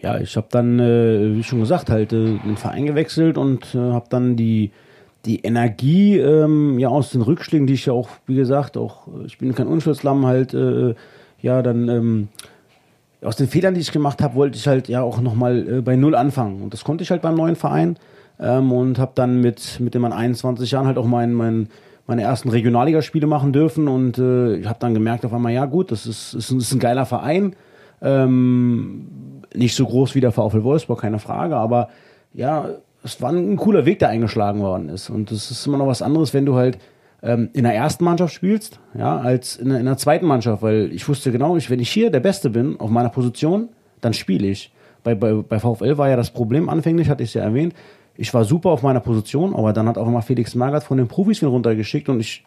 [0.00, 3.78] Ja, ich habe dann, äh, wie schon gesagt, halt äh, den Verein gewechselt und äh,
[3.78, 4.70] habe dann die
[5.28, 9.38] die Energie ähm, ja aus den Rückschlägen, die ich ja auch, wie gesagt, auch ich
[9.38, 10.94] bin kein Unschuldslamm, halt äh,
[11.40, 12.28] ja dann ähm,
[13.22, 15.96] aus den Fehlern, die ich gemacht habe, wollte ich halt ja auch nochmal äh, bei
[15.96, 16.62] Null anfangen.
[16.62, 17.98] Und das konnte ich halt beim neuen Verein
[18.40, 21.68] ähm, und habe dann mit mit dem an 21 Jahren halt auch mein, mein
[22.06, 23.86] meine ersten Regionalligaspiele machen dürfen.
[23.86, 26.80] Und äh, ich habe dann gemerkt auf einmal, ja gut, das ist, ist, ist ein
[26.80, 27.54] geiler Verein,
[28.00, 31.88] ähm, nicht so groß wie der VfL Wolfsburg, keine Frage, aber
[32.32, 32.70] ja,
[33.02, 35.10] es war ein cooler Weg, der eingeschlagen worden ist.
[35.10, 36.78] Und es ist immer noch was anderes, wenn du halt
[37.22, 41.08] ähm, in der ersten Mannschaft spielst, ja, als in, in der zweiten Mannschaft, weil ich
[41.08, 43.68] wusste genau, ich, wenn ich hier der Beste bin auf meiner Position,
[44.00, 44.72] dann spiele ich.
[45.04, 47.74] Bei, bei, bei VfL war ja das Problem anfänglich, hatte ich es ja erwähnt.
[48.16, 51.06] Ich war super auf meiner Position, aber dann hat auch immer Felix Magath von den
[51.08, 52.44] Profis wieder runtergeschickt und ich,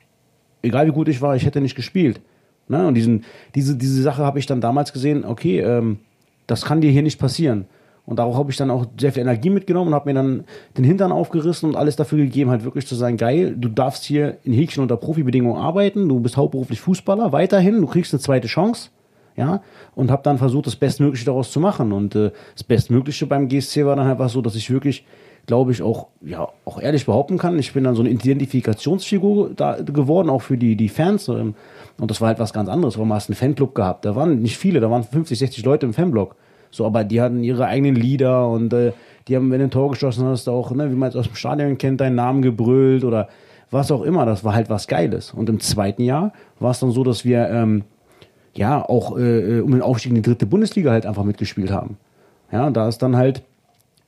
[0.61, 2.19] egal wie gut ich war, ich hätte nicht gespielt.
[2.67, 2.85] Ne?
[2.87, 3.23] Und diesen,
[3.55, 5.99] diese, diese Sache habe ich dann damals gesehen, okay, ähm,
[6.47, 7.65] das kann dir hier nicht passieren.
[8.11, 10.43] Und darauf habe ich dann auch sehr viel Energie mitgenommen und habe mir dann
[10.77, 14.35] den Hintern aufgerissen und alles dafür gegeben, halt wirklich zu sein, geil, du darfst hier
[14.43, 18.89] in Häkchen unter Profibedingungen arbeiten, du bist hauptberuflich Fußballer, weiterhin, du kriegst eine zweite Chance,
[19.37, 19.61] ja,
[19.95, 21.93] und habe dann versucht, das Bestmögliche daraus zu machen.
[21.93, 25.05] Und äh, das Bestmögliche beim GSC war dann einfach so, dass ich wirklich,
[25.45, 29.77] glaube ich, auch, ja, auch ehrlich behaupten kann, ich bin dann so eine Identifikationsfigur da
[29.81, 31.29] geworden, auch für die, die Fans.
[31.29, 31.55] Ähm,
[31.97, 34.03] und das war halt was ganz anderes, weil man hast einen Fanclub gehabt.
[34.03, 36.35] Da waren nicht viele, da waren 50, 60 Leute im Fanblock.
[36.71, 38.93] So, aber die hatten ihre eigenen Lieder und äh,
[39.27, 41.35] die haben, wenn du ein Tor geschossen hast, auch, ne, wie man es aus dem
[41.35, 43.27] Stadion kennt, deinen Namen gebrüllt oder
[43.69, 44.25] was auch immer.
[44.25, 45.31] Das war halt was Geiles.
[45.31, 47.83] Und im zweiten Jahr war es dann so, dass wir ähm,
[48.53, 51.97] ja auch äh, um den Aufstieg in die dritte Bundesliga halt einfach mitgespielt haben.
[52.51, 53.43] Ja, da ist dann halt,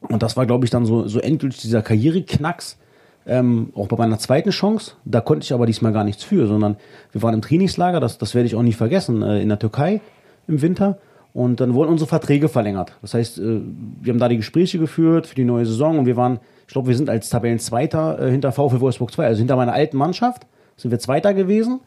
[0.01, 2.78] und das war, glaube ich, dann so, so endgültig dieser Karriereknacks,
[3.26, 6.76] ähm, auch bei meiner zweiten Chance, da konnte ich aber diesmal gar nichts für, sondern
[7.14, 10.01] wir waren im Trainingslager, das, das werde ich auch nie vergessen, äh, in der Türkei
[10.47, 10.97] im Winter.
[11.34, 12.93] Und dann wurden unsere Verträge verlängert.
[13.01, 13.61] Das heißt, äh,
[14.01, 16.89] wir haben da die Gespräche geführt für die neue Saison und wir waren, ich glaube,
[16.89, 20.45] wir sind als Tabellenzweiter äh, hinter VfL Wolfsburg 2, also hinter meiner alten Mannschaft,
[20.77, 21.79] sind wir Zweiter gewesen.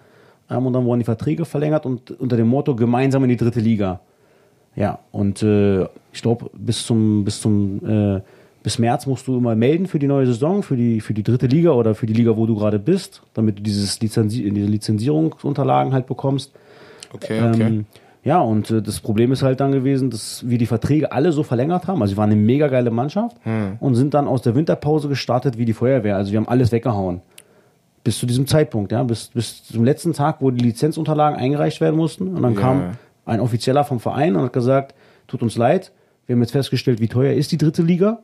[0.51, 3.61] Ähm, und dann wurden die Verträge verlängert und unter dem Motto gemeinsam in die dritte
[3.61, 4.01] Liga.
[4.75, 7.81] Ja, und äh, ich glaube, bis zum, bis zum,
[8.63, 11.47] bis März musst du immer melden für die neue Saison, für die, für die dritte
[11.47, 15.93] Liga oder für die Liga, wo du gerade bist, damit du dieses Lizenzi diese Lizenzierungsunterlagen
[15.93, 16.53] halt bekommst.
[17.13, 17.63] Okay, okay.
[17.63, 17.87] Ähm,
[18.27, 21.43] ja, und äh, das Problem ist halt dann gewesen, dass wir die Verträge alle so
[21.45, 22.03] verlängert haben.
[22.03, 23.77] Also wir waren eine mega geile Mannschaft hm.
[23.79, 26.17] und sind dann aus der Winterpause gestartet wie die Feuerwehr.
[26.17, 27.23] Also wir haben alles weggehauen.
[28.05, 31.97] bis zu diesem Zeitpunkt, ja, bis, bis zum letzten Tag, wo die Lizenzunterlagen eingereicht werden
[31.97, 32.29] mussten.
[32.37, 32.61] Und dann Ja.
[32.61, 32.83] kam
[33.25, 34.95] ein Offizieller vom Verein und hat gesagt,
[35.27, 35.91] tut uns leid,
[36.27, 38.21] wir haben jetzt festgestellt, wie teuer ist die dritte Liga.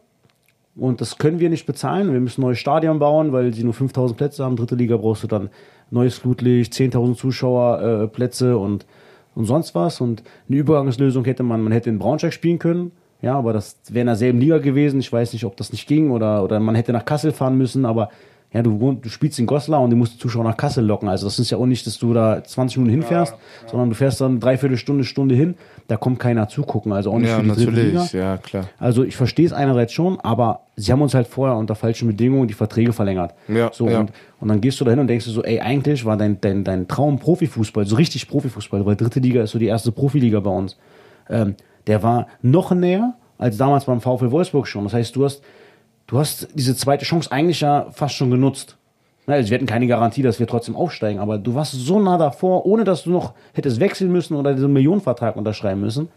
[0.76, 2.12] Und das können wir nicht bezahlen.
[2.12, 4.56] Wir müssen neue Stadien bauen, weil sie nur 5000 Plätze haben.
[4.56, 5.50] Dritte Liga brauchst du dann
[5.90, 8.86] neues Flutlicht, 10.000 Zuschauerplätze äh, und,
[9.34, 10.00] und sonst was.
[10.00, 12.92] Und eine Übergangslösung hätte man, man hätte in Braunschweig spielen können.
[13.20, 14.98] Ja, aber das wäre in derselben Liga gewesen.
[14.98, 17.84] Ich weiß nicht, ob das nicht ging oder, oder man hätte nach Kassel fahren müssen.
[17.84, 18.10] Aber
[18.52, 21.08] ja, du, du spielst in Goslar und du musst die Zuschauer nach Kassel locken.
[21.08, 23.34] Also das ist ja auch nicht, dass du da 20 Minuten hinfährst,
[23.66, 25.54] sondern du fährst dann dreiviertel Stunde, Stunde hin.
[25.88, 26.92] Da kommt keiner zugucken.
[26.92, 28.00] Also auch nicht Ja, für die dritte Liga.
[28.00, 28.68] natürlich, ja, klar.
[28.78, 32.46] Also ich verstehe es einerseits schon, aber sie haben uns halt vorher unter falschen Bedingungen
[32.46, 33.34] die Verträge verlängert.
[33.48, 34.00] Ja, so, ja.
[34.00, 36.62] Und, und dann gehst du dahin und denkst du so, ey, eigentlich war dein, dein,
[36.62, 40.50] dein Traum Profifußball, so richtig Profifußball, weil dritte Liga ist so die erste Profiliga bei
[40.50, 40.76] uns.
[41.30, 41.54] Ähm,
[41.86, 44.84] der war noch näher als damals beim VfL Wolfsburg schon.
[44.84, 45.42] Das heißt, du hast,
[46.06, 48.76] du hast diese zweite Chance eigentlich ja fast schon genutzt.
[49.26, 52.66] Also wir hatten keine Garantie, dass wir trotzdem aufsteigen, aber du warst so nah davor,
[52.66, 56.08] ohne dass du noch hättest wechseln müssen oder diesen Millionenvertrag unterschreiben müssen.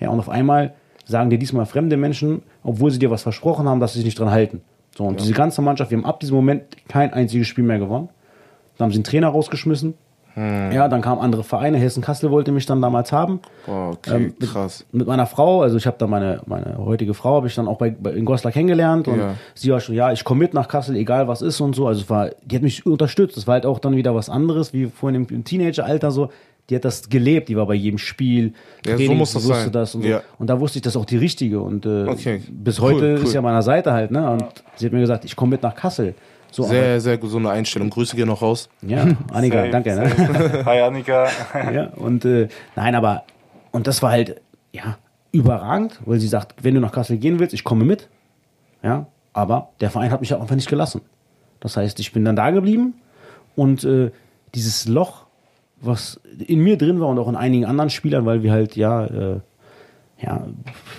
[0.00, 0.74] Ja, und auf einmal
[1.04, 4.18] sagen dir diesmal fremde Menschen, obwohl sie dir was versprochen haben, dass sie sich nicht
[4.18, 4.60] dran halten.
[4.96, 8.08] So, und diese ganze Mannschaft, wir haben ab diesem Moment kein einziges Spiel mehr gewonnen.
[8.76, 9.94] Dann haben sie einen Trainer rausgeschmissen.
[10.36, 11.78] Ja, dann kamen andere Vereine.
[11.78, 13.40] Hessen Kassel wollte mich dann damals haben.
[13.66, 14.84] Boah, okay, Ähm, mit, krass.
[14.92, 17.78] mit meiner Frau, also ich habe da meine, meine heutige Frau, habe ich dann auch
[17.78, 19.34] bei, bei in Goslar kennengelernt und Ja.
[19.54, 21.88] sie war schon, ja, ich komme mit nach Kassel, egal was ist und so.
[21.88, 23.36] Also war, die hat mich unterstützt.
[23.36, 26.30] Das war halt auch dann wieder was anderes, wie vorhin im, im Teenageralter so.
[26.70, 28.52] Die hat das gelebt, die war bei jedem Spiel.
[28.84, 29.72] Ja, so Training, muss das wusste sein.
[29.72, 30.08] das und so.
[30.08, 30.20] Ja.
[30.38, 31.60] Und da wusste ich, das auch die richtige.
[31.60, 32.42] Und äh, Okay.
[32.50, 33.24] bis Cool, heute cool.
[33.24, 34.30] ist sie an meiner Seite halt, ne?
[34.30, 34.44] Und
[34.76, 36.14] sie hat mir gesagt, ich komme mit nach Kassel.
[36.50, 37.90] So, Sehr, sehr gesunde Einstellung.
[37.90, 38.68] Grüße gehen noch raus.
[38.82, 39.94] ja, Annika, Safe, danke.
[39.94, 40.64] Ne?
[40.64, 41.28] Hi Annika.
[41.72, 43.24] ja, und äh, nein, aber
[43.70, 44.40] und das war halt
[44.72, 44.98] ja
[45.30, 48.08] überragend, weil sie sagt, wenn du nach Kassel gehen willst, ich komme mit.
[48.82, 51.02] Ja, aber der Verein hat mich auch einfach nicht gelassen.
[51.60, 52.94] Das heißt, ich bin dann da geblieben
[53.56, 54.10] und äh,
[54.54, 55.26] dieses Loch,
[55.80, 59.04] was in mir drin war und auch in einigen anderen Spielern, weil wir halt ja
[59.04, 59.40] äh,
[60.20, 60.46] ja,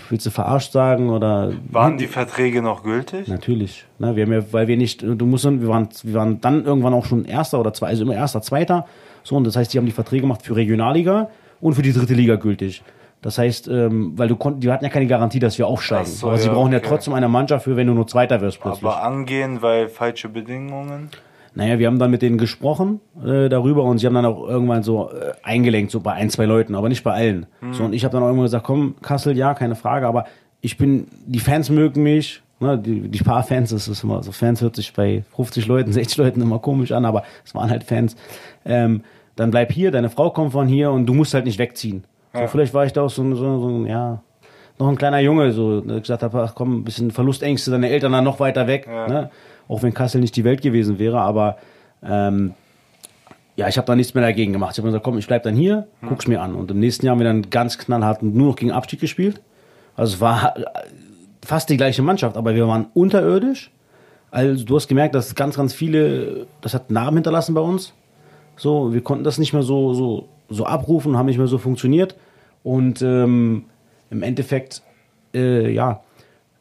[0.09, 3.28] willst du verarscht sagen oder Waren die Verträge noch gültig?
[3.28, 3.86] Natürlich.
[3.97, 6.93] Ne, wir haben ja, weil wir nicht, du musst, wir waren, wir waren dann irgendwann
[6.93, 8.86] auch schon Erster oder zwei, also immer Erster, Zweiter.
[9.24, 12.13] So, und das heißt, die haben die Verträge gemacht für Regionalliga und für die dritte
[12.13, 12.82] Liga gültig.
[13.22, 16.05] Das heißt, ähm, weil du konnt, die hatten ja keine Garantie, dass wir aufsteigen.
[16.05, 16.88] So, Aber sie ja, brauchen ja okay.
[16.88, 18.86] trotzdem eine Mannschaft für, wenn du nur Zweiter wirst plötzlich.
[18.86, 21.09] Aber angehen, weil falsche Bedingungen.
[21.56, 24.84] Naja, wir haben dann mit denen gesprochen äh, darüber und sie haben dann auch irgendwann
[24.84, 27.47] so äh, eingelenkt, so bei ein, zwei Leuten, aber nicht bei allen.
[27.72, 30.26] So, und ich habe dann auch irgendwann gesagt, komm, Kassel, ja, keine Frage, aber
[30.62, 34.32] ich bin, die Fans mögen mich, ne, die, die paar Fans, das ist immer so,
[34.32, 37.84] Fans hört sich bei 50 Leuten, 60 Leuten immer komisch an, aber es waren halt
[37.84, 38.16] Fans.
[38.66, 39.02] Ähm,
[39.36, 42.04] dann bleib hier, deine Frau kommt von hier und du musst halt nicht wegziehen.
[42.34, 44.22] So, vielleicht war ich da auch so, ein- so, so ja,
[44.78, 48.12] noch ein kleiner Junge, so, der gesagt habe, ach komm, ein bisschen Verlustängste, deine Eltern
[48.12, 48.88] dann noch weiter weg.
[49.08, 49.30] Ne?
[49.70, 51.57] Auch wenn Kassel nicht die Welt gewesen wäre, aber
[52.03, 52.55] ähm,
[53.55, 54.74] ja, ich habe da nichts mehr dagegen gemacht.
[54.74, 56.55] Ich habe gesagt, komm, ich bleib dann hier, guck's mir an.
[56.55, 59.41] Und im nächsten Jahr haben wir dann ganz knallhart nur noch gegen Abstieg gespielt.
[59.95, 60.63] Also es war äh,
[61.45, 63.72] fast die gleiche Mannschaft, aber wir waren unterirdisch.
[64.32, 67.93] Also du hast gemerkt, dass ganz, ganz viele, das hat Narben hinterlassen bei uns.
[68.55, 72.15] So, wir konnten das nicht mehr so, so, so abrufen, haben nicht mehr so funktioniert.
[72.63, 73.65] Und ähm,
[74.09, 74.82] im Endeffekt,
[75.34, 76.01] äh, ja,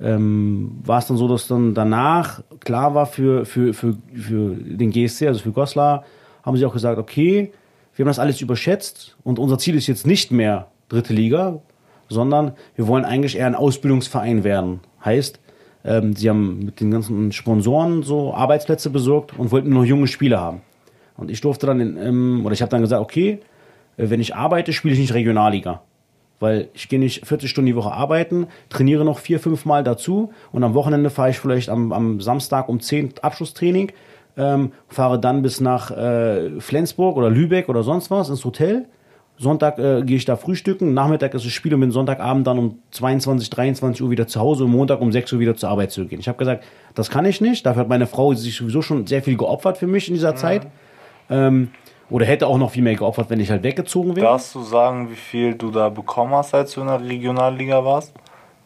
[0.01, 4.91] ähm, war es dann so, dass dann danach klar war für, für, für, für den
[4.91, 6.05] GSC, also für Goslar,
[6.43, 7.53] haben sie auch gesagt, okay,
[7.95, 11.61] wir haben das alles überschätzt und unser Ziel ist jetzt nicht mehr dritte Liga,
[12.09, 14.81] sondern wir wollen eigentlich eher ein Ausbildungsverein werden.
[15.05, 15.41] Heißt,
[15.85, 20.41] ähm, sie haben mit den ganzen Sponsoren so Arbeitsplätze besorgt und wollten nur junge Spieler
[20.41, 20.61] haben.
[21.17, 23.41] Und ich durfte dann, in, ähm, oder ich habe dann gesagt, okay,
[23.97, 25.83] äh, wenn ich arbeite, spiele ich nicht Regionalliga.
[26.41, 30.33] Weil ich gehe nicht 40 Stunden die Woche arbeiten, trainiere noch vier, fünf Mal dazu
[30.53, 33.93] und am Wochenende fahre ich vielleicht am, am Samstag um 10 Abschlusstraining,
[34.37, 38.87] ähm, fahre dann bis nach äh, Flensburg oder Lübeck oder sonst was ins Hotel.
[39.39, 42.79] Sonntag äh, gehe ich da frühstücken, Nachmittag ist das Spiel und bin Sonntagabend dann um
[42.91, 46.07] 22, 23 Uhr wieder zu Hause und Montag um 6 Uhr wieder zur Arbeit zu
[46.07, 46.19] gehen.
[46.19, 46.65] Ich habe gesagt,
[46.95, 47.65] das kann ich nicht.
[47.65, 50.67] Dafür hat meine Frau sich sowieso schon sehr viel geopfert für mich in dieser Zeit.
[51.31, 51.71] Ähm,
[52.11, 54.27] oder hätte auch noch viel mehr geopfert, wenn ich halt weggezogen wäre.
[54.27, 58.15] Darfst du sagen, wie viel du da bekommen hast, als du in der Regionalliga warst?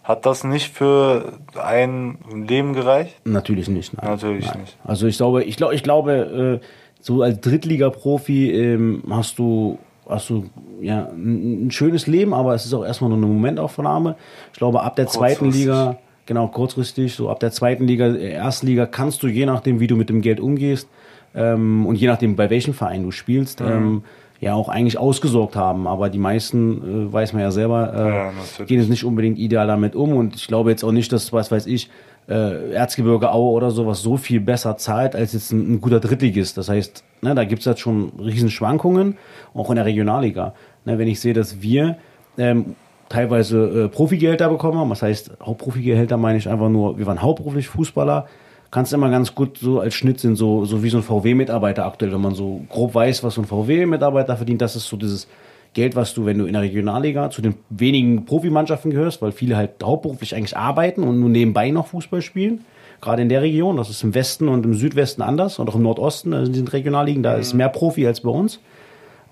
[0.05, 3.15] Hat das nicht für ein Leben gereicht?
[3.25, 3.97] Natürlich nicht.
[3.97, 4.11] Nein.
[4.11, 4.63] Natürlich nein.
[4.63, 4.77] nicht.
[4.85, 6.67] Also ich glaube, ich glaube, ich glaube, äh,
[7.01, 9.79] so als Drittliga-Profi ähm, hast du
[10.09, 10.47] hast du
[10.81, 14.17] ja ein, schönes Leben, aber es ist auch erstmal nur eine Momentaufnahme.
[14.53, 15.51] Ich glaube, ab der zweiten.
[15.51, 19.79] Liga, genau kurzfristig, so ab der zweiten Liga, äh, ersten Liga kannst du je nachdem,
[19.79, 20.89] wie du mit dem Geld umgehst
[21.35, 23.61] ähm, und je nachdem, bei welchem Verein du spielst.
[23.61, 23.67] Mhm.
[23.67, 24.03] Ähm,
[24.41, 28.65] ja, auch eigentlich ausgesorgt haben, aber die meisten, äh, weiß man ja selber, äh, Ja,
[28.67, 31.53] gehen jetzt nicht unbedingt ideal damit um und ich glaube jetzt auch nicht, dass, was
[31.53, 31.91] weiß ich,
[32.29, 36.57] äh, Erzgebirge Aue oder sowas so viel besser zahlt als jetzt ein, ein guter Drittligist.
[36.57, 39.17] Das heißt, ne, da gibt es jetzt schon riesen Schwankungen,
[39.55, 40.55] auch in der Regionalliga.
[40.85, 41.99] Ne, wenn ich sehe, dass wir
[42.37, 42.75] ähm,
[43.09, 47.69] teilweise äh, Profigehälter bekommen haben, was heißt Hauptprofigehälter meine ich einfach nur, wir waren hauptberuflich
[47.69, 48.27] Fußballer,
[48.73, 52.13] kannst immer ganz gut so als Schnitt sind, so, so wie so ein VW-Mitarbeiter aktuell,
[52.13, 55.29] wenn man so grob weiß, was so ein VW-Mitarbeiter verdient, das ist so dieses
[55.75, 59.57] Geld, was du, wenn du in der Regionalliga zu den wenigen Profimannschaften gehörst, weil viele
[59.57, 62.65] halt hauptberuflich eigentlich arbeiten und nur nebenbei noch Fußball spielen.
[63.03, 65.83] Gerade in der Region, das ist im Westen und im Südwesten anders und auch im
[65.83, 68.61] Nordosten in den Regionalligen, da ist mehr Profi als bei uns.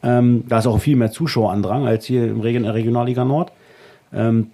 [0.02, 3.52] Ähm, da ist auch viel mehr Zuschauerandrang als hier im Regen, Regionalliga Nord.
[4.12, 4.50] Ähm,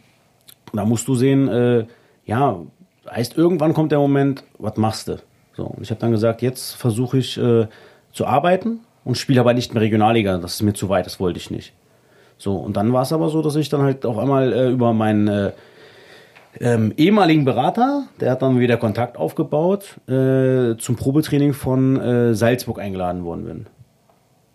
[0.73, 1.87] da musst du sehen, äh,
[2.25, 2.57] ja,
[3.11, 5.19] heißt irgendwann kommt der Moment, was machst du?
[5.57, 7.67] So, und ich habe dann gesagt, jetzt versuche ich äh,
[8.13, 10.39] zu arbeiten und spiele aber nicht mehr Regionalliga.
[10.39, 11.73] Das ist mir zu weit, das wollte ich nicht.
[12.39, 14.93] So, und dann war es aber so, dass ich dann halt auf einmal äh, über
[14.93, 15.53] meinen äh,
[16.61, 22.79] ähm, ehemaligen Berater, der hat dann wieder Kontakt aufgebaut, äh, zum Probetraining von äh, Salzburg
[22.79, 23.67] eingeladen worden bin.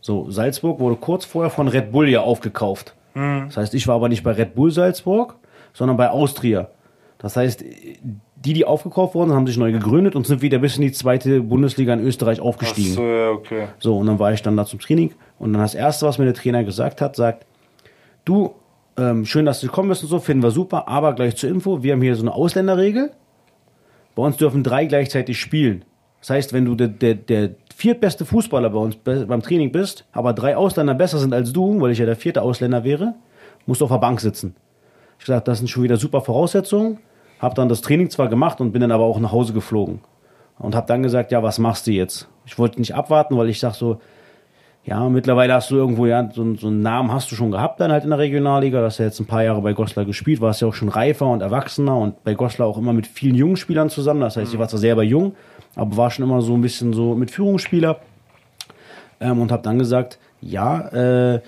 [0.02, 2.96] So, Salzburg wurde kurz vorher von Red Bull ja aufgekauft.
[3.14, 3.46] Mhm.
[3.48, 5.36] Das heißt, ich war aber nicht bei Red Bull Salzburg,
[5.74, 6.70] sondern bei Austria.
[7.20, 7.64] Das heißt,
[8.46, 11.42] die, die aufgekauft wurden, haben sich neu gegründet und sind wieder bis in die zweite
[11.42, 12.92] Bundesliga in Österreich aufgestiegen.
[12.94, 13.68] Ach so, ja, okay.
[13.80, 16.26] So, und dann war ich dann da zum Training und dann das Erste, was mir
[16.26, 17.46] der Trainer gesagt hat, sagt,
[18.26, 18.56] du,
[18.98, 21.84] ähm, schön, dass du gekommen bist und so, finden wir super, aber gleich zur Info,
[21.84, 23.12] wir haben hier so eine Ausländerregel.
[24.16, 25.86] Bei uns dürfen drei gleichzeitig spielen.
[26.20, 30.34] Das heißt, wenn du der, der, der viertbeste Fußballer bei uns beim Training bist, aber
[30.34, 33.16] drei Ausländer besser sind als du, weil ich ja der vierte Ausländer wäre,
[33.66, 34.56] musst du auf der Bank sitzen.
[35.20, 37.00] Ich gesagt, das sind schon wieder super Voraussetzungen
[37.42, 40.00] habe dann das Training zwar gemacht und bin dann aber auch nach Hause geflogen.
[40.60, 42.30] Und habe dann gesagt, ja, was machst du jetzt?
[42.46, 44.00] Ich wollte nicht abwarten, weil ich sag so,
[44.84, 47.92] ja, mittlerweile hast du irgendwo, ja, so, so, einen Namen hast du schon gehabt dann
[47.92, 48.80] halt in der Regionalliga.
[48.80, 51.28] Du hast ja jetzt ein paar Jahre bei Goslar gespielt, warst ja auch schon reifer
[51.28, 54.22] und erwachsener und bei Goslar auch immer mit vielen jungen Spielern zusammen.
[54.22, 55.36] Das heißt, ich war zwar selber jung,
[55.76, 58.00] aber war schon immer so ein bisschen so mit Führungsspieler.
[59.20, 61.42] Ähm, und habe dann gesagt, ja, äh,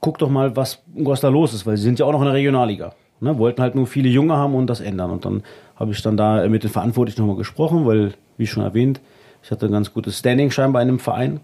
[0.00, 2.26] guck doch mal, was in Goslar los ist, weil sie sind ja auch noch in
[2.26, 2.94] der Regionalliga.
[3.22, 5.12] Ne, wollten halt nur viele Junge haben und das ändern.
[5.12, 5.44] Und dann
[5.76, 9.00] habe ich dann da mit den Verantwortlichen nochmal gesprochen, weil, wie schon erwähnt,
[9.44, 11.38] ich hatte ein ganz gutes Standing scheinbar in dem Verein.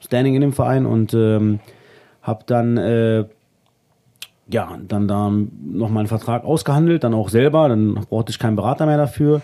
[0.00, 1.60] Standing in dem Verein und ähm,
[2.20, 3.24] habe dann äh,
[4.46, 8.84] ja dann da nochmal einen Vertrag ausgehandelt, dann auch selber, dann brauchte ich keinen Berater
[8.84, 9.40] mehr dafür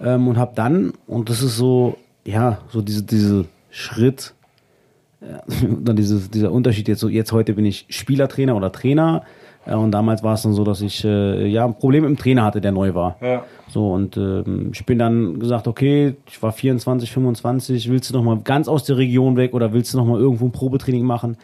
[0.00, 4.34] ähm, und habe dann und das ist so ja so diese diese Schritt
[5.20, 5.42] ja,
[5.80, 9.24] dann dieses, dieser Unterschied jetzt so jetzt heute bin ich Spielertrainer oder Trainer
[9.74, 12.44] und damals war es dann so, dass ich äh, ja ein Problem mit dem Trainer
[12.44, 13.16] hatte, der neu war.
[13.20, 13.44] Ja.
[13.68, 18.22] So und ähm, ich bin dann gesagt, okay, ich war 24, 25, willst du noch
[18.22, 21.36] mal ganz aus der Region weg oder willst du noch mal irgendwo ein Probetraining machen?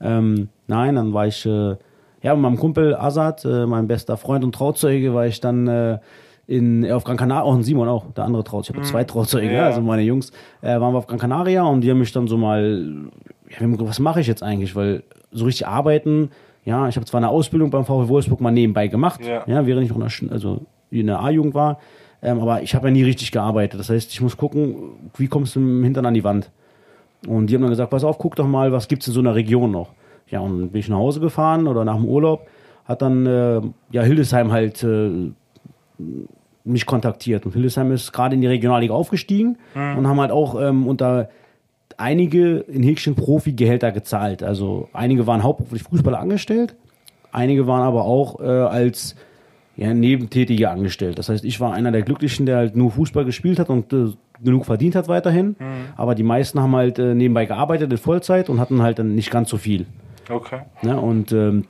[0.00, 1.76] Ähm, nein, dann war ich äh,
[2.22, 5.98] ja mit meinem Kumpel Azad, äh, mein bester Freund und Trauzeuge, war ich dann äh,
[6.46, 8.80] in, auf Gran Canaria, auch in Simon auch, der andere Trauzeuge.
[8.80, 8.90] Ich habe mhm.
[8.90, 9.66] zwei Trauzeuge, ja.
[9.66, 10.30] also meine Jungs,
[10.60, 13.10] äh, waren wir auf Gran Canaria und die haben mich dann so mal,
[13.48, 14.76] ja, was mache ich jetzt eigentlich?
[14.76, 16.30] Weil so richtig arbeiten
[16.64, 19.84] ja, ich habe zwar eine Ausbildung beim VfL Wolfsburg mal nebenbei gemacht, ja, ja während
[19.84, 20.60] ich noch in der, also
[20.90, 21.78] in der A-Jugend war,
[22.22, 23.80] ähm, aber ich habe ja nie richtig gearbeitet.
[23.80, 24.76] Das heißt, ich muss gucken,
[25.16, 26.50] wie kommst du im Hintern an die Wand?
[27.26, 29.34] Und die haben dann gesagt, pass auf, guck doch mal, was gibt's in so einer
[29.34, 29.90] Region noch?
[30.28, 32.46] Ja, und dann bin ich nach Hause gefahren oder nach dem Urlaub,
[32.84, 33.60] hat dann äh,
[33.90, 35.30] ja Hildesheim halt äh,
[36.64, 37.44] mich kontaktiert.
[37.44, 39.98] Und Hildesheim ist gerade in die Regionalliga aufgestiegen mhm.
[39.98, 41.28] und haben halt auch ähm, unter
[41.98, 44.42] einige in Häkchen Profi-Gehälter gezahlt.
[44.42, 46.74] Also einige waren hauptberuflich Fußballer angestellt,
[47.32, 49.16] einige waren aber auch äh, als
[49.76, 51.18] ja, Nebentätige angestellt.
[51.18, 54.12] Das heißt, ich war einer der Glücklichen, der halt nur Fußball gespielt hat und äh,
[54.42, 55.56] genug verdient hat weiterhin.
[55.58, 55.64] Mhm.
[55.96, 59.30] Aber die meisten haben halt äh, nebenbei gearbeitet in Vollzeit und hatten halt dann nicht
[59.30, 59.86] ganz so viel.
[60.28, 60.60] Okay.
[60.82, 61.64] Ja, und ähm,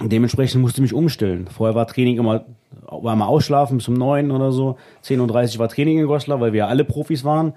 [0.00, 1.46] dementsprechend musste ich mich umstellen.
[1.48, 2.44] Vorher war Training immer,
[2.86, 4.76] war mal ausschlafen bis um neun oder so.
[5.04, 7.54] 10.30 Uhr war Training in Goslar, weil wir ja alle Profis waren.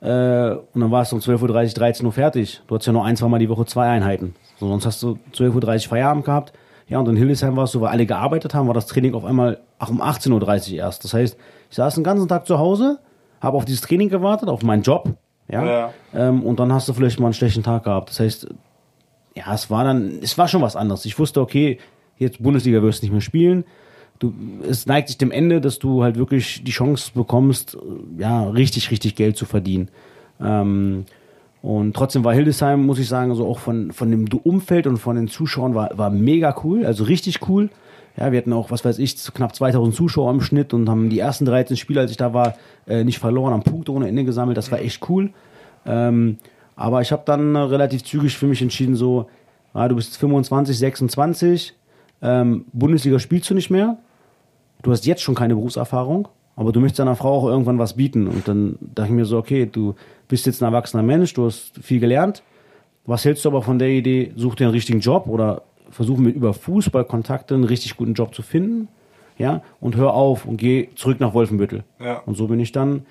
[0.00, 2.62] Äh, und dann war es um 12.30 Uhr, 13 Uhr fertig.
[2.66, 4.34] Du hattest ja nur ein, zwei Mal die Woche zwei Einheiten.
[4.58, 6.52] So, sonst hast du 12.30 Uhr Feierabend gehabt.
[6.86, 9.24] Ja, und in Hildesheim war es so, weil alle gearbeitet haben, war das Training auf
[9.24, 11.04] einmal ach, um 18.30 Uhr erst.
[11.04, 11.36] Das heißt,
[11.70, 12.98] ich saß den ganzen Tag zu Hause,
[13.40, 15.10] habe auf dieses Training gewartet, auf meinen Job.
[15.50, 15.64] Ja.
[15.64, 15.92] ja.
[16.14, 18.10] Ähm, und dann hast du vielleicht mal einen schlechten Tag gehabt.
[18.10, 18.48] Das heißt,
[19.34, 21.04] ja, es war dann, es war schon was anderes.
[21.04, 21.78] Ich wusste, okay,
[22.16, 23.64] jetzt Bundesliga wirst du nicht mehr spielen
[24.18, 24.34] du,
[24.68, 27.76] es neigt sich dem Ende, dass du halt wirklich die Chance bekommst,
[28.18, 29.88] ja, richtig, richtig Geld zu verdienen.
[30.40, 31.04] Ähm,
[31.60, 35.16] und trotzdem war Hildesheim, muss ich sagen, so auch von, von dem Umfeld und von
[35.16, 37.70] den Zuschauern war, war mega cool, also richtig cool.
[38.16, 41.20] Ja, wir hatten auch, was weiß ich, knapp 2000 Zuschauer im Schnitt und haben die
[41.20, 42.54] ersten 13 Spiele, als ich da war,
[42.86, 44.56] äh, nicht verloren, haben Punkte ohne Ende gesammelt.
[44.56, 45.30] Das war echt cool.
[45.86, 46.38] Ähm,
[46.74, 49.28] aber ich habe dann relativ zügig für mich entschieden, so,
[49.72, 51.74] ah, du bist 25, 26,
[52.22, 53.98] ähm, Bundesliga spielst du nicht mehr.
[54.82, 58.26] Du hast jetzt schon keine Berufserfahrung, aber du möchtest deiner Frau auch irgendwann was bieten.
[58.26, 59.94] Und dann dachte ich mir so, okay, du
[60.26, 62.42] bist jetzt ein erwachsener Mensch, du hast viel gelernt.
[63.06, 66.36] Was hältst du aber von der Idee, such dir einen richtigen Job oder versuch mit
[66.36, 68.88] über Fußballkontakte einen richtig guten Job zu finden?
[69.38, 71.84] Ja, und hör auf und geh zurück nach Wolfenbüttel.
[72.00, 72.18] Ja.
[72.26, 73.06] Und so bin ich dann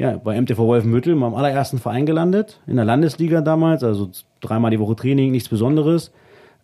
[0.00, 4.10] ja, bei MTV Wolfenbüttel, meinem allerersten Verein gelandet, in der Landesliga damals, also
[4.40, 6.10] dreimal die Woche Training, nichts Besonderes.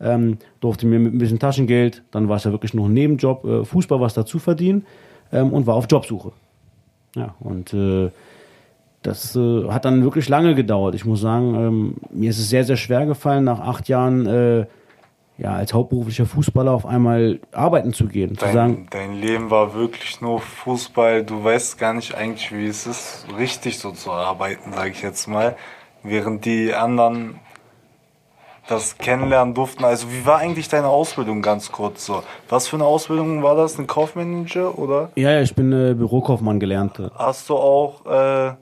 [0.00, 3.44] Ähm, durfte mir mit ein bisschen Taschengeld, dann war es ja wirklich noch ein Nebenjob,
[3.44, 4.84] äh, Fußball was dazu verdienen
[5.32, 6.32] ähm, und war auf Jobsuche.
[7.14, 8.10] Ja, und äh,
[9.02, 10.94] das äh, hat dann wirklich lange gedauert.
[10.94, 14.66] Ich muss sagen, ähm, mir ist es sehr, sehr schwer gefallen, nach acht Jahren äh,
[15.38, 18.36] ja, als hauptberuflicher Fußballer auf einmal arbeiten zu gehen.
[18.38, 21.24] Zu sagen, Dein, dein Leben war wirklich nur Fußball.
[21.24, 25.26] Du weißt gar nicht eigentlich, wie es ist, richtig so zu arbeiten, sage ich jetzt
[25.26, 25.56] mal.
[26.02, 27.38] Während die anderen
[28.68, 29.84] das kennenlernen durften.
[29.84, 32.22] Also wie war eigentlich deine Ausbildung ganz kurz so?
[32.48, 33.78] Was für eine Ausbildung war das?
[33.78, 35.10] Ein Kaufmanager oder?
[35.14, 37.00] ja, ja, ich bin äh, Bürokaufmann gelernt.
[37.14, 38.54] Hast du auch äh,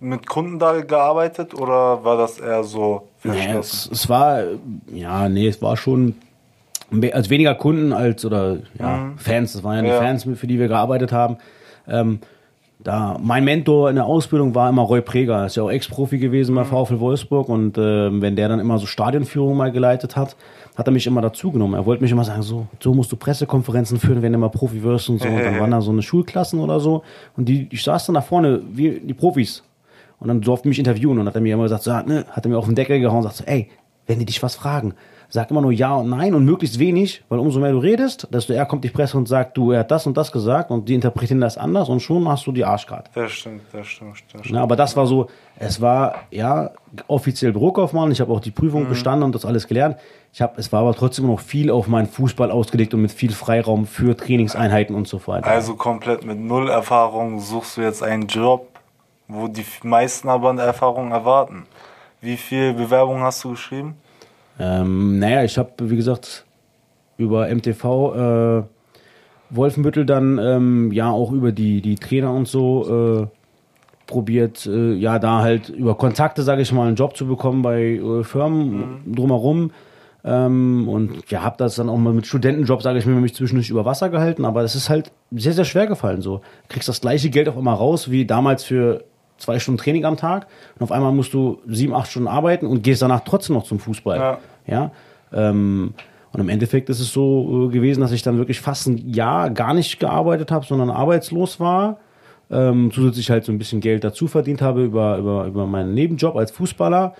[0.00, 4.44] mit Kunden da gearbeitet oder war das eher so Nee, es, es war,
[4.90, 6.14] ja, nee, es war schon,
[7.12, 9.98] also weniger Kunden als, oder ja, Fans, das waren ja die Ja.
[9.98, 11.36] Fans, für die wir gearbeitet haben.
[11.86, 12.20] Ähm,
[12.82, 16.54] da, mein Mentor in der Ausbildung war immer Roy Preger, ist ja auch Ex-Profi gewesen
[16.54, 20.36] bei VfL Wolfsburg und ähm, wenn der dann immer so Stadionführungen mal geleitet hat,
[20.76, 21.74] hat er mich immer dazu genommen.
[21.74, 24.82] Er wollte mich immer sagen, so, so musst du Pressekonferenzen führen, wenn du mal Profi
[24.82, 25.28] wirst und so.
[25.28, 27.02] Und dann waren da so eine Schulklassen oder so
[27.36, 29.62] und die, ich saß dann da vorne, wie die Profis.
[30.18, 32.50] Und dann durfte mich interviewen und hat er mir immer gesagt, so, ne, hat er
[32.50, 33.68] mir auf den Deckel gehauen und sagt so, ey,
[34.06, 34.94] wenn die dich was fragen,
[35.30, 38.52] sag immer nur ja und nein und möglichst wenig, weil umso mehr du redest, desto
[38.52, 40.94] eher kommt die Presse und sagt, du, er hat das und das gesagt und die
[40.94, 43.10] interpretieren das anders und schon hast du die Arschkarte.
[43.14, 44.50] Das stimmt, das stimmt, das stimmt.
[44.50, 46.70] Ja, aber das war so, es war ja
[47.06, 49.96] offiziell Bürokaufmann, ich habe auch die Prüfung bestanden und das alles gelernt.
[50.32, 53.32] Ich habe, es war aber trotzdem noch viel auf meinen Fußball ausgelegt und mit viel
[53.32, 55.46] Freiraum für Trainingseinheiten und so weiter.
[55.46, 58.68] Also komplett mit null Erfahrung suchst du jetzt einen Job,
[59.28, 61.66] wo die meisten aber eine Erfahrung erwarten.
[62.20, 63.96] Wie viel Bewerbungen hast du geschrieben?
[64.60, 66.44] Ähm, naja, ich habe, wie gesagt,
[67.16, 68.62] über MTV äh,
[69.50, 73.26] Wolfenbüttel dann ähm, ja auch über die, die Trainer und so äh,
[74.06, 77.94] probiert, äh, ja, da halt über Kontakte, sage ich mal, einen Job zu bekommen bei
[77.94, 79.70] äh, Firmen drumherum.
[80.22, 83.70] Ähm, und ja, habe das dann auch mal mit Studentenjob, sage ich mir, mich zwischendurch
[83.70, 84.44] über Wasser gehalten.
[84.44, 86.20] Aber das ist halt sehr, sehr schwer gefallen.
[86.20, 89.04] So, kriegst das gleiche Geld auch immer raus wie damals für
[89.40, 90.46] zwei Stunden Training am Tag.
[90.76, 93.78] Und auf einmal musst du sieben, acht Stunden arbeiten und gehst danach trotzdem noch zum
[93.78, 94.18] Fußball.
[94.18, 94.38] Ja.
[94.66, 94.92] Ja.
[95.32, 95.94] Ähm,
[96.32, 99.50] und im Endeffekt ist es so äh, gewesen, dass ich dann wirklich fast ein Jahr
[99.50, 101.98] gar nicht gearbeitet habe, sondern arbeitslos war.
[102.50, 106.36] Ähm, zusätzlich halt so ein bisschen Geld dazu verdient habe über, über, über meinen Nebenjob
[106.36, 107.14] als Fußballer.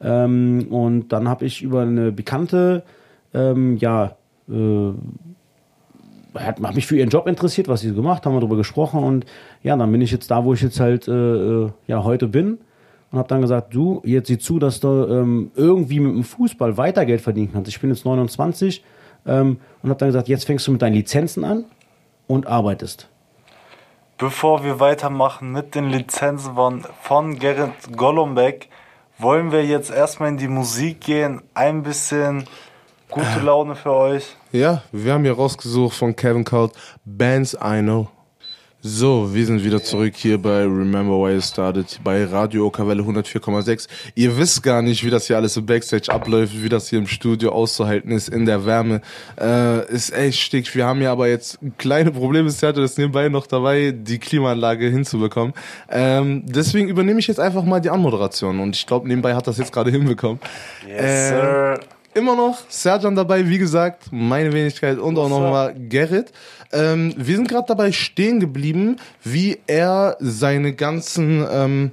[0.00, 2.82] Ähm, und dann habe ich über eine Bekannte,
[3.32, 4.16] ähm, ja,
[4.48, 4.92] äh,
[6.34, 9.02] hat, hat mich für ihren Job interessiert, was sie so gemacht haben, wir darüber gesprochen
[9.02, 9.26] und
[9.62, 12.58] ja, dann bin ich jetzt da, wo ich jetzt halt äh, äh, ja heute bin
[13.10, 16.76] und habe dann gesagt, du, jetzt sieh zu, dass du ähm, irgendwie mit dem Fußball
[16.76, 17.68] weiter Geld verdienen kannst.
[17.68, 18.82] Ich bin jetzt 29
[19.26, 21.64] ähm, und habe dann gesagt, jetzt fängst du mit deinen Lizenzen an
[22.26, 23.08] und arbeitest.
[24.16, 28.68] Bevor wir weitermachen mit den Lizenzen von, von Gerrit Golombek,
[29.18, 31.42] wollen wir jetzt erstmal in die Musik gehen.
[31.54, 32.44] Ein bisschen
[33.12, 34.24] gute Laune für euch.
[34.52, 36.72] Ja, wir haben hier rausgesucht von Kevin Cult
[37.04, 38.08] Bands I Know.
[38.84, 43.86] So, wir sind wieder zurück hier bei Remember Why It Started bei Radio Okavelle 104,6.
[44.16, 47.06] Ihr wisst gar nicht, wie das hier alles im Backstage abläuft, wie das hier im
[47.06, 49.00] Studio auszuhalten ist, in der Wärme.
[49.40, 50.74] Äh, ist echt stick.
[50.74, 54.88] Wir haben ja aber jetzt kleine Probleme, ich hatte das nebenbei noch dabei, die Klimaanlage
[54.88, 55.54] hinzubekommen.
[55.88, 59.58] Ähm, deswegen übernehme ich jetzt einfach mal die Anmoderation und ich glaube, nebenbei hat das
[59.58, 60.40] jetzt gerade hinbekommen.
[60.88, 61.80] Yes, Äh, sir.
[62.14, 66.30] Immer noch Serjan dabei, wie gesagt, meine Wenigkeit und auch nochmal Gerrit.
[66.70, 71.92] Ähm, wir sind gerade dabei stehen geblieben, wie er seine ganzen, ähm,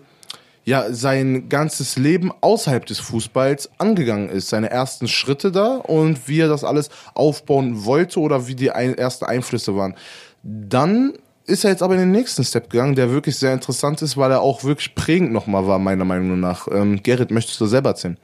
[0.66, 4.50] ja, sein ganzes Leben außerhalb des Fußballs angegangen ist.
[4.50, 8.98] Seine ersten Schritte da und wie er das alles aufbauen wollte oder wie die ein,
[8.98, 9.96] ersten Einflüsse waren.
[10.44, 11.14] Dann
[11.46, 14.32] ist er jetzt aber in den nächsten Step gegangen, der wirklich sehr interessant ist, weil
[14.32, 16.68] er auch wirklich prägend nochmal war, meiner Meinung nach.
[16.70, 18.18] Ähm, Gerrit, möchtest du selber erzählen?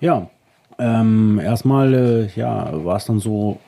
[0.00, 0.30] Ja,
[0.78, 3.58] ähm, erstmal äh, ja, war es dann so,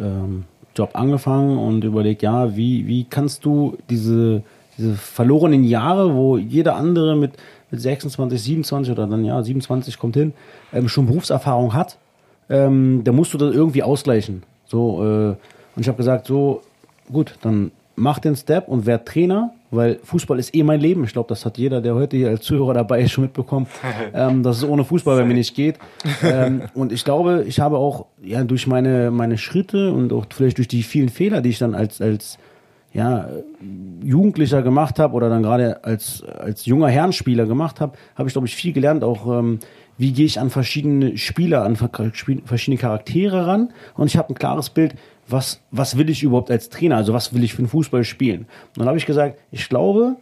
[0.00, 0.44] ähm,
[0.76, 4.42] Job angefangen und überlegt, ja, wie, wie kannst du diese,
[4.76, 7.32] diese verlorenen Jahre, wo jeder andere mit,
[7.70, 10.34] mit 26, 27 oder dann ja, 27 kommt hin,
[10.72, 11.96] ähm, schon Berufserfahrung hat,
[12.48, 14.42] ähm, da musst du das irgendwie ausgleichen.
[14.66, 15.28] So, äh,
[15.74, 16.62] und ich habe gesagt, so,
[17.10, 21.04] gut, dann mach den Step und werd Trainer weil Fußball ist eh mein Leben.
[21.04, 23.66] Ich glaube, das hat jeder, der heute hier als Zuhörer dabei ist, schon mitbekommen,
[24.14, 25.78] ähm, dass es ohne Fußball bei mir nicht geht.
[26.22, 30.58] Ähm, und ich glaube, ich habe auch ja durch meine, meine Schritte und auch vielleicht
[30.58, 32.38] durch die vielen Fehler, die ich dann als, als
[32.92, 33.28] ja,
[34.02, 38.46] Jugendlicher gemacht habe oder dann gerade als, als junger Herrenspieler gemacht habe, habe ich, glaube
[38.46, 39.58] ich, viel gelernt, auch ähm,
[39.98, 43.72] wie gehe ich an verschiedene Spieler, an verschiedene Charaktere ran.
[43.94, 44.94] Und ich habe ein klares Bild,
[45.28, 48.40] was, was will ich überhaupt als Trainer, also was will ich für den Fußball spielen.
[48.40, 50.16] Und dann habe ich gesagt, ich glaube,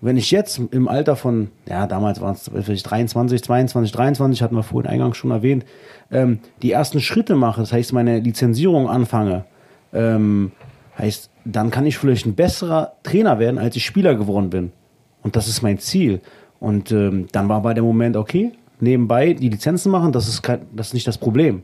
[0.00, 4.64] wenn ich jetzt im Alter von, ja, damals waren es 23, 22, 23, hatten wir
[4.64, 5.64] vorhin eingangs schon erwähnt,
[6.10, 9.44] ähm, die ersten Schritte mache, das heißt meine Lizenzierung anfange,
[9.92, 10.50] ähm,
[10.98, 14.72] heißt, dann kann ich vielleicht ein besserer Trainer werden, als ich Spieler geworden bin.
[15.22, 16.20] Und das ist mein Ziel.
[16.58, 20.62] Und ähm, dann war bei dem Moment, okay, nebenbei die Lizenzen machen, das ist, kein,
[20.74, 21.62] das ist nicht das Problem.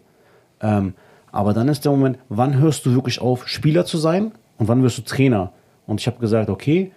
[0.60, 0.94] Ähm,
[1.32, 4.82] aber dann ist der Moment, wann hörst du wirklich auf, Spieler zu sein und wann
[4.82, 5.52] wirst du Trainer?
[5.86, 6.92] Und ich habe gesagt, okay,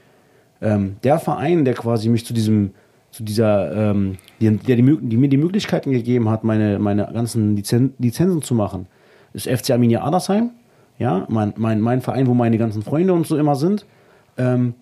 [0.62, 2.72] ähm, der Verein, der quasi mich zu diesem,
[3.12, 7.94] zu dieser, ähm, der, die, die, mir die Möglichkeiten gegeben hat, meine, meine ganzen Lizen
[7.98, 8.88] Lizenzen zu machen,
[9.34, 10.52] ist FC Arminia Adersheim.
[10.99, 13.86] Ja, mein, mein, mein Verein, wo meine ganzen Freunde und so immer sind.
[14.38, 14.76] Ähm,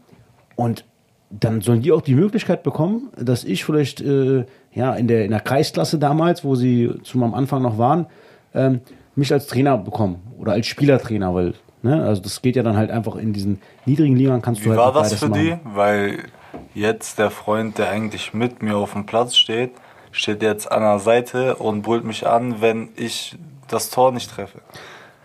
[0.58, 0.84] und
[1.30, 5.32] dann sollen die auch die Möglichkeit bekommen, dass ich vielleicht äh, ja, in, der, in
[5.32, 8.08] der Kreisklasse damals, wo sie zum am Anfang noch waren,
[8.54, 8.82] ähm,
[9.20, 12.92] mich als Trainer bekommen oder als Spielertrainer, weil, ne, also das geht ja dann halt
[12.92, 15.42] einfach in diesen niedrigen Ligen kannst Wie du halt war das für machen.
[15.44, 15.58] die?
[15.64, 16.20] Weil
[16.74, 19.72] jetzt der Freund, der eigentlich mit mir auf dem Platz steht,
[20.12, 23.38] steht jetzt an der Seite und brüllt mich an, wenn ich
[23.68, 24.60] das Tor nicht treffe.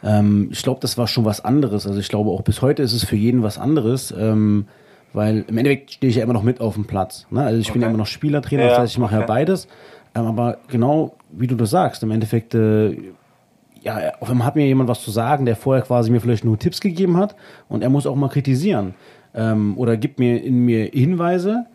[0.03, 1.87] Ähm, ich glaube, das war schon was anderes.
[1.87, 4.13] Also ich glaube, auch bis heute ist es für jeden was anderes.
[4.17, 4.67] Ähm,
[5.15, 7.27] weil im Endeffekt stehe ich ja immer noch mit auf dem Platz.
[7.31, 7.43] Ne?
[7.43, 7.75] Also ich okay.
[7.75, 9.23] bin ja immer noch Spielertrainer, ja, das heißt, ich mache okay.
[9.23, 9.69] ja beides.
[10.15, 12.97] Ähm, aber genau wie du das sagst, im Endeffekt, äh,
[13.85, 16.59] ja, auf einmal hat mir jemand was zu sagen, der vorher quasi mir vielleicht nur
[16.59, 17.37] Tipps gegeben hat
[17.69, 18.95] und er muss auch mal kritisieren.
[19.35, 21.67] Ähm, oder gibt mir in mir Hinweise,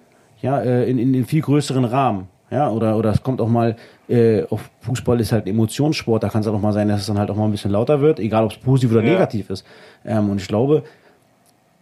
[0.41, 2.27] ja, äh, in, in den viel größeren Rahmen.
[2.52, 3.76] Ja, oder, oder es kommt auch mal,
[4.07, 7.19] äh, auf Fußball ist halt Emotionssport, da kann es auch mal sein, dass es dann
[7.19, 9.11] halt auch mal ein bisschen lauter wird, egal ob es positiv oder ja.
[9.11, 9.64] negativ ist.
[10.03, 10.84] Ähm, und ich glaube,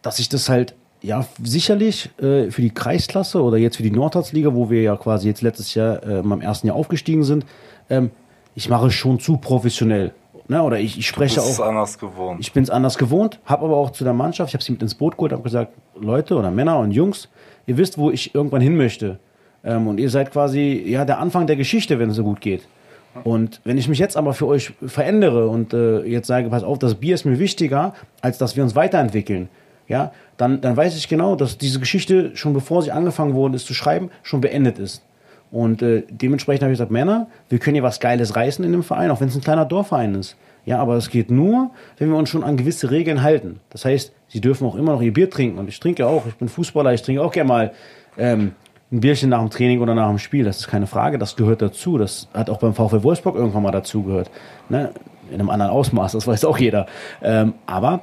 [0.01, 4.53] dass ich das halt ja, sicherlich äh, für die Kreisklasse oder jetzt für die Nordharz-Liga,
[4.53, 7.45] wo wir ja quasi jetzt letztes Jahr äh, im ersten Jahr aufgestiegen sind,
[7.89, 8.11] ähm,
[8.57, 10.13] ich mache es schon zu professionell.
[10.47, 10.63] Ne?
[10.63, 11.59] Oder ich, ich spreche auch.
[11.59, 12.39] anders gewohnt.
[12.39, 14.81] Ich bin es anders gewohnt, habe aber auch zu der Mannschaft, ich habe sie mit
[14.81, 17.29] ins Boot geholt, habe gesagt, Leute oder Männer und Jungs,
[17.67, 19.19] ihr wisst, wo ich irgendwann hin möchte.
[19.63, 22.67] Ähm, und ihr seid quasi ja der Anfang der Geschichte, wenn es so gut geht.
[23.23, 26.79] Und wenn ich mich jetzt aber für euch verändere und äh, jetzt sage, pass auf,
[26.79, 29.49] das Bier ist mir wichtiger, als dass wir uns weiterentwickeln,
[29.87, 33.67] ja, dann, dann weiß ich genau, dass diese Geschichte schon bevor sie angefangen worden ist
[33.67, 35.03] zu schreiben, schon beendet ist.
[35.51, 38.83] Und äh, dementsprechend habe ich gesagt, Männer, wir können hier was Geiles reißen in dem
[38.83, 40.35] Verein, auch wenn es ein kleiner Dorfverein ist.
[40.65, 43.61] Ja, aber es geht nur, wenn wir uns schon an gewisse Regeln halten.
[43.69, 45.57] Das heißt, sie dürfen auch immer noch ihr Bier trinken.
[45.57, 47.71] Und ich trinke auch, ich bin Fußballer, ich trinke auch gerne mal
[48.17, 48.51] ähm,
[48.91, 50.43] ein Bierchen nach dem Training oder nach dem Spiel.
[50.43, 51.97] Das ist keine Frage, das gehört dazu.
[51.97, 54.29] Das hat auch beim VfL Wolfsburg irgendwann mal dazugehört.
[54.67, 54.91] Ne?
[55.29, 56.87] In einem anderen Ausmaß, das weiß auch jeder.
[57.21, 58.01] Ähm, aber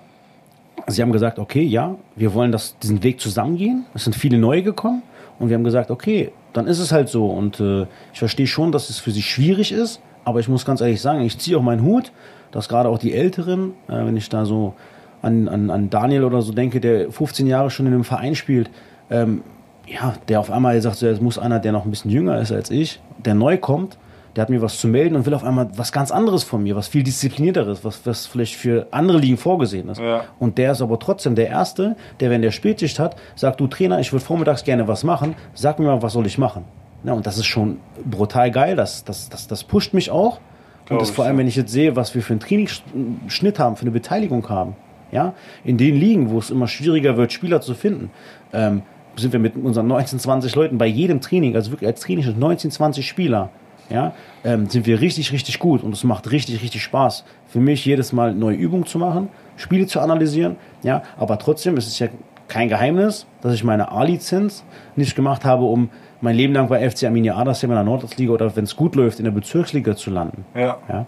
[0.87, 3.87] Sie haben gesagt, okay, ja, wir wollen das, diesen Weg zusammengehen.
[3.95, 5.03] Es sind viele neue gekommen
[5.39, 7.27] und wir haben gesagt, okay, dann ist es halt so.
[7.27, 7.83] Und äh,
[8.15, 11.21] ich verstehe schon, dass es für sie schwierig ist, aber ich muss ganz ehrlich sagen,
[11.21, 12.13] ich ziehe auch meinen Hut,
[12.51, 14.75] dass gerade auch die Älteren, äh, wenn ich da so
[15.21, 18.71] an, an, an Daniel oder so denke, der 15 Jahre schon in einem Verein spielt,
[19.11, 19.43] ähm,
[19.87, 22.53] ja, der auf einmal sagt, so, es muss einer, der noch ein bisschen jünger ist
[22.53, 23.99] als ich, der neu kommt,
[24.37, 26.75] der hat mir was zu melden und will auf einmal was ganz anderes von mir,
[26.75, 30.01] was viel disziplinierteres, was, was vielleicht für andere Ligen vorgesehen ist.
[30.01, 30.25] Ja.
[30.39, 34.01] Und der ist aber trotzdem der Erste, der, wenn der Spätschicht hat, sagt, du Trainer,
[34.01, 36.65] ich würde vormittags gerne was machen, sag mir mal, was soll ich machen?
[37.05, 40.41] Ja, und das ist schon brutal geil, das, das, das, das pusht mich auch.
[40.89, 43.83] und das vor allem, wenn ich jetzt sehe, was wir für einen Trainingsschnitt haben, für
[43.83, 44.75] eine Beteiligung haben.
[45.13, 48.11] Ja, in den Ligen, wo es immer schwieriger wird, Spieler zu finden,
[48.53, 48.83] ähm,
[49.15, 52.73] sind wir mit unseren 19, 20 Leuten bei jedem Training, also wirklich als Training 19,
[52.73, 53.51] 20 Spieler
[53.91, 54.13] ja,
[54.45, 57.25] ähm, sind wir richtig, richtig gut und es macht richtig, richtig Spaß.
[57.49, 61.87] Für mich jedes Mal neue Übungen zu machen, Spiele zu analysieren, ja, aber trotzdem ist
[61.87, 62.09] es ja
[62.49, 64.65] kein Geheimnis, dass ich meine A-Lizenz
[64.97, 65.91] nicht gemacht habe, um
[66.21, 69.19] mein Leben lang bei FC Arminia Adersheim in der Nordostliga oder wenn es gut läuft,
[69.19, 70.45] in der Bezirksliga zu landen.
[70.55, 70.79] Ja.
[70.89, 71.07] ja?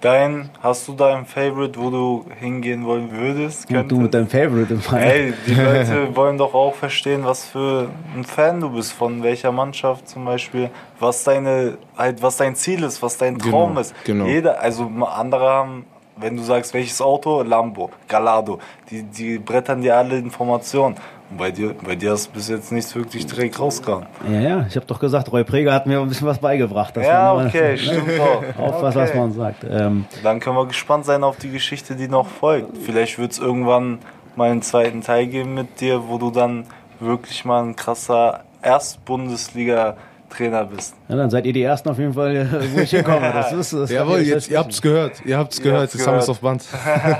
[0.00, 3.66] Dein, hast du da ein Favorite, wo du hingehen wollen würdest?
[3.66, 3.90] Könntest?
[3.90, 5.02] Du mit deinem Favorite im Fall.
[5.02, 9.50] Ey, die Leute wollen doch auch verstehen, was für ein Fan du bist, von welcher
[9.50, 10.70] Mannschaft zum Beispiel,
[11.00, 13.94] was deine, halt, was dein Ziel ist, was dein genau, Traum genau, ist.
[14.04, 14.26] Genau.
[14.26, 15.84] Jeder, also andere haben,
[16.16, 18.60] wenn du sagst, welches Auto, Lambo, Galado,
[18.90, 20.96] die, die brettern dir alle Informationen.
[21.36, 24.06] Bei dir, bei dir ist bis jetzt nichts wirklich direkt rausgegangen.
[24.30, 26.96] Ja, ja, ich habe doch gesagt, Roy Preger hat mir ein bisschen was beigebracht.
[26.96, 28.42] ja, okay, stimmt auch.
[28.58, 29.64] Auf was, was man sagt.
[29.68, 32.78] Ähm, Dann können wir gespannt sein auf die Geschichte, die noch folgt.
[32.78, 33.98] Vielleicht wird es irgendwann
[34.36, 36.64] mal einen zweiten Teil geben mit dir, wo du dann
[36.98, 38.44] wirklich mal ein krasser
[40.28, 40.94] Erst-Bundesliga-Trainer bist.
[41.08, 43.32] Ja, dann seid ihr die Ersten auf jeden Fall, wo ich hinkomme.
[43.38, 45.24] Das ist, das Jawohl, jetzt, ihr habt's gehört.
[45.24, 45.92] Ihr habt's gehört.
[45.92, 46.64] Jetzt haben wir es auf Band.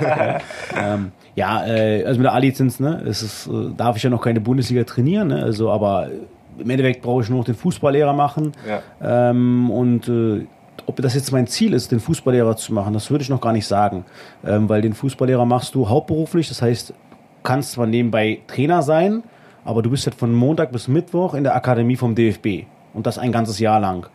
[0.77, 4.21] ähm, ja, äh, also mit der A-Lizenz, ne, es ist, äh, darf ich ja noch
[4.21, 6.09] keine Bundesliga trainieren, ne, also, aber
[6.57, 8.51] im Endeffekt brauche ich nur noch den Fußballlehrer machen.
[8.67, 9.29] Ja.
[9.29, 10.45] Ähm, und äh,
[10.85, 13.53] ob das jetzt mein Ziel ist, den Fußballlehrer zu machen, das würde ich noch gar
[13.53, 14.05] nicht sagen.
[14.45, 16.93] Ähm, weil den Fußballlehrer machst du hauptberuflich, das heißt,
[17.43, 19.23] kannst zwar nebenbei Trainer sein,
[19.63, 22.65] aber du bist halt von Montag bis Mittwoch in der Akademie vom DFB.
[22.93, 24.07] Und das ein ganzes Jahr lang.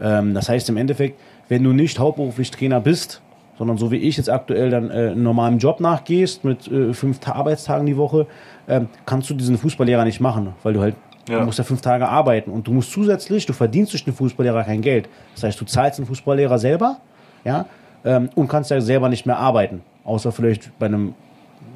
[0.00, 1.18] Ähm, das heißt im Endeffekt,
[1.48, 3.22] wenn du nicht hauptberuflich Trainer bist,
[3.58, 7.20] sondern so wie ich jetzt aktuell dann äh, einen normalen Job nachgehst mit äh, fünf
[7.26, 8.26] Arbeitstagen die Woche,
[8.66, 10.94] äh, kannst du diesen Fußballlehrer nicht machen, weil du halt
[11.28, 11.38] ja.
[11.38, 14.64] Du musst ja fünf Tage arbeiten und du musst zusätzlich, du verdienst durch den Fußballlehrer
[14.64, 15.08] kein Geld.
[15.34, 16.96] Das heißt, du zahlst den Fußballlehrer selber,
[17.44, 17.66] ja,
[18.04, 19.82] ähm, und kannst ja selber nicht mehr arbeiten.
[20.04, 21.14] Außer vielleicht bei einem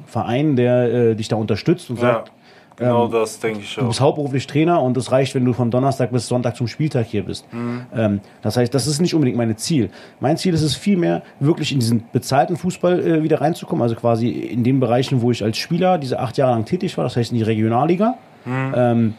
[0.07, 2.01] Verein, der äh, dich da unterstützt und ja.
[2.01, 2.31] sagt,
[2.77, 3.83] Genau ähm, das denke ich auch.
[3.83, 7.05] Du bist hauptberuflich Trainer und es reicht, wenn du von Donnerstag bis Sonntag zum Spieltag
[7.05, 7.51] hier bist.
[7.53, 7.85] Mhm.
[7.95, 9.89] Ähm, das heißt, das ist nicht unbedingt mein Ziel.
[10.19, 13.81] Mein Ziel ist es vielmehr, wirklich in diesen bezahlten Fußball äh, wieder reinzukommen.
[13.81, 17.03] Also quasi in den Bereichen, wo ich als Spieler diese acht Jahre lang tätig war,
[17.03, 18.17] das heißt in die Regionalliga.
[18.45, 18.73] Mhm.
[18.75, 19.13] Ähm,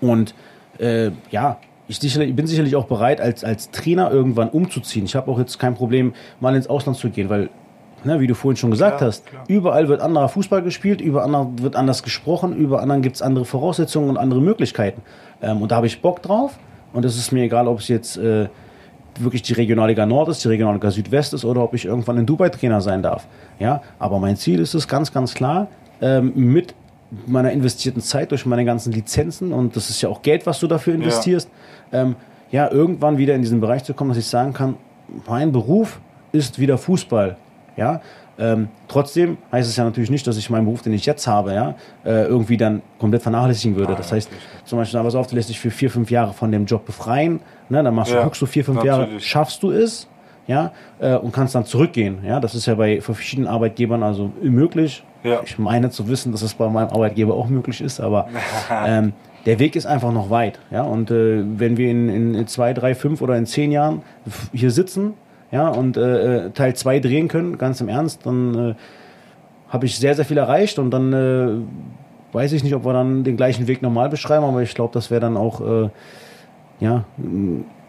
[0.00, 0.34] und
[0.78, 1.58] äh, ja,
[1.88, 5.04] ich, sicherlich, ich bin sicherlich auch bereit, als, als Trainer irgendwann umzuziehen.
[5.04, 7.48] Ich habe auch jetzt kein Problem, mal ins Ausland zu gehen, weil,
[8.06, 9.44] ne, wie du vorhin schon gesagt klar, hast, klar.
[9.48, 14.16] überall wird anderer Fußball gespielt, überall wird anders gesprochen, überall gibt es andere Voraussetzungen und
[14.16, 15.02] andere Möglichkeiten.
[15.42, 16.58] Ähm, und da habe ich Bock drauf.
[16.92, 18.48] Und es ist mir egal, ob es jetzt äh,
[19.18, 22.48] wirklich die Regionalliga Nord ist, die Regionalliga Südwest ist oder ob ich irgendwann in Dubai
[22.48, 23.26] Trainer sein darf.
[23.58, 25.68] Ja, aber mein Ziel ist es ganz, ganz klar,
[26.00, 26.74] ähm, mit
[27.26, 30.66] meiner investierten Zeit, durch meine ganzen Lizenzen und das ist ja auch Geld, was du
[30.66, 31.48] dafür investierst,
[31.92, 32.16] ja, ähm,
[32.50, 34.76] ja irgendwann wieder in diesen Bereich zu kommen, dass ich sagen kann,
[35.26, 36.00] mein Beruf
[36.32, 37.36] ist wieder Fußball.
[37.76, 38.00] Ja,
[38.38, 41.54] ähm, trotzdem heißt es ja natürlich nicht, dass ich meinen Beruf, den ich jetzt habe,
[41.54, 41.74] ja,
[42.04, 43.94] äh, irgendwie dann komplett vernachlässigen würde.
[43.94, 44.30] Das heißt,
[44.64, 47.40] zum Beispiel, aber so oft lässt dich für vier, fünf Jahre von dem Job befreien,
[47.68, 49.08] ne, dann machst ja, du, guckst du vier, fünf natürlich.
[49.08, 50.08] Jahre, schaffst du es,
[50.46, 52.18] ja, äh, und kannst dann zurückgehen.
[52.24, 55.02] Ja, das ist ja bei verschiedenen Arbeitgebern also möglich.
[55.24, 55.40] Ja.
[55.44, 58.28] Ich meine zu wissen, dass es bei meinem Arbeitgeber auch möglich ist, aber
[58.86, 59.12] ähm,
[59.44, 60.58] der Weg ist einfach noch weit.
[60.70, 64.02] Ja, und äh, wenn wir in, in zwei, drei, fünf oder in zehn Jahren
[64.52, 65.14] hier sitzen,
[65.50, 68.74] ja, und äh, äh Teil 2 drehen können, ganz im Ernst, dann äh,
[69.68, 73.24] habe ich sehr, sehr viel erreicht und dann äh, weiß ich nicht, ob wir dann
[73.24, 75.90] den gleichen Weg normal beschreiben, aber ich glaube, das wäre dann auch äh,
[76.80, 77.04] ja,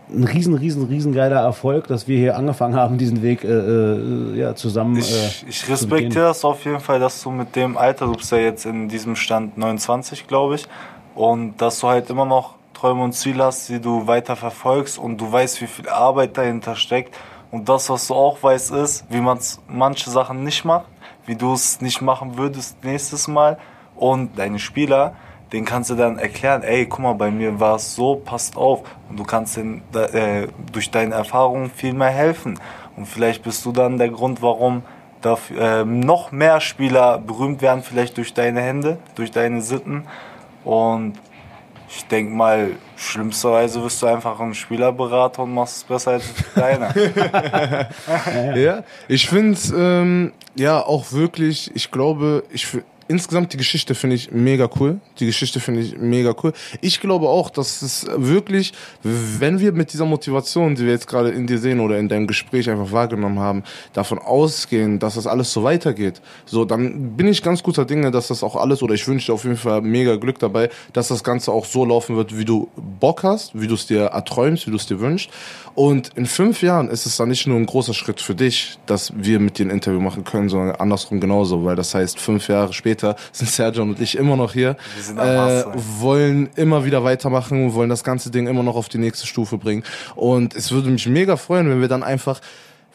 [0.10, 4.56] ein riesen, riesen, riesen geiler Erfolg, dass wir hier angefangen haben, diesen Weg äh, ja,
[4.56, 4.98] zusammen.
[4.98, 8.38] Ich, ich respektiere das auf jeden Fall, dass du mit dem Alter, du bist ja
[8.38, 10.66] jetzt in diesem Stand 29, glaube ich,
[11.14, 15.20] und dass du halt immer noch Träume und Ziele hast, die du weiter verfolgst und
[15.20, 17.14] du weißt, wie viel Arbeit dahinter steckt.
[17.58, 20.86] Und das, was du auch weißt, ist, wie man manche Sachen nicht macht,
[21.26, 23.58] wie du es nicht machen würdest nächstes Mal.
[23.96, 25.16] Und deine Spieler,
[25.52, 28.84] den kannst du dann erklären, ey, guck mal, bei mir war es so, passt auf.
[29.10, 32.60] Und du kannst denen äh, durch deine Erfahrungen viel mehr helfen.
[32.96, 34.84] Und vielleicht bist du dann der Grund, warum
[35.22, 40.06] dafür, äh, noch mehr Spieler berühmt werden, vielleicht durch deine Hände, durch deine Sitten.
[40.64, 41.14] Und
[41.90, 46.94] ich denke mal, schlimmsterweise wirst du einfach ein Spielerberater und machst es besser als deiner.
[48.56, 52.68] ja, ich finde ähm, ja auch wirklich, ich glaube, ich
[53.08, 55.00] insgesamt die Geschichte finde ich mega cool.
[55.20, 56.54] Die Geschichte finde ich mega cool.
[56.82, 58.74] Ich glaube auch, dass es wirklich,
[59.04, 62.28] wenn wir mit dieser Motivation, die wir jetzt gerade in dir sehen oder in deinem
[62.28, 63.64] Gespräch einfach wahrgenommen haben,
[63.94, 68.28] davon ausgehen, dass das alles so weitergeht, so dann bin ich ganz guter Dinge, dass
[68.28, 71.24] das auch alles oder ich wünsche dir auf jeden Fall mega Glück dabei, dass das
[71.24, 74.72] Ganze auch so laufen wird, wie du Bock hast, wie du es dir erträumst, wie
[74.72, 75.30] du es dir wünschst.
[75.76, 79.14] Und in fünf Jahren ist es dann nicht nur ein großer Schritt für dich, dass
[79.16, 82.74] wir mit dir ein Interview machen können, sondern andersrum genauso, weil das heißt, fünf Jahre
[82.74, 82.97] später
[83.32, 84.76] sind Sergio und ich immer noch hier,
[85.18, 85.64] äh,
[86.00, 89.84] wollen immer wieder weitermachen, wollen das ganze Ding immer noch auf die nächste Stufe bringen.
[90.16, 92.42] Und es würde mich mega freuen, wenn wir dann einfach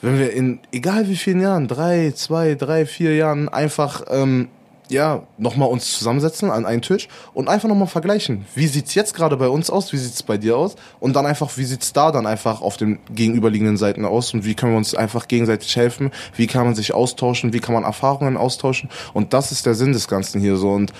[0.03, 4.49] wenn wir in egal wie vielen Jahren, drei, zwei, drei, vier Jahren einfach ähm,
[4.93, 8.45] ja, nochmal uns zusammensetzen an einen Tisch und einfach nochmal vergleichen.
[8.55, 9.93] Wie sieht's jetzt gerade bei uns aus?
[9.93, 10.77] Wie sieht's bei dir aus?
[11.01, 14.33] Und dann einfach, wie sieht's da dann einfach auf den gegenüberliegenden Seiten aus?
[14.35, 16.11] Und wie können wir uns einfach gegenseitig helfen?
[16.37, 17.53] Wie kann man sich austauschen?
[17.53, 18.91] Wie kann man Erfahrungen austauschen?
[19.15, 20.71] Und das ist der Sinn des Ganzen hier so.
[20.71, 20.93] Und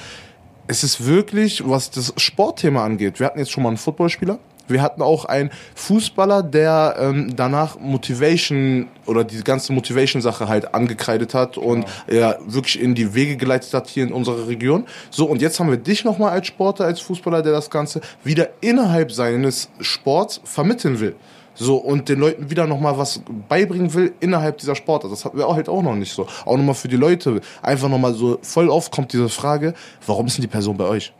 [0.67, 3.21] es ist wirklich, was das Sportthema angeht.
[3.21, 4.39] Wir hatten jetzt schon mal einen Footballspieler,
[4.69, 11.35] wir hatten auch einen Fußballer, der ähm, danach Motivation oder die ganze Motivation-Sache halt angekreidet
[11.35, 12.15] hat und ja.
[12.15, 12.37] ja.
[12.47, 14.87] wirklich in die Wege geleitet hat hier in unserer Region.
[15.11, 18.51] So, und jetzt haben wir dich nochmal als Sportler, als Fußballer, der das Ganze wieder
[18.61, 21.17] innerhalb seines Sports vermitteln will.
[21.55, 25.13] So, und den Leuten wieder nochmal was beibringen will innerhalb dieser Sportart.
[25.13, 26.27] Das hatten wir auch halt auch noch nicht so.
[26.47, 27.41] Auch nochmal für die Leute.
[27.61, 29.75] Einfach nochmal so voll oft kommt diese Frage,
[30.07, 31.13] warum ist denn die Person bei euch?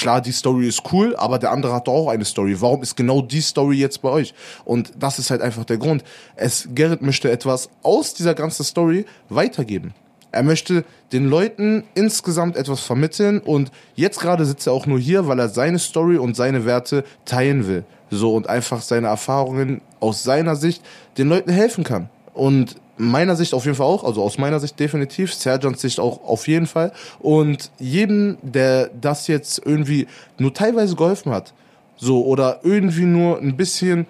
[0.00, 2.58] Klar, die Story ist cool, aber der andere hat doch auch eine Story.
[2.58, 4.32] Warum ist genau die Story jetzt bei euch?
[4.64, 6.04] Und das ist halt einfach der Grund.
[6.36, 9.92] Es, Gerrit möchte etwas aus dieser ganzen Story weitergeben.
[10.32, 15.28] Er möchte den Leuten insgesamt etwas vermitteln und jetzt gerade sitzt er auch nur hier,
[15.28, 17.84] weil er seine Story und seine Werte teilen will.
[18.08, 20.82] So und einfach seine Erfahrungen aus seiner Sicht
[21.18, 22.08] den Leuten helfen kann.
[22.32, 26.24] Und meiner Sicht auf jeden Fall auch, also aus meiner Sicht definitiv, Serjans Sicht auch
[26.24, 26.92] auf jeden Fall.
[27.18, 30.06] Und jedem, der das jetzt irgendwie
[30.38, 31.52] nur teilweise geholfen hat,
[31.96, 34.06] so oder irgendwie nur ein bisschen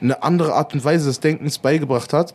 [0.00, 2.34] eine andere Art und Weise des Denkens beigebracht hat,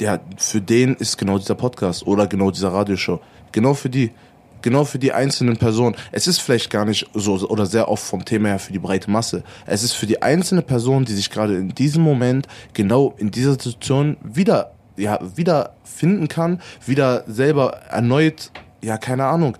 [0.00, 3.20] der, für den ist genau dieser Podcast oder genau dieser Radioshow.
[3.52, 4.12] Genau für die.
[4.60, 5.94] Genau für die einzelnen Personen.
[6.10, 9.08] Es ist vielleicht gar nicht so oder sehr oft vom Thema her für die breite
[9.08, 9.44] Masse.
[9.66, 13.52] Es ist für die einzelne Person, die sich gerade in diesem Moment genau in dieser
[13.52, 18.50] Situation wieder, ja, wieder finden kann, wieder selber erneut,
[18.82, 19.56] ja, keine Ahnung,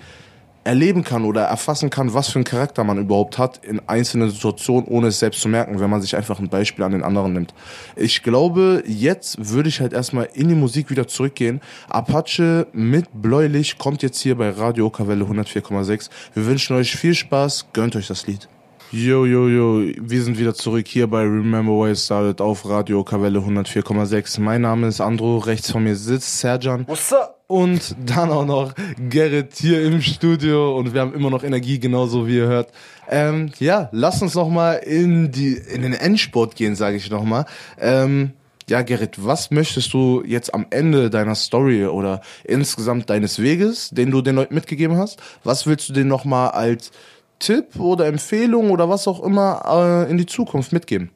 [0.68, 4.86] erleben kann oder erfassen kann, was für einen Charakter man überhaupt hat in einzelnen Situationen,
[4.86, 7.54] ohne es selbst zu merken, wenn man sich einfach ein Beispiel an den anderen nimmt.
[7.96, 11.62] Ich glaube, jetzt würde ich halt erstmal in die Musik wieder zurückgehen.
[11.88, 16.10] Apache mit Bläulich kommt jetzt hier bei Radio Kavelle 104,6.
[16.34, 18.46] Wir wünschen euch viel Spaß, gönnt euch das Lied.
[18.90, 23.04] Yo, yo, yo, wir sind wieder zurück hier bei Remember Why It Started auf Radio
[23.04, 24.40] Kavelle 104,6.
[24.40, 26.88] Mein Name ist Andro, rechts von mir sitzt Serjan.
[26.88, 27.38] What's up?
[27.48, 28.72] Und dann auch noch
[29.10, 32.72] Gerrit hier im Studio und wir haben immer noch Energie, genauso wie ihr hört.
[33.10, 37.24] Ähm, ja, lass uns noch mal in die in den Endsport gehen, sage ich noch
[37.24, 37.44] mal.
[37.78, 38.32] Ähm,
[38.70, 44.10] ja, Gerrit, was möchtest du jetzt am Ende deiner Story oder insgesamt deines Weges, den
[44.10, 46.90] du den Leuten mitgegeben hast, was willst du denen noch mal als
[47.38, 51.10] Tipp oder Empfehlung oder was auch immer äh, in die Zukunft mitgeben?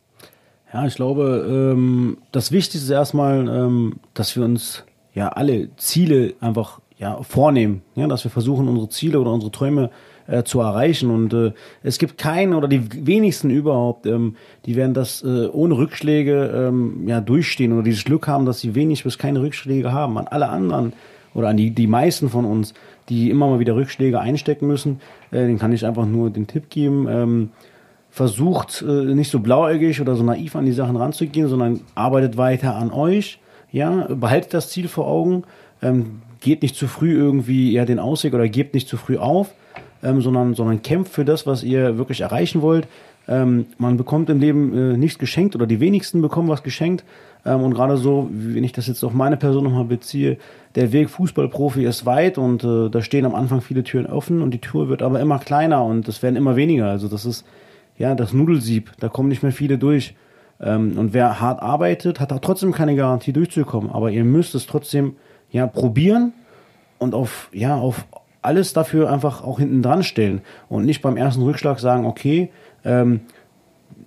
[0.72, 6.34] Ja, ich glaube, ähm, das Wichtigste ist erstmal, ähm, dass wir uns ja alle Ziele
[6.40, 9.90] einfach ja, vornehmen, ja, dass wir versuchen, unsere Ziele oder unsere Träume
[10.26, 11.10] äh, zu erreichen.
[11.10, 14.36] Und äh, es gibt keinen oder die wenigsten überhaupt, ähm,
[14.66, 18.74] die werden das äh, ohne Rückschläge ähm, ja, durchstehen oder dieses Glück haben, dass sie
[18.74, 20.16] wenig bis keine Rückschläge haben.
[20.16, 20.92] An alle anderen
[21.34, 22.72] oder an die, die meisten von uns,
[23.08, 25.00] die immer mal wieder Rückschläge einstecken müssen,
[25.32, 27.08] äh, den kann ich einfach nur den Tipp geben.
[27.08, 27.50] Ähm,
[28.10, 32.76] versucht äh, nicht so blauäugig oder so naiv an die Sachen ranzugehen, sondern arbeitet weiter
[32.76, 33.40] an euch
[33.72, 35.44] ja, behaltet das Ziel vor Augen,
[35.82, 39.54] ähm, geht nicht zu früh irgendwie ja, den Ausweg oder gebt nicht zu früh auf,
[40.02, 42.86] ähm, sondern, sondern kämpft für das, was ihr wirklich erreichen wollt.
[43.26, 47.04] Ähm, man bekommt im Leben äh, nichts geschenkt oder die wenigsten bekommen was geschenkt.
[47.44, 50.38] Ähm, und gerade so, wenn ich das jetzt auf meine Person nochmal beziehe,
[50.74, 54.52] der Weg Fußballprofi ist weit und äh, da stehen am Anfang viele Türen offen und
[54.52, 56.86] die Tür wird aber immer kleiner und es werden immer weniger.
[56.86, 57.44] Also das ist
[57.98, 60.14] ja das Nudelsieb, da kommen nicht mehr viele durch.
[60.60, 63.90] Ähm, und wer hart arbeitet, hat auch trotzdem keine Garantie durchzukommen.
[63.90, 65.16] Aber ihr müsst es trotzdem
[65.50, 66.32] ja probieren
[66.98, 68.06] und auf ja auf
[68.40, 72.50] alles dafür einfach auch hinten dran stellen und nicht beim ersten Rückschlag sagen, okay,
[72.84, 73.20] ähm,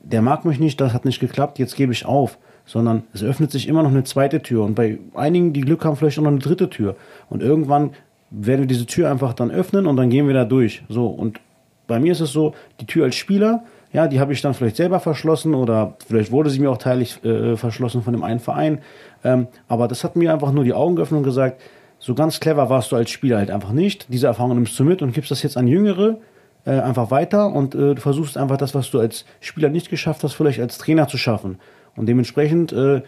[0.03, 3.51] der mag mich nicht, das hat nicht geklappt, jetzt gebe ich auf, sondern es öffnet
[3.51, 6.31] sich immer noch eine zweite Tür und bei einigen, die Glück haben, vielleicht auch noch
[6.31, 6.95] eine dritte Tür
[7.29, 7.91] und irgendwann
[8.31, 10.83] werden wir diese Tür einfach dann öffnen und dann gehen wir da durch.
[10.89, 11.39] So und
[11.87, 13.63] bei mir ist es so, die Tür als Spieler
[13.95, 17.23] ja, die habe ich dann vielleicht selber verschlossen oder vielleicht wurde sie mir auch teilig
[17.23, 18.79] äh, verschlossen von dem einen Verein.
[19.23, 21.61] Ähm, aber das hat mir einfach nur die Augen geöffnet und gesagt,
[21.97, 24.07] so ganz clever warst du als Spieler halt einfach nicht.
[24.09, 26.17] Diese Erfahrung nimmst du mit und gibst das jetzt an Jüngere
[26.65, 30.25] äh, einfach weiter und äh, du versuchst einfach das, was du als Spieler nicht geschafft
[30.25, 31.57] hast, vielleicht als Trainer zu schaffen.
[31.95, 33.01] Und dementsprechend, äh,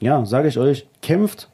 [0.00, 1.48] ja, sage ich euch, kämpft,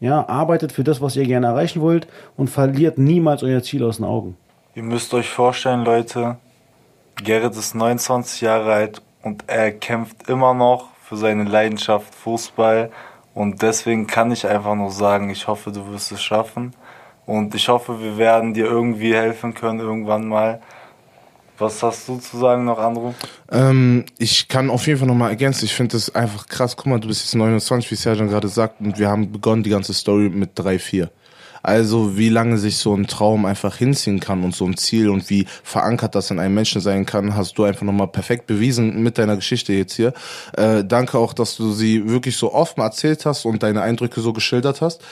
[0.00, 3.98] ja, arbeitet für das, was ihr gerne erreichen wollt und verliert niemals euer Ziel aus
[3.98, 4.36] den Augen.
[4.74, 6.36] Ihr müsst euch vorstellen, Leute,
[7.22, 12.90] Gerrit ist 29 Jahre alt und er kämpft immer noch für seine Leidenschaft Fußball.
[13.34, 16.74] Und deswegen kann ich einfach nur sagen, ich hoffe, du wirst es schaffen.
[17.26, 20.60] Und ich hoffe, wir werden dir irgendwie helfen können irgendwann mal.
[21.60, 23.14] Was hast du zu sagen noch, Andro?
[23.50, 25.66] Ähm, ich kann auf jeden Fall nochmal ergänzen.
[25.66, 26.74] Ich finde das einfach krass.
[26.74, 29.70] Guck mal, du bist jetzt 29, wie Serjan gerade sagt, und wir haben begonnen die
[29.70, 31.10] ganze Story mit 3, 4.
[31.62, 35.28] Also wie lange sich so ein Traum einfach hinziehen kann und so ein Ziel und
[35.28, 39.18] wie verankert das in einem Menschen sein kann, hast du einfach nochmal perfekt bewiesen mit
[39.18, 40.14] deiner Geschichte jetzt hier.
[40.56, 44.32] Äh, danke auch, dass du sie wirklich so offen erzählt hast und deine Eindrücke so
[44.32, 45.02] geschildert hast.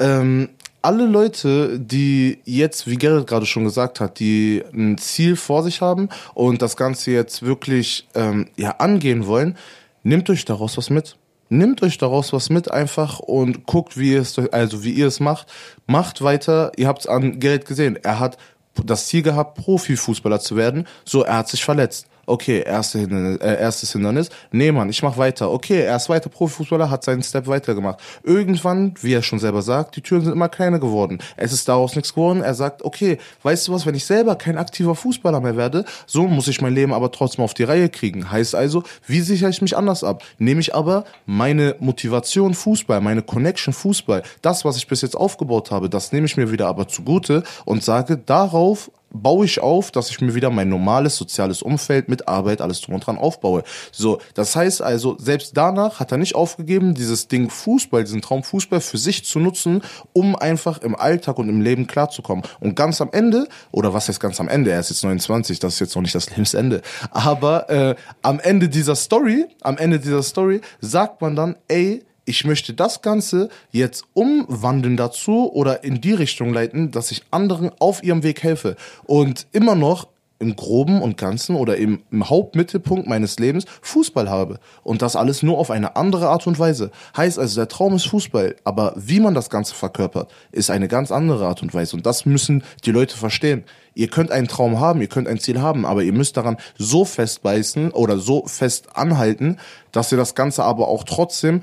[0.00, 0.48] Ähm,
[0.82, 5.80] alle Leute, die jetzt, wie Gerrit gerade schon gesagt hat, die ein Ziel vor sich
[5.80, 9.56] haben und das Ganze jetzt wirklich ähm, ja angehen wollen,
[10.02, 11.16] nehmt euch daraus was mit.
[11.50, 15.18] Nehmt euch daraus was mit einfach und guckt, wie ihr es, also wie ihr es
[15.18, 15.46] macht.
[15.86, 16.72] Macht weiter.
[16.76, 17.96] Ihr habt es an Gerrit gesehen.
[18.02, 18.36] Er hat
[18.74, 20.86] das Ziel gehabt, Profifußballer zu werden.
[21.04, 22.06] So, er hat sich verletzt.
[22.28, 24.28] Okay, erste Hindernis, äh, erstes Hindernis.
[24.52, 25.50] Nee, Mann, ich mach weiter.
[25.50, 28.00] Okay, er ist weiter Profifußballer, hat seinen Step weitergemacht.
[28.22, 31.20] Irgendwann, wie er schon selber sagt, die Türen sind immer kleiner geworden.
[31.38, 32.42] Es ist daraus nichts geworden.
[32.42, 36.28] Er sagt, okay, weißt du was, wenn ich selber kein aktiver Fußballer mehr werde, so
[36.28, 38.30] muss ich mein Leben aber trotzdem auf die Reihe kriegen.
[38.30, 40.22] Heißt also, wie sichere ich mich anders ab?
[40.36, 45.70] Nehme ich aber meine Motivation Fußball, meine Connection Fußball, das, was ich bis jetzt aufgebaut
[45.70, 50.10] habe, das nehme ich mir wieder aber zugute und sage, darauf baue ich auf, dass
[50.10, 53.62] ich mir wieder mein normales soziales Umfeld mit Arbeit, alles drum und dran aufbaue.
[53.92, 58.42] So, das heißt also, selbst danach hat er nicht aufgegeben, dieses Ding Fußball, diesen Traum
[58.42, 59.82] Fußball für sich zu nutzen,
[60.12, 62.44] um einfach im Alltag und im Leben klarzukommen.
[62.60, 65.74] Und ganz am Ende, oder was heißt ganz am Ende, er ist jetzt 29, das
[65.74, 70.22] ist jetzt noch nicht das Lebensende, aber äh, am Ende dieser Story, am Ende dieser
[70.22, 76.12] Story sagt man dann, ey, ich möchte das Ganze jetzt umwandeln dazu oder in die
[76.12, 78.76] Richtung leiten, dass ich anderen auf ihrem Weg helfe
[79.06, 84.60] und immer noch im Groben und Ganzen oder im, im Hauptmittelpunkt meines Lebens Fußball habe.
[84.84, 86.90] Und das alles nur auf eine andere Art und Weise.
[87.16, 91.10] Heißt also, der Traum ist Fußball, aber wie man das Ganze verkörpert, ist eine ganz
[91.10, 91.96] andere Art und Weise.
[91.96, 93.64] Und das müssen die Leute verstehen.
[93.94, 97.04] Ihr könnt einen Traum haben, ihr könnt ein Ziel haben, aber ihr müsst daran so
[97.04, 99.58] festbeißen oder so fest anhalten,
[99.90, 101.62] dass ihr das Ganze aber auch trotzdem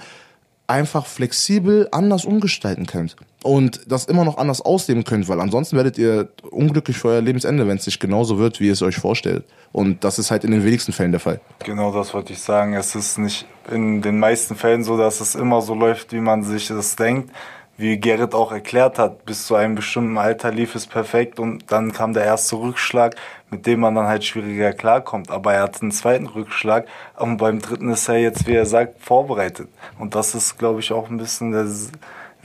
[0.68, 5.98] einfach flexibel anders umgestalten könnt und das immer noch anders ausleben könnt, weil ansonsten werdet
[5.98, 9.46] ihr unglücklich für euer Lebensende, wenn es nicht genauso wird, wie ihr es euch vorstellt.
[9.72, 11.40] Und das ist halt in den wenigsten Fällen der Fall.
[11.64, 12.74] Genau, das wollte ich sagen.
[12.74, 16.44] Es ist nicht in den meisten Fällen so, dass es immer so läuft, wie man
[16.44, 17.32] sich das denkt
[17.78, 21.92] wie Gerrit auch erklärt hat, bis zu einem bestimmten Alter lief es perfekt und dann
[21.92, 23.16] kam der erste Rückschlag,
[23.50, 25.30] mit dem man dann halt schwieriger klarkommt.
[25.30, 26.88] Aber er hat einen zweiten Rückschlag
[27.18, 29.68] und beim dritten ist er jetzt, wie er sagt, vorbereitet.
[30.00, 31.68] Und das ist, glaube ich, auch ein bisschen der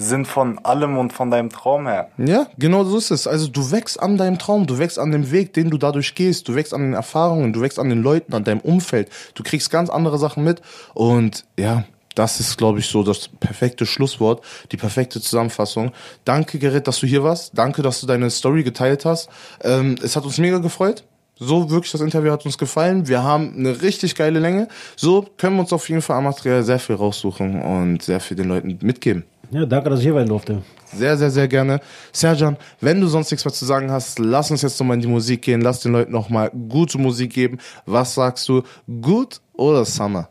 [0.00, 2.08] Sinn von allem und von deinem Traum her.
[2.16, 3.26] Ja, genau so ist es.
[3.26, 6.48] Also du wächst an deinem Traum, du wächst an dem Weg, den du dadurch gehst,
[6.48, 9.70] du wächst an den Erfahrungen, du wächst an den Leuten, an deinem Umfeld, du kriegst
[9.70, 10.62] ganz andere Sachen mit
[10.94, 11.84] und ja,
[12.20, 15.92] das ist, glaube ich, so das perfekte Schlusswort, die perfekte Zusammenfassung.
[16.26, 17.56] Danke, Gerrit, dass du hier warst.
[17.56, 19.30] Danke, dass du deine Story geteilt hast.
[19.62, 21.02] Ähm, es hat uns mega gefreut.
[21.38, 23.08] So wirklich, das Interview hat uns gefallen.
[23.08, 24.68] Wir haben eine richtig geile Länge.
[24.96, 28.36] So können wir uns auf jeden Fall am Material sehr viel raussuchen und sehr viel
[28.36, 29.24] den Leuten mitgeben.
[29.50, 30.60] Ja, danke, dass ich hier sein durfte.
[30.92, 31.80] Sehr, sehr, sehr gerne.
[32.12, 35.08] Serjan, wenn du sonst nichts mehr zu sagen hast, lass uns jetzt nochmal in die
[35.08, 35.62] Musik gehen.
[35.62, 37.56] Lass den Leuten nochmal gute Musik geben.
[37.86, 38.62] Was sagst du?
[39.00, 40.28] Gut oder Summer?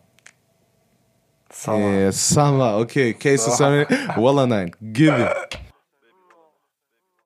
[1.59, 1.93] Summer.
[1.93, 2.71] Yeah, summer.
[2.83, 3.85] Okay, Case of Summer.
[4.15, 4.71] Wallah, nein.
[4.93, 5.57] Give it.